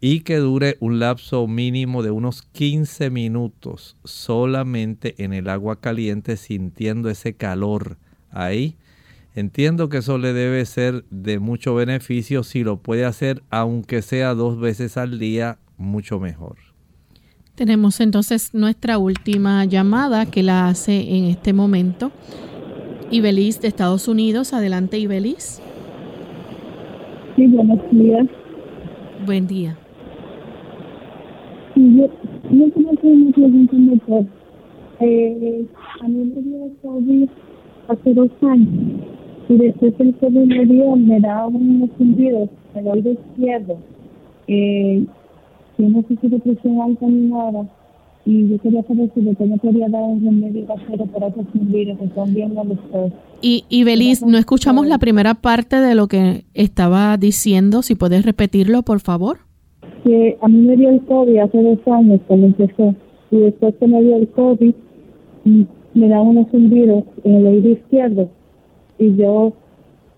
y 0.00 0.22
que 0.22 0.38
dure 0.38 0.78
un 0.80 0.98
lapso 0.98 1.46
mínimo 1.46 2.02
de 2.02 2.10
unos 2.10 2.42
15 2.42 3.10
minutos 3.10 3.96
solamente 4.02 5.14
en 5.22 5.32
el 5.32 5.48
agua 5.48 5.80
caliente 5.80 6.36
sintiendo 6.36 7.08
ese 7.08 7.34
calor 7.34 7.98
ahí. 8.32 8.76
Entiendo 9.34 9.88
que 9.88 9.98
eso 9.98 10.18
le 10.18 10.32
debe 10.32 10.64
ser 10.64 11.04
de 11.10 11.38
mucho 11.38 11.74
beneficio 11.74 12.42
si 12.42 12.64
lo 12.64 12.78
puede 12.78 13.04
hacer 13.04 13.42
aunque 13.50 14.02
sea 14.02 14.34
dos 14.34 14.58
veces 14.58 14.96
al 14.96 15.18
día, 15.18 15.58
mucho 15.76 16.18
mejor. 16.18 16.56
Tenemos 17.54 18.00
entonces 18.00 18.54
nuestra 18.54 18.98
última 18.98 19.64
llamada 19.64 20.26
que 20.26 20.42
la 20.42 20.68
hace 20.68 21.16
en 21.16 21.24
este 21.24 21.52
momento. 21.52 22.12
Ibelis 23.10 23.60
de 23.60 23.68
Estados 23.68 24.06
Unidos. 24.06 24.52
Adelante, 24.52 24.98
Ibelis. 24.98 25.60
Sí, 27.36 27.46
buenos 27.48 27.78
días. 27.90 28.26
Buen 29.26 29.46
día. 29.46 29.76
Sí, 31.74 31.96
yo, 31.96 32.06
yo 32.50 32.66
hacer 32.66 33.12
una 33.12 33.32
pregunta, 33.32 33.76
doctor. 33.76 34.26
Eh, 35.00 35.66
a 36.00 36.08
mí 36.08 36.32
me 36.34 36.42
dio 36.42 36.72
COVID 36.82 37.28
hace 37.88 38.14
dos 38.14 38.30
años 38.42 39.17
y 39.48 39.56
después 39.56 39.94
el 39.98 40.14
COVID 40.16 40.46
me 40.46 40.66
dio, 40.66 40.96
me 40.96 41.20
da 41.20 41.46
unos 41.46 41.90
zumbidos 41.96 42.50
en 42.74 42.86
el 42.86 42.92
oído 42.92 43.12
izquierdo. 43.12 43.78
Eh, 44.46 45.06
yo 45.78 45.88
no 45.88 46.02
sé 46.02 46.16
si 46.20 46.28
depresión 46.28 46.80
alta 46.80 47.06
ni 47.06 47.28
nada 47.28 47.66
y 48.28 48.46
yo 48.46 48.58
quería 48.58 48.82
saber 48.82 49.10
si 49.14 49.22
doctor 49.22 49.48
me 49.48 49.56
podría 49.56 49.88
dar 49.88 50.02
un 50.02 50.22
remedio 50.22 50.66
casero 50.66 51.06
para 51.06 51.28
estos 51.28 51.46
zumbidos 51.50 51.98
que 51.98 52.08
son 52.14 52.34
bien 52.34 52.52
molestos. 52.52 53.12
Y, 53.40 53.64
y 53.70 53.84
Belis, 53.84 54.22
no 54.22 54.36
escuchamos 54.36 54.86
la 54.86 54.98
primera 54.98 55.32
parte 55.32 55.76
de 55.76 55.94
lo 55.94 56.08
que 56.08 56.44
estaba 56.52 57.16
diciendo. 57.16 57.80
Si 57.80 57.94
puedes 57.94 58.26
repetirlo, 58.26 58.82
por 58.82 59.00
favor. 59.00 59.38
Que 60.04 60.36
a 60.42 60.48
mí 60.48 60.58
me 60.58 60.76
dio 60.76 60.90
el 60.90 61.00
COVID 61.06 61.38
hace 61.38 61.62
dos 61.62 61.78
años 61.86 62.20
cuando 62.26 62.48
empezó. 62.48 62.94
Y 63.30 63.36
después 63.38 63.74
que 63.80 63.86
me 63.86 64.02
dio 64.02 64.16
el 64.16 64.28
COVID, 64.28 64.74
mm, 65.44 65.62
me 65.94 66.08
da 66.08 66.20
unos 66.20 66.50
zumbidos 66.50 67.04
en 67.24 67.34
el 67.34 67.46
oído 67.46 67.70
izquierdo. 67.70 68.28
Y 68.98 69.16
yo, 69.16 69.52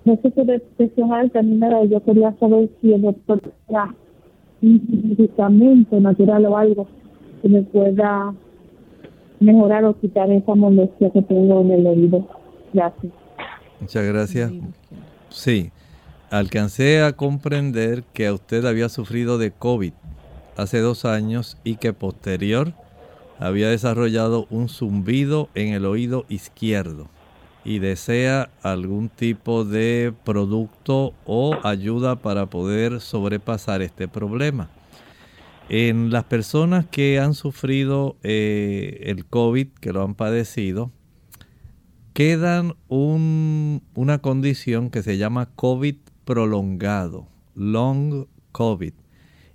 no 0.04 0.16
sé 0.22 0.32
si 0.34 0.44
de 0.44 0.58
presión 0.76 1.12
alta 1.12 1.42
ni 1.42 1.56
nada, 1.56 1.84
yo 1.84 2.02
quería 2.02 2.34
saber 2.38 2.70
si 2.80 2.94
el 2.94 3.02
doctor 3.02 3.40
era 3.68 3.94
un 4.62 4.82
medicamento 5.08 6.00
natural 6.00 6.46
o 6.46 6.56
algo 6.56 6.88
que 7.42 7.48
me 7.48 7.62
pueda 7.62 8.34
mejorar 9.38 9.84
o 9.84 9.98
quitar 9.98 10.30
esa 10.30 10.54
molestia 10.54 11.10
que 11.10 11.22
tengo 11.22 11.60
en 11.60 11.70
el 11.70 11.86
oído. 11.86 12.26
Gracias. 12.72 13.12
Muchas 13.80 14.06
gracias. 14.06 14.52
Sí, 15.28 15.70
alcancé 16.30 17.02
a 17.02 17.12
comprender 17.12 18.02
que 18.12 18.30
usted 18.30 18.64
había 18.64 18.88
sufrido 18.88 19.38
de 19.38 19.50
COVID 19.50 19.92
hace 20.56 20.80
dos 20.80 21.04
años 21.04 21.56
y 21.64 21.76
que 21.76 21.92
posterior 21.92 22.72
había 23.38 23.68
desarrollado 23.68 24.46
un 24.50 24.68
zumbido 24.68 25.48
en 25.54 25.72
el 25.72 25.86
oído 25.86 26.26
izquierdo 26.28 27.08
y 27.64 27.78
desea 27.78 28.50
algún 28.62 29.08
tipo 29.08 29.64
de 29.64 30.14
producto 30.24 31.14
o 31.26 31.58
ayuda 31.62 32.16
para 32.16 32.46
poder 32.46 33.00
sobrepasar 33.00 33.82
este 33.82 34.08
problema. 34.08 34.70
En 35.68 36.10
las 36.10 36.24
personas 36.24 36.86
que 36.86 37.20
han 37.20 37.34
sufrido 37.34 38.16
eh, 38.22 39.02
el 39.04 39.24
COVID, 39.26 39.68
que 39.80 39.92
lo 39.92 40.02
han 40.02 40.14
padecido, 40.14 40.90
quedan 42.12 42.74
una 42.88 44.18
condición 44.18 44.90
que 44.90 45.02
se 45.02 45.16
llama 45.16 45.50
COVID 45.54 45.96
prolongado, 46.24 47.28
long 47.54 48.26
COVID. 48.52 48.94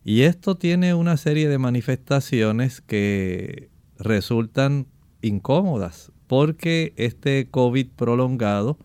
Y 0.05 0.21
esto 0.21 0.55
tiene 0.55 0.93
una 0.93 1.17
serie 1.17 1.49
de 1.49 1.57
manifestaciones 1.57 2.79
que 2.79 3.69
resultan 3.97 4.87
incómodas 5.21 6.11
porque 6.27 6.93
este 6.95 7.47
COVID 7.49 7.87
prolongado 7.95 8.77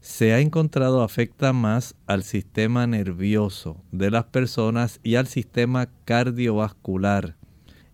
se 0.00 0.34
ha 0.34 0.40
encontrado 0.40 1.02
afecta 1.02 1.52
más 1.52 1.94
al 2.06 2.24
sistema 2.24 2.86
nervioso 2.86 3.82
de 3.90 4.10
las 4.10 4.24
personas 4.24 5.00
y 5.02 5.14
al 5.14 5.26
sistema 5.26 5.88
cardiovascular. 6.04 7.36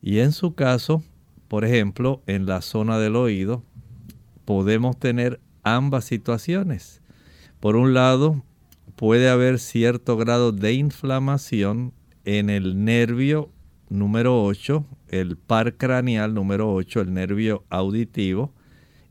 Y 0.02 0.18
en 0.18 0.32
su 0.32 0.54
caso, 0.54 1.04
por 1.46 1.64
ejemplo, 1.64 2.22
en 2.26 2.46
la 2.46 2.62
zona 2.62 2.98
del 2.98 3.14
oído, 3.16 3.62
podemos 4.44 4.98
tener 4.98 5.40
ambas 5.62 6.04
situaciones. 6.04 7.00
Por 7.60 7.76
un 7.76 7.94
lado, 7.94 8.42
puede 8.96 9.28
haber 9.28 9.58
cierto 9.58 10.16
grado 10.16 10.52
de 10.52 10.72
inflamación 10.72 11.92
en 12.24 12.50
el 12.50 12.84
nervio 12.84 13.50
número 13.88 14.42
8, 14.42 14.84
el 15.08 15.36
par 15.36 15.76
craneal 15.76 16.34
número 16.34 16.72
8, 16.72 17.02
el 17.02 17.14
nervio 17.14 17.64
auditivo, 17.70 18.52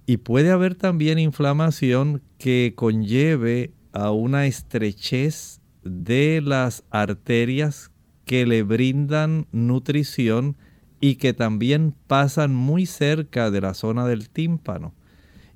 y 0.10 0.18
puede 0.18 0.49
haber 0.49 0.74
también 0.74 1.20
inflamación 1.20 2.24
que 2.39 2.74
conlleve 2.76 3.74
a 3.91 4.10
una 4.10 4.47
estrechez 4.47 5.62
de 5.84 6.41
las 6.43 6.84
arterias 6.89 7.91
que 8.26 8.47
le 8.47 8.64
brindan 8.64 9.45
nutrición 9.51 10.57
y 10.99 11.18
que 11.18 11.34
también 11.34 11.93
pasan 12.07 12.55
muy 12.55 12.88
cerca 12.88 13.51
de 13.51 13.62
la 13.62 13.76
zona 13.76 14.07
del 14.07 14.32
tímpano. 14.32 14.95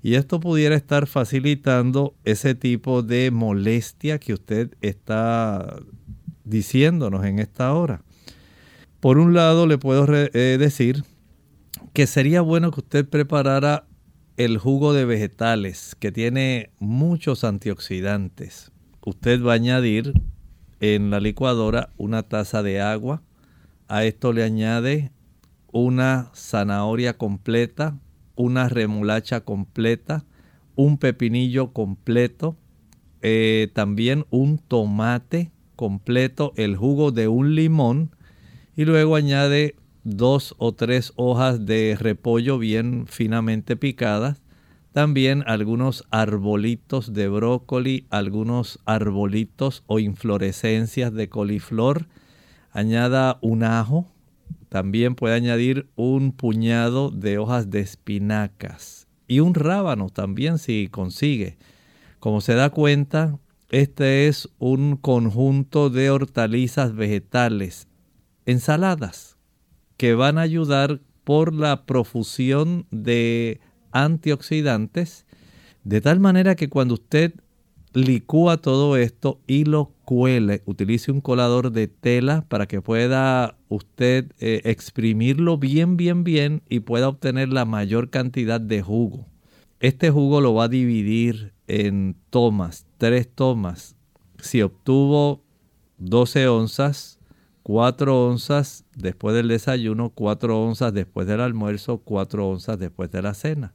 Y 0.03 0.13
esto 0.13 0.39
pudiera 0.39 0.75
estar 0.75 1.07
facilitando 1.07 2.13
ese 2.23 2.53
tipo 2.53 3.01
de 3.01 3.31
molestia 3.31 4.19
que 4.19 4.35
usted 4.35 4.69
está 4.81 5.79
diciéndonos 6.43 7.25
en 7.25 7.39
esta 7.39 7.73
hora. 7.73 8.03
Por 8.99 9.17
un 9.17 9.33
lado, 9.33 9.65
le 9.65 9.79
puedo 9.79 10.05
eh, 10.13 10.57
decir 10.59 11.03
que 11.93 12.05
sería 12.05 12.41
bueno 12.41 12.69
que 12.69 12.81
usted 12.81 13.09
preparara 13.09 13.87
el 14.37 14.57
jugo 14.57 14.93
de 14.93 15.05
vegetales 15.05 15.95
que 15.99 16.11
tiene 16.11 16.71
muchos 16.79 17.43
antioxidantes. 17.43 18.71
Usted 19.05 19.43
va 19.43 19.51
a 19.51 19.55
añadir 19.55 20.13
en 20.79 21.11
la 21.11 21.19
licuadora 21.19 21.89
una 21.97 22.23
taza 22.23 22.63
de 22.63 22.81
agua. 22.81 23.21
A 23.87 24.05
esto 24.05 24.33
le 24.33 24.43
añade 24.43 25.11
una 25.71 26.31
zanahoria 26.33 27.17
completa, 27.17 27.99
una 28.35 28.69
remolacha 28.69 29.41
completa, 29.41 30.25
un 30.75 30.97
pepinillo 30.97 31.71
completo, 31.71 32.57
eh, 33.21 33.69
también 33.73 34.25
un 34.31 34.57
tomate 34.57 35.51
completo, 35.75 36.53
el 36.55 36.75
jugo 36.75 37.11
de 37.11 37.27
un 37.27 37.55
limón 37.55 38.15
y 38.75 38.85
luego 38.85 39.15
añade 39.15 39.75
dos 40.03 40.55
o 40.57 40.73
tres 40.73 41.13
hojas 41.15 41.65
de 41.65 41.97
repollo 41.99 42.57
bien 42.57 43.05
finamente 43.07 43.75
picadas, 43.75 44.41
también 44.91 45.43
algunos 45.47 46.05
arbolitos 46.11 47.13
de 47.13 47.27
brócoli, 47.27 48.05
algunos 48.09 48.79
arbolitos 48.85 49.83
o 49.87 49.99
inflorescencias 49.99 51.13
de 51.13 51.29
coliflor, 51.29 52.07
añada 52.71 53.39
un 53.41 53.63
ajo, 53.63 54.07
también 54.69 55.15
puede 55.15 55.35
añadir 55.35 55.87
un 55.95 56.31
puñado 56.31 57.09
de 57.09 57.37
hojas 57.37 57.69
de 57.69 57.79
espinacas 57.79 59.07
y 59.27 59.39
un 59.39 59.53
rábano 59.53 60.09
también 60.09 60.57
si 60.57 60.89
consigue. 60.89 61.57
Como 62.19 62.41
se 62.41 62.53
da 62.53 62.69
cuenta, 62.69 63.37
este 63.69 64.27
es 64.27 64.49
un 64.59 64.97
conjunto 64.97 65.89
de 65.89 66.09
hortalizas 66.09 66.93
vegetales, 66.95 67.87
ensaladas 68.45 69.32
que 70.03 70.15
van 70.15 70.37
a 70.37 70.41
ayudar 70.41 70.99
por 71.23 71.53
la 71.53 71.85
profusión 71.85 72.85
de 72.91 73.61
antioxidantes, 73.93 75.25
de 75.85 76.01
tal 76.01 76.19
manera 76.19 76.55
que 76.55 76.67
cuando 76.67 76.95
usted 76.95 77.35
licúa 77.93 78.57
todo 78.57 78.97
esto 78.97 79.39
y 79.47 79.63
lo 79.63 79.93
cuele, 80.03 80.61
utilice 80.65 81.09
un 81.13 81.21
colador 81.21 81.71
de 81.71 81.87
tela 81.87 82.43
para 82.49 82.65
que 82.65 82.81
pueda 82.81 83.55
usted 83.69 84.33
eh, 84.39 84.59
exprimirlo 84.65 85.57
bien, 85.57 85.95
bien, 85.95 86.25
bien 86.25 86.63
y 86.67 86.81
pueda 86.81 87.07
obtener 87.07 87.47
la 87.53 87.63
mayor 87.63 88.09
cantidad 88.09 88.59
de 88.59 88.81
jugo. 88.81 89.25
Este 89.79 90.09
jugo 90.09 90.41
lo 90.41 90.53
va 90.53 90.65
a 90.65 90.67
dividir 90.67 91.53
en 91.67 92.17
tomas, 92.29 92.85
tres 92.97 93.29
tomas. 93.33 93.95
Si 94.41 94.61
obtuvo 94.61 95.45
12 95.99 96.49
onzas, 96.49 97.19
4 97.63 98.27
onzas 98.27 98.83
después 98.95 99.35
del 99.35 99.47
desayuno, 99.47 100.09
4 100.09 100.61
onzas 100.61 100.93
después 100.93 101.27
del 101.27 101.39
almuerzo, 101.39 101.99
4 101.99 102.47
onzas 102.47 102.77
después 102.77 103.09
de 103.11 103.21
la 103.21 103.33
cena. 103.33 103.73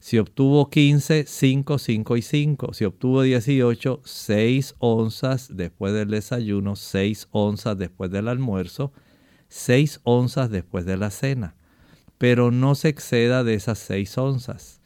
Si 0.00 0.18
obtuvo 0.18 0.70
15, 0.70 1.24
5, 1.26 1.78
5 1.78 2.16
y 2.16 2.22
5. 2.22 2.72
Si 2.72 2.84
obtuvo 2.84 3.22
18, 3.22 4.00
6 4.04 4.76
onzas 4.78 5.56
después 5.56 5.92
del 5.92 6.10
desayuno, 6.10 6.76
6 6.76 7.28
onzas 7.32 7.76
después 7.76 8.10
del 8.10 8.28
almuerzo, 8.28 8.92
6 9.48 10.00
onzas 10.04 10.50
después 10.50 10.86
de 10.86 10.96
la 10.96 11.10
cena. 11.10 11.56
Pero 12.16 12.50
no 12.50 12.74
se 12.74 12.88
exceda 12.88 13.44
de 13.44 13.54
esas 13.54 13.78
6 13.78 14.16
onzas. 14.18 14.80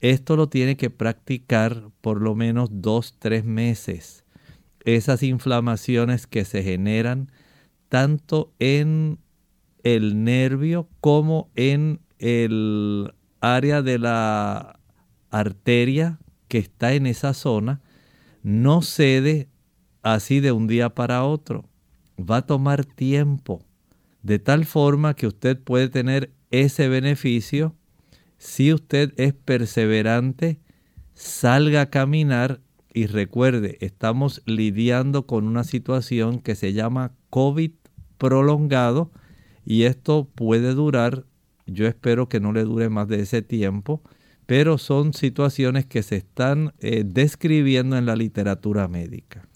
Esto 0.00 0.36
lo 0.36 0.48
tiene 0.48 0.76
que 0.76 0.90
practicar 0.90 1.90
por 2.00 2.20
lo 2.20 2.34
menos 2.34 2.68
2, 2.72 3.16
3 3.18 3.44
meses. 3.44 4.24
Esas 4.84 5.22
inflamaciones 5.22 6.26
que 6.26 6.44
se 6.44 6.62
generan 6.62 7.30
tanto 7.88 8.52
en 8.58 9.18
el 9.82 10.24
nervio 10.24 10.88
como 11.00 11.50
en 11.54 12.00
el 12.18 13.14
área 13.40 13.82
de 13.82 13.98
la 13.98 14.80
arteria 15.30 16.18
que 16.48 16.58
está 16.58 16.94
en 16.94 17.06
esa 17.06 17.34
zona 17.34 17.80
no 18.42 18.82
cede 18.82 19.48
así 20.02 20.40
de 20.40 20.52
un 20.52 20.66
día 20.66 20.90
para 20.90 21.24
otro. 21.24 21.68
Va 22.18 22.38
a 22.38 22.46
tomar 22.46 22.84
tiempo, 22.84 23.64
de 24.22 24.38
tal 24.38 24.64
forma 24.64 25.14
que 25.14 25.26
usted 25.26 25.60
puede 25.60 25.88
tener 25.88 26.32
ese 26.50 26.88
beneficio 26.88 27.74
si 28.38 28.72
usted 28.72 29.12
es 29.16 29.34
perseverante, 29.34 30.60
salga 31.14 31.82
a 31.82 31.90
caminar 31.90 32.60
y 32.92 33.06
recuerde, 33.06 33.78
estamos 33.80 34.42
lidiando 34.46 35.26
con 35.26 35.46
una 35.46 35.64
situación 35.64 36.40
que 36.40 36.54
se 36.54 36.72
llama 36.72 37.12
COVID 37.36 37.72
prolongado 38.16 39.10
y 39.66 39.82
esto 39.82 40.26
puede 40.34 40.72
durar 40.72 41.26
yo 41.66 41.86
espero 41.86 42.30
que 42.30 42.40
no 42.40 42.50
le 42.54 42.64
dure 42.64 42.88
más 42.88 43.08
de 43.08 43.20
ese 43.20 43.42
tiempo, 43.42 44.00
pero 44.46 44.78
son 44.78 45.12
situaciones 45.12 45.84
que 45.84 46.02
se 46.02 46.16
están 46.16 46.72
eh, 46.78 47.04
describiendo 47.04 47.98
en 47.98 48.06
la 48.06 48.16
literatura 48.16 48.88
médica. 48.88 49.46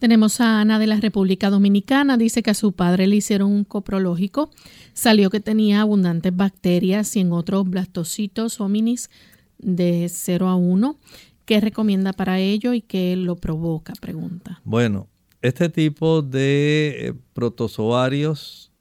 Tenemos 0.00 0.40
a 0.40 0.60
Ana 0.60 0.80
de 0.80 0.88
la 0.88 0.98
República 0.98 1.48
Dominicana, 1.48 2.16
dice 2.16 2.42
que 2.42 2.50
a 2.50 2.54
su 2.54 2.72
padre 2.72 3.06
le 3.06 3.14
hicieron 3.14 3.52
un 3.52 3.62
coprológico, 3.62 4.50
salió 4.92 5.30
que 5.30 5.38
tenía 5.38 5.82
abundantes 5.82 6.34
bacterias 6.34 7.14
y 7.14 7.20
en 7.20 7.30
otros 7.30 7.70
blastocitos 7.70 8.60
hominis 8.60 9.10
de 9.58 10.08
0 10.08 10.48
a 10.48 10.56
1. 10.56 10.98
¿Qué 11.44 11.60
recomienda 11.60 12.12
para 12.12 12.40
ello 12.40 12.72
y 12.74 12.80
qué 12.80 13.14
lo 13.14 13.36
provoca? 13.36 13.92
Pregunta. 14.00 14.60
Bueno, 14.64 15.06
este 15.42 15.68
tipo 15.68 16.22
de 16.22 17.08
eh, 17.08 17.14
protozoarios 17.32 18.72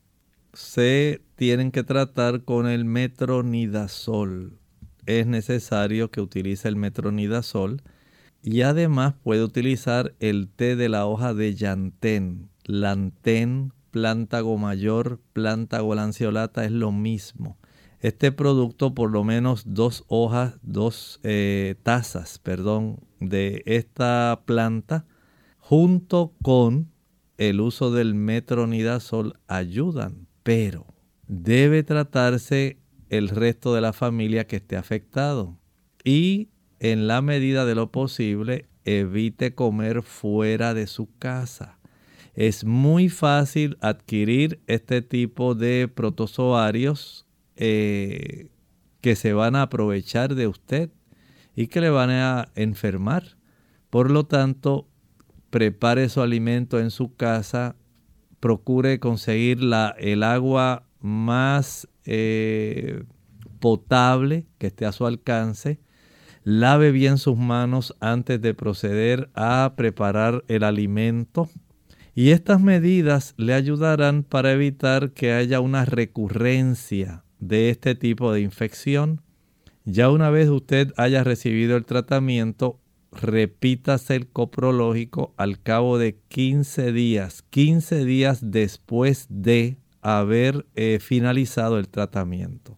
se 0.53 1.21
tienen 1.35 1.71
que 1.71 1.83
tratar 1.83 2.43
con 2.43 2.67
el 2.67 2.83
metronidazol. 2.83 4.57
Es 5.05 5.27
necesario 5.27 6.09
que 6.09 6.19
utilice 6.19 6.67
el 6.67 6.75
metronidazol 6.75 7.81
y 8.41 8.61
además 8.61 9.13
puede 9.23 9.43
utilizar 9.43 10.15
el 10.19 10.49
té 10.49 10.75
de 10.75 10.89
la 10.89 11.05
hoja 11.05 11.33
de 11.33 11.53
llantén. 11.53 12.49
Lantén, 12.65 13.71
plántago 13.91 14.57
mayor, 14.57 15.19
plántago 15.33 15.95
lanceolata 15.95 16.65
es 16.65 16.71
lo 16.71 16.91
mismo. 16.91 17.57
Este 17.99 18.31
producto, 18.31 18.93
por 18.93 19.11
lo 19.11 19.23
menos 19.23 19.63
dos 19.65 20.03
hojas, 20.07 20.55
dos 20.61 21.19
eh, 21.23 21.75
tazas, 21.83 22.39
perdón, 22.39 22.99
de 23.19 23.63
esta 23.65 24.41
planta, 24.45 25.05
junto 25.67 26.33
con 26.41 26.93
el 27.37 27.59
uso 27.59 27.91
del 27.91 28.15
metronidazol, 28.15 29.37
ayudan. 29.47 30.29
Pero 30.43 30.87
debe 31.27 31.83
tratarse 31.83 32.77
el 33.09 33.27
resto 33.27 33.75
de 33.75 33.81
la 33.81 33.91
familia 33.91 34.47
que 34.47 34.55
esté 34.55 34.77
afectado. 34.77 35.59
Y 36.05 36.47
en 36.79 37.07
la 37.07 37.21
medida 37.21 37.65
de 37.65 37.75
lo 37.75 37.91
posible, 37.91 38.69
evite 38.85 39.55
comer 39.55 40.03
fuera 40.03 40.73
de 40.73 40.87
su 40.87 41.09
casa. 41.19 41.77
Es 42.33 42.63
muy 42.63 43.09
fácil 43.09 43.77
adquirir 43.81 44.61
este 44.67 45.01
tipo 45.01 45.53
de 45.53 45.89
protozoarios 45.93 47.27
eh, 47.57 48.51
que 49.01 49.17
se 49.17 49.33
van 49.33 49.57
a 49.57 49.63
aprovechar 49.63 50.33
de 50.33 50.47
usted 50.47 50.91
y 51.57 51.67
que 51.67 51.81
le 51.81 51.89
van 51.89 52.11
a 52.11 52.53
enfermar. 52.55 53.35
Por 53.89 54.11
lo 54.11 54.25
tanto, 54.25 54.87
prepare 55.49 56.09
su 56.09 56.21
alimento 56.21 56.79
en 56.79 56.91
su 56.91 57.15
casa, 57.15 57.75
procure 58.39 58.99
conseguir 58.99 59.61
la, 59.63 59.95
el 59.97 60.23
agua 60.23 60.87
más 60.99 61.87
eh, 62.05 63.03
potable 63.59 64.45
que 64.57 64.67
esté 64.67 64.85
a 64.85 64.91
su 64.91 65.05
alcance. 65.05 65.79
Lave 66.43 66.91
bien 66.91 67.17
sus 67.17 67.37
manos 67.37 67.95
antes 67.99 68.41
de 68.41 68.53
proceder 68.53 69.29
a 69.33 69.73
preparar 69.75 70.43
el 70.47 70.63
alimento. 70.63 71.49
Y 72.15 72.29
estas 72.29 72.61
medidas 72.61 73.33
le 73.37 73.53
ayudarán 73.53 74.23
para 74.23 74.53
evitar 74.53 75.11
que 75.11 75.33
haya 75.33 75.59
una 75.59 75.85
recurrencia 75.85 77.23
de 77.39 77.69
este 77.69 77.95
tipo 77.95 78.31
de 78.31 78.41
infección. 78.41 79.21
Ya 79.85 80.09
una 80.09 80.29
vez 80.29 80.49
usted 80.49 80.93
haya 80.97 81.23
recibido 81.23 81.77
el 81.77 81.85
tratamiento, 81.85 82.79
repítase 83.21 84.15
el 84.15 84.27
coprológico 84.27 85.33
al 85.37 85.61
cabo 85.61 85.97
de 85.97 86.17
15 86.29 86.91
días, 86.91 87.43
15 87.49 88.05
días 88.05 88.39
después 88.41 89.27
de 89.29 89.77
haber 90.01 90.65
eh, 90.75 90.99
finalizado 91.01 91.79
el 91.79 91.89
tratamiento. 91.89 92.75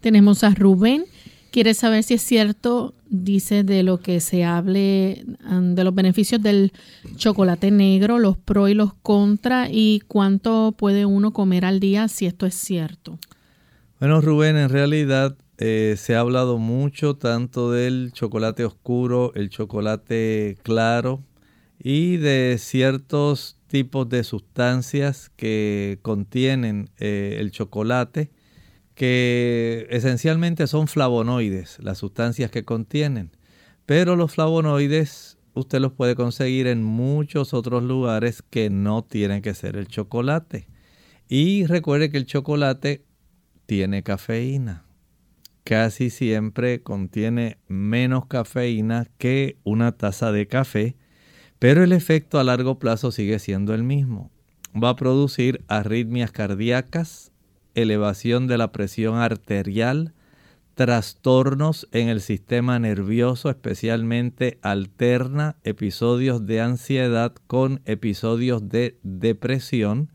Tenemos 0.00 0.44
a 0.44 0.50
Rubén, 0.50 1.04
quiere 1.50 1.74
saber 1.74 2.02
si 2.02 2.14
es 2.14 2.22
cierto, 2.22 2.94
dice 3.08 3.62
de 3.62 3.82
lo 3.82 4.00
que 4.00 4.20
se 4.20 4.44
hable 4.44 5.24
de 5.24 5.84
los 5.84 5.94
beneficios 5.94 6.42
del 6.42 6.72
chocolate 7.16 7.70
negro, 7.70 8.18
los 8.18 8.36
pros 8.36 8.70
y 8.70 8.74
los 8.74 8.92
contra 8.94 9.68
y 9.70 10.02
cuánto 10.08 10.74
puede 10.76 11.06
uno 11.06 11.32
comer 11.32 11.64
al 11.64 11.80
día 11.80 12.08
si 12.08 12.26
esto 12.26 12.44
es 12.44 12.54
cierto. 12.54 13.18
Bueno, 14.00 14.20
Rubén, 14.20 14.56
en 14.56 14.68
realidad 14.68 15.36
eh, 15.58 15.94
se 15.96 16.16
ha 16.16 16.20
hablado 16.20 16.58
mucho 16.58 17.16
tanto 17.16 17.70
del 17.70 18.10
chocolate 18.12 18.64
oscuro, 18.64 19.32
el 19.34 19.50
chocolate 19.50 20.58
claro 20.62 21.22
y 21.78 22.16
de 22.16 22.56
ciertos 22.58 23.58
tipos 23.66 24.08
de 24.08 24.24
sustancias 24.24 25.30
que 25.36 25.98
contienen 26.02 26.90
eh, 26.98 27.36
el 27.40 27.50
chocolate, 27.50 28.30
que 28.94 29.86
esencialmente 29.90 30.66
son 30.66 30.88
flavonoides, 30.88 31.78
las 31.80 31.98
sustancias 31.98 32.50
que 32.50 32.64
contienen. 32.64 33.32
Pero 33.86 34.16
los 34.16 34.32
flavonoides 34.32 35.38
usted 35.54 35.80
los 35.80 35.92
puede 35.92 36.14
conseguir 36.14 36.66
en 36.66 36.82
muchos 36.82 37.54
otros 37.54 37.82
lugares 37.82 38.42
que 38.42 38.70
no 38.70 39.04
tienen 39.04 39.42
que 39.42 39.54
ser 39.54 39.76
el 39.76 39.88
chocolate. 39.88 40.68
Y 41.28 41.66
recuerde 41.66 42.10
que 42.10 42.18
el 42.18 42.26
chocolate 42.26 43.04
tiene 43.66 44.02
cafeína. 44.02 44.84
Casi 45.64 46.10
siempre 46.10 46.82
contiene 46.82 47.58
menos 47.68 48.26
cafeína 48.26 49.08
que 49.18 49.56
una 49.64 49.92
taza 49.92 50.30
de 50.30 50.46
café 50.46 50.96
pero 51.64 51.82
el 51.82 51.92
efecto 51.92 52.38
a 52.38 52.44
largo 52.44 52.78
plazo 52.78 53.10
sigue 53.10 53.38
siendo 53.38 53.72
el 53.72 53.84
mismo. 53.84 54.30
Va 54.76 54.90
a 54.90 54.96
producir 54.96 55.64
arritmias 55.66 56.30
cardíacas, 56.30 57.32
elevación 57.74 58.46
de 58.48 58.58
la 58.58 58.70
presión 58.70 59.16
arterial, 59.16 60.12
trastornos 60.74 61.88
en 61.92 62.08
el 62.10 62.20
sistema 62.20 62.78
nervioso, 62.78 63.48
especialmente 63.48 64.58
alterna 64.60 65.56
episodios 65.64 66.44
de 66.44 66.60
ansiedad 66.60 67.32
con 67.46 67.80
episodios 67.86 68.68
de 68.68 68.98
depresión 69.02 70.12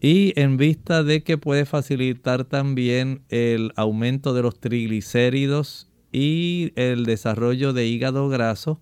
y 0.00 0.32
en 0.40 0.56
vista 0.56 1.02
de 1.02 1.22
que 1.22 1.36
puede 1.36 1.66
facilitar 1.66 2.44
también 2.44 3.22
el 3.28 3.72
aumento 3.76 4.32
de 4.32 4.42
los 4.42 4.58
triglicéridos 4.58 5.88
y 6.10 6.72
el 6.76 7.04
desarrollo 7.04 7.74
de 7.74 7.86
hígado 7.86 8.28
graso, 8.30 8.80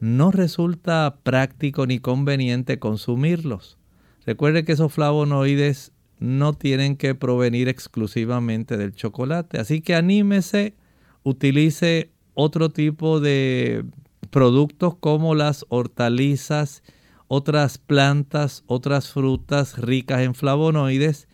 no 0.00 0.30
resulta 0.30 1.18
práctico 1.22 1.86
ni 1.86 1.98
conveniente 1.98 2.78
consumirlos. 2.78 3.78
Recuerde 4.24 4.64
que 4.64 4.72
esos 4.72 4.92
flavonoides 4.92 5.92
no 6.18 6.54
tienen 6.54 6.96
que 6.96 7.14
provenir 7.14 7.68
exclusivamente 7.68 8.78
del 8.78 8.94
chocolate, 8.94 9.58
así 9.58 9.82
que 9.82 9.94
anímese, 9.94 10.74
utilice 11.22 12.10
otro 12.34 12.70
tipo 12.70 13.20
de 13.20 13.84
productos 14.30 14.94
como 14.96 15.34
las 15.34 15.66
hortalizas, 15.68 16.82
otras 17.28 17.78
plantas, 17.78 18.62
otras 18.66 19.10
frutas 19.10 19.78
ricas 19.78 20.22
en 20.22 20.34
flavonoides 20.34 21.28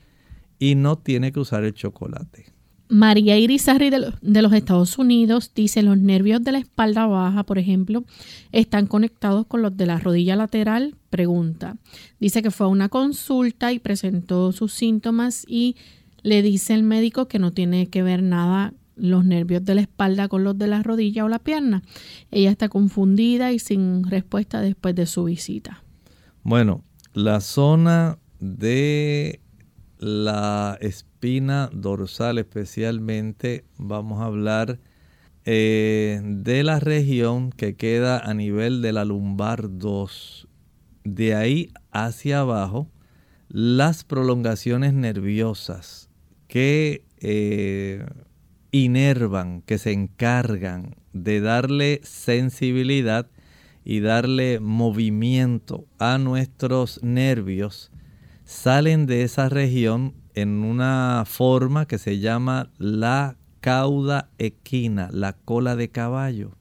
y 0.58 0.74
no 0.74 0.96
tiene 0.96 1.32
que 1.32 1.40
usar 1.40 1.64
el 1.64 1.74
chocolate. 1.74 2.52
María 2.88 3.38
Irizarry 3.38 3.88
de, 3.88 4.12
de, 4.20 4.42
los 4.42 4.52
Estados 4.52 4.98
Unidos 4.98 5.52
dice 5.54 5.82
los 5.82 5.96
nervios 5.96 6.44
de 6.44 6.52
la 6.52 6.58
espalda 6.58 7.06
baja, 7.06 7.42
por 7.42 7.58
ejemplo, 7.58 8.04
están 8.52 8.86
conectados 8.86 9.46
con 9.46 9.62
los 9.62 9.74
de 9.76 9.86
la 9.86 9.98
rodilla 9.98 10.36
lateral. 10.36 10.94
Pregunta. 11.08 11.78
Dice 12.20 12.42
que 12.42 12.50
fue 12.50 12.66
a 12.66 12.68
una 12.68 12.90
consulta 12.90 13.72
y 13.72 13.78
presentó 13.78 14.52
sus 14.52 14.74
síntomas 14.74 15.46
y 15.48 15.76
le 16.22 16.42
dice 16.42 16.74
el 16.74 16.82
médico 16.82 17.28
que 17.28 17.38
no 17.38 17.52
tiene 17.52 17.88
que 17.88 18.02
ver 18.02 18.22
nada 18.22 18.74
los 18.94 19.24
nervios 19.24 19.64
de 19.64 19.74
la 19.74 19.80
espalda 19.80 20.28
con 20.28 20.44
los 20.44 20.58
de 20.58 20.66
la 20.66 20.82
rodilla 20.82 21.24
o 21.24 21.28
la 21.28 21.38
pierna. 21.38 21.82
Ella 22.30 22.50
está 22.50 22.68
confundida 22.68 23.52
y 23.52 23.58
sin 23.58 24.04
respuesta 24.04 24.60
después 24.60 24.94
de 24.94 25.06
su 25.06 25.24
visita. 25.24 25.81
Bueno, 26.44 26.82
la 27.12 27.40
zona 27.40 28.18
de 28.40 29.40
la 29.98 30.76
espina 30.80 31.70
dorsal 31.72 32.38
especialmente, 32.38 33.64
vamos 33.78 34.20
a 34.20 34.24
hablar 34.24 34.80
eh, 35.44 36.20
de 36.24 36.64
la 36.64 36.80
región 36.80 37.50
que 37.52 37.76
queda 37.76 38.18
a 38.18 38.34
nivel 38.34 38.82
de 38.82 38.92
la 38.92 39.04
lumbar 39.04 39.78
2. 39.78 40.48
De 41.04 41.36
ahí 41.36 41.70
hacia 41.92 42.40
abajo, 42.40 42.90
las 43.48 44.02
prolongaciones 44.02 44.94
nerviosas 44.94 46.10
que 46.48 47.04
eh, 47.20 48.04
inervan, 48.72 49.62
que 49.62 49.78
se 49.78 49.92
encargan 49.92 50.96
de 51.12 51.40
darle 51.40 52.00
sensibilidad 52.02 53.28
y 53.84 54.00
darle 54.00 54.60
movimiento 54.60 55.86
a 55.98 56.18
nuestros 56.18 57.02
nervios, 57.02 57.90
salen 58.44 59.06
de 59.06 59.22
esa 59.22 59.48
región 59.48 60.14
en 60.34 60.64
una 60.64 61.24
forma 61.26 61.86
que 61.86 61.98
se 61.98 62.18
llama 62.18 62.70
la 62.78 63.36
cauda 63.60 64.30
equina, 64.38 65.08
la 65.12 65.34
cola 65.34 65.76
de 65.76 65.90
caballo. 65.90 66.52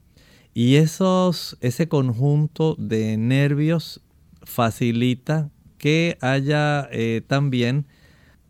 Y 0.54 0.76
esos, 0.76 1.56
ese 1.60 1.88
conjunto 1.88 2.76
de 2.78 3.16
nervios 3.16 4.02
facilita 4.42 5.50
que 5.78 6.18
haya 6.20 6.88
eh, 6.92 7.22
también 7.26 7.86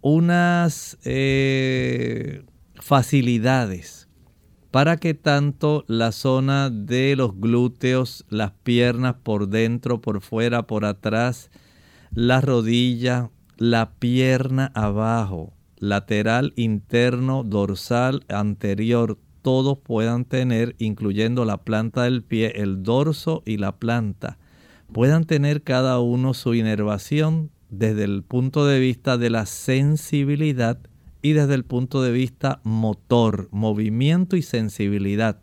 unas 0.00 0.98
eh, 1.04 2.44
facilidades 2.74 4.01
para 4.72 4.96
que 4.96 5.12
tanto 5.12 5.84
la 5.86 6.12
zona 6.12 6.70
de 6.70 7.14
los 7.14 7.38
glúteos, 7.38 8.24
las 8.30 8.52
piernas 8.62 9.16
por 9.22 9.48
dentro, 9.48 10.00
por 10.00 10.22
fuera, 10.22 10.66
por 10.66 10.86
atrás, 10.86 11.50
la 12.14 12.40
rodilla, 12.40 13.30
la 13.58 13.92
pierna 13.98 14.72
abajo, 14.74 15.52
lateral, 15.76 16.54
interno, 16.56 17.44
dorsal, 17.44 18.24
anterior, 18.28 19.18
todos 19.42 19.76
puedan 19.76 20.24
tener, 20.24 20.74
incluyendo 20.78 21.44
la 21.44 21.58
planta 21.58 22.04
del 22.04 22.22
pie, 22.22 22.54
el 22.56 22.82
dorso 22.82 23.42
y 23.44 23.58
la 23.58 23.76
planta, 23.76 24.38
puedan 24.90 25.24
tener 25.24 25.62
cada 25.62 26.00
uno 26.00 26.32
su 26.32 26.54
inervación 26.54 27.50
desde 27.68 28.04
el 28.04 28.22
punto 28.22 28.64
de 28.64 28.80
vista 28.80 29.18
de 29.18 29.28
la 29.28 29.44
sensibilidad 29.44 30.78
y 31.22 31.32
desde 31.32 31.54
el 31.54 31.64
punto 31.64 32.02
de 32.02 32.12
vista 32.12 32.60
motor, 32.64 33.48
movimiento 33.52 34.36
y 34.36 34.42
sensibilidad. 34.42 35.40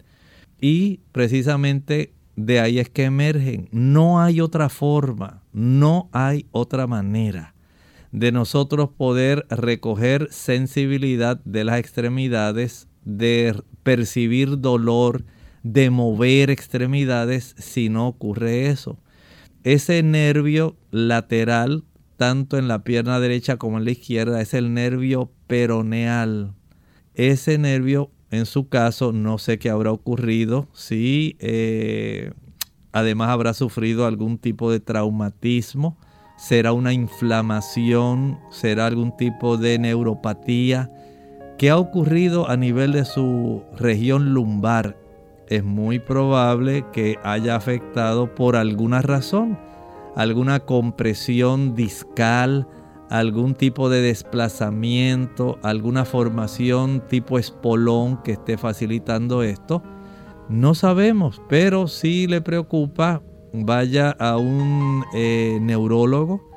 Y 0.61 0.99
precisamente 1.11 2.13
de 2.35 2.59
ahí 2.59 2.79
es 2.79 2.89
que 2.89 3.05
emergen. 3.05 3.69
No 3.71 4.21
hay 4.21 4.41
otra 4.41 4.69
forma, 4.69 5.43
no 5.53 6.09
hay 6.11 6.45
otra 6.51 6.85
manera 6.85 7.55
de 8.11 8.31
nosotros 8.31 8.89
poder 8.97 9.45
recoger 9.49 10.27
sensibilidad 10.31 11.39
de 11.45 11.63
las 11.63 11.79
extremidades, 11.79 12.87
de 13.05 13.61
percibir 13.83 14.59
dolor, 14.59 15.25
de 15.63 15.89
mover 15.89 16.49
extremidades 16.49 17.55
si 17.57 17.89
no 17.89 18.07
ocurre 18.07 18.67
eso. 18.67 18.97
Ese 19.63 20.01
nervio 20.01 20.75
lateral 20.91 21.83
tanto 22.19 22.57
en 22.57 22.67
la 22.67 22.83
pierna 22.83 23.17
derecha 23.21 23.55
como 23.55 23.77
en 23.77 23.85
la 23.85 23.91
izquierda, 23.91 24.41
es 24.41 24.53
el 24.53 24.73
nervio 24.73 25.31
peroneal. 25.49 26.53
Ese 27.15 27.57
nervio, 27.57 28.11
en 28.31 28.45
su 28.45 28.69
caso, 28.69 29.11
no 29.11 29.37
sé 29.39 29.59
qué 29.59 29.69
habrá 29.69 29.91
ocurrido, 29.91 30.69
si 30.73 31.35
eh, 31.39 32.31
además 32.93 33.29
habrá 33.29 33.53
sufrido 33.53 34.05
algún 34.05 34.37
tipo 34.37 34.71
de 34.71 34.79
traumatismo, 34.79 35.97
será 36.37 36.71
una 36.71 36.93
inflamación, 36.93 38.39
será 38.51 38.85
algún 38.85 39.17
tipo 39.17 39.57
de 39.57 39.79
neuropatía. 39.79 40.89
¿Qué 41.57 41.71
ha 41.71 41.77
ocurrido 41.77 42.47
a 42.49 42.55
nivel 42.55 42.93
de 42.93 43.03
su 43.03 43.63
región 43.75 44.33
lumbar? 44.33 44.95
Es 45.47 45.63
muy 45.63 45.99
probable 45.99 46.85
que 46.93 47.17
haya 47.23 47.55
afectado 47.55 48.33
por 48.35 48.55
alguna 48.55 49.01
razón 49.01 49.57
alguna 50.15 50.59
compresión 50.59 51.75
discal, 51.75 52.67
algún 53.09 53.55
tipo 53.55 53.89
de 53.89 54.01
desplazamiento, 54.01 55.57
alguna 55.63 56.05
formación 56.05 57.01
tipo 57.07 57.39
espolón 57.39 58.21
que 58.23 58.33
esté 58.33 58.57
facilitando 58.57 59.43
esto. 59.43 59.81
No 60.47 60.75
sabemos, 60.75 61.41
pero 61.49 61.87
si 61.87 62.27
le 62.27 62.41
preocupa, 62.41 63.21
vaya 63.53 64.11
a 64.11 64.37
un 64.37 65.03
eh, 65.13 65.57
neurólogo 65.61 66.49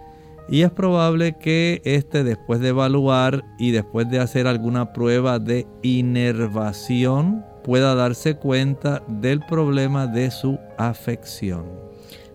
y 0.48 0.62
es 0.62 0.70
probable 0.70 1.38
que 1.38 1.80
este 1.84 2.24
después 2.24 2.60
de 2.60 2.68
evaluar 2.68 3.44
y 3.58 3.70
después 3.70 4.10
de 4.10 4.18
hacer 4.18 4.46
alguna 4.46 4.92
prueba 4.92 5.38
de 5.38 5.66
inervación 5.82 7.44
pueda 7.64 7.94
darse 7.94 8.36
cuenta 8.36 9.02
del 9.06 9.40
problema 9.40 10.06
de 10.06 10.30
su 10.30 10.58
afección. 10.78 11.91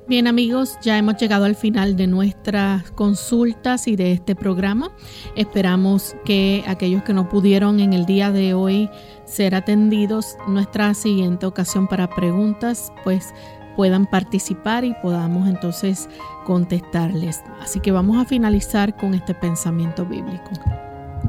Bien 0.07 0.25
amigos, 0.25 0.77
ya 0.81 0.97
hemos 0.97 1.17
llegado 1.17 1.43
al 1.43 1.55
final 1.55 1.97
de 1.97 2.07
nuestras 2.07 2.91
consultas 2.91 3.89
y 3.89 3.97
de 3.97 4.13
este 4.13 4.35
programa. 4.37 4.89
Esperamos 5.35 6.15
que 6.23 6.63
aquellos 6.65 7.03
que 7.03 7.13
no 7.13 7.27
pudieron 7.27 7.81
en 7.81 7.91
el 7.91 8.05
día 8.05 8.31
de 8.31 8.53
hoy 8.53 8.89
ser 9.25 9.53
atendidos, 9.53 10.37
nuestra 10.47 10.93
siguiente 10.93 11.45
ocasión 11.45 11.89
para 11.89 12.09
preguntas, 12.09 12.93
pues 13.03 13.33
puedan 13.75 14.05
participar 14.05 14.85
y 14.85 14.93
podamos 15.01 15.45
entonces 15.45 16.07
contestarles. 16.45 17.43
Así 17.59 17.81
que 17.81 17.91
vamos 17.91 18.15
a 18.15 18.23
finalizar 18.23 18.95
con 18.95 19.13
este 19.13 19.33
pensamiento 19.33 20.05
bíblico. 20.05 20.51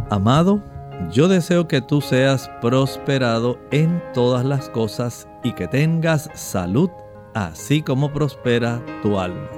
Amado, 0.09 0.62
yo 1.11 1.26
deseo 1.26 1.66
que 1.66 1.81
tú 1.81 2.01
seas 2.01 2.49
prosperado 2.61 3.59
en 3.72 4.01
todas 4.14 4.45
las 4.45 4.68
cosas 4.68 5.26
y 5.43 5.53
que 5.55 5.66
tengas 5.66 6.31
salud 6.35 6.91
así 7.35 7.83
como 7.83 8.12
prospera 8.12 8.85
tu 9.03 9.18
alma. 9.18 9.49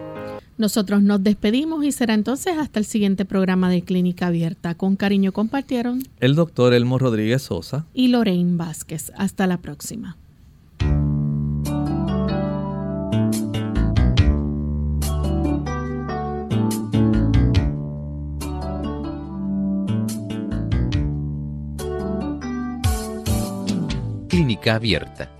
Nosotros 0.60 1.02
nos 1.02 1.22
despedimos 1.24 1.84
y 1.86 1.90
será 1.90 2.12
entonces 2.12 2.58
hasta 2.58 2.78
el 2.78 2.84
siguiente 2.84 3.24
programa 3.24 3.70
de 3.70 3.80
Clínica 3.80 4.26
Abierta. 4.26 4.74
Con 4.74 4.94
cariño 4.94 5.32
compartieron 5.32 6.02
el 6.20 6.34
doctor 6.34 6.74
Elmo 6.74 6.98
Rodríguez 6.98 7.40
Sosa 7.40 7.86
y 7.94 8.08
Lorraine 8.08 8.58
Vázquez. 8.58 9.10
Hasta 9.16 9.46
la 9.46 9.56
próxima. 9.56 10.18
Clínica 24.28 24.74
Abierta 24.74 25.39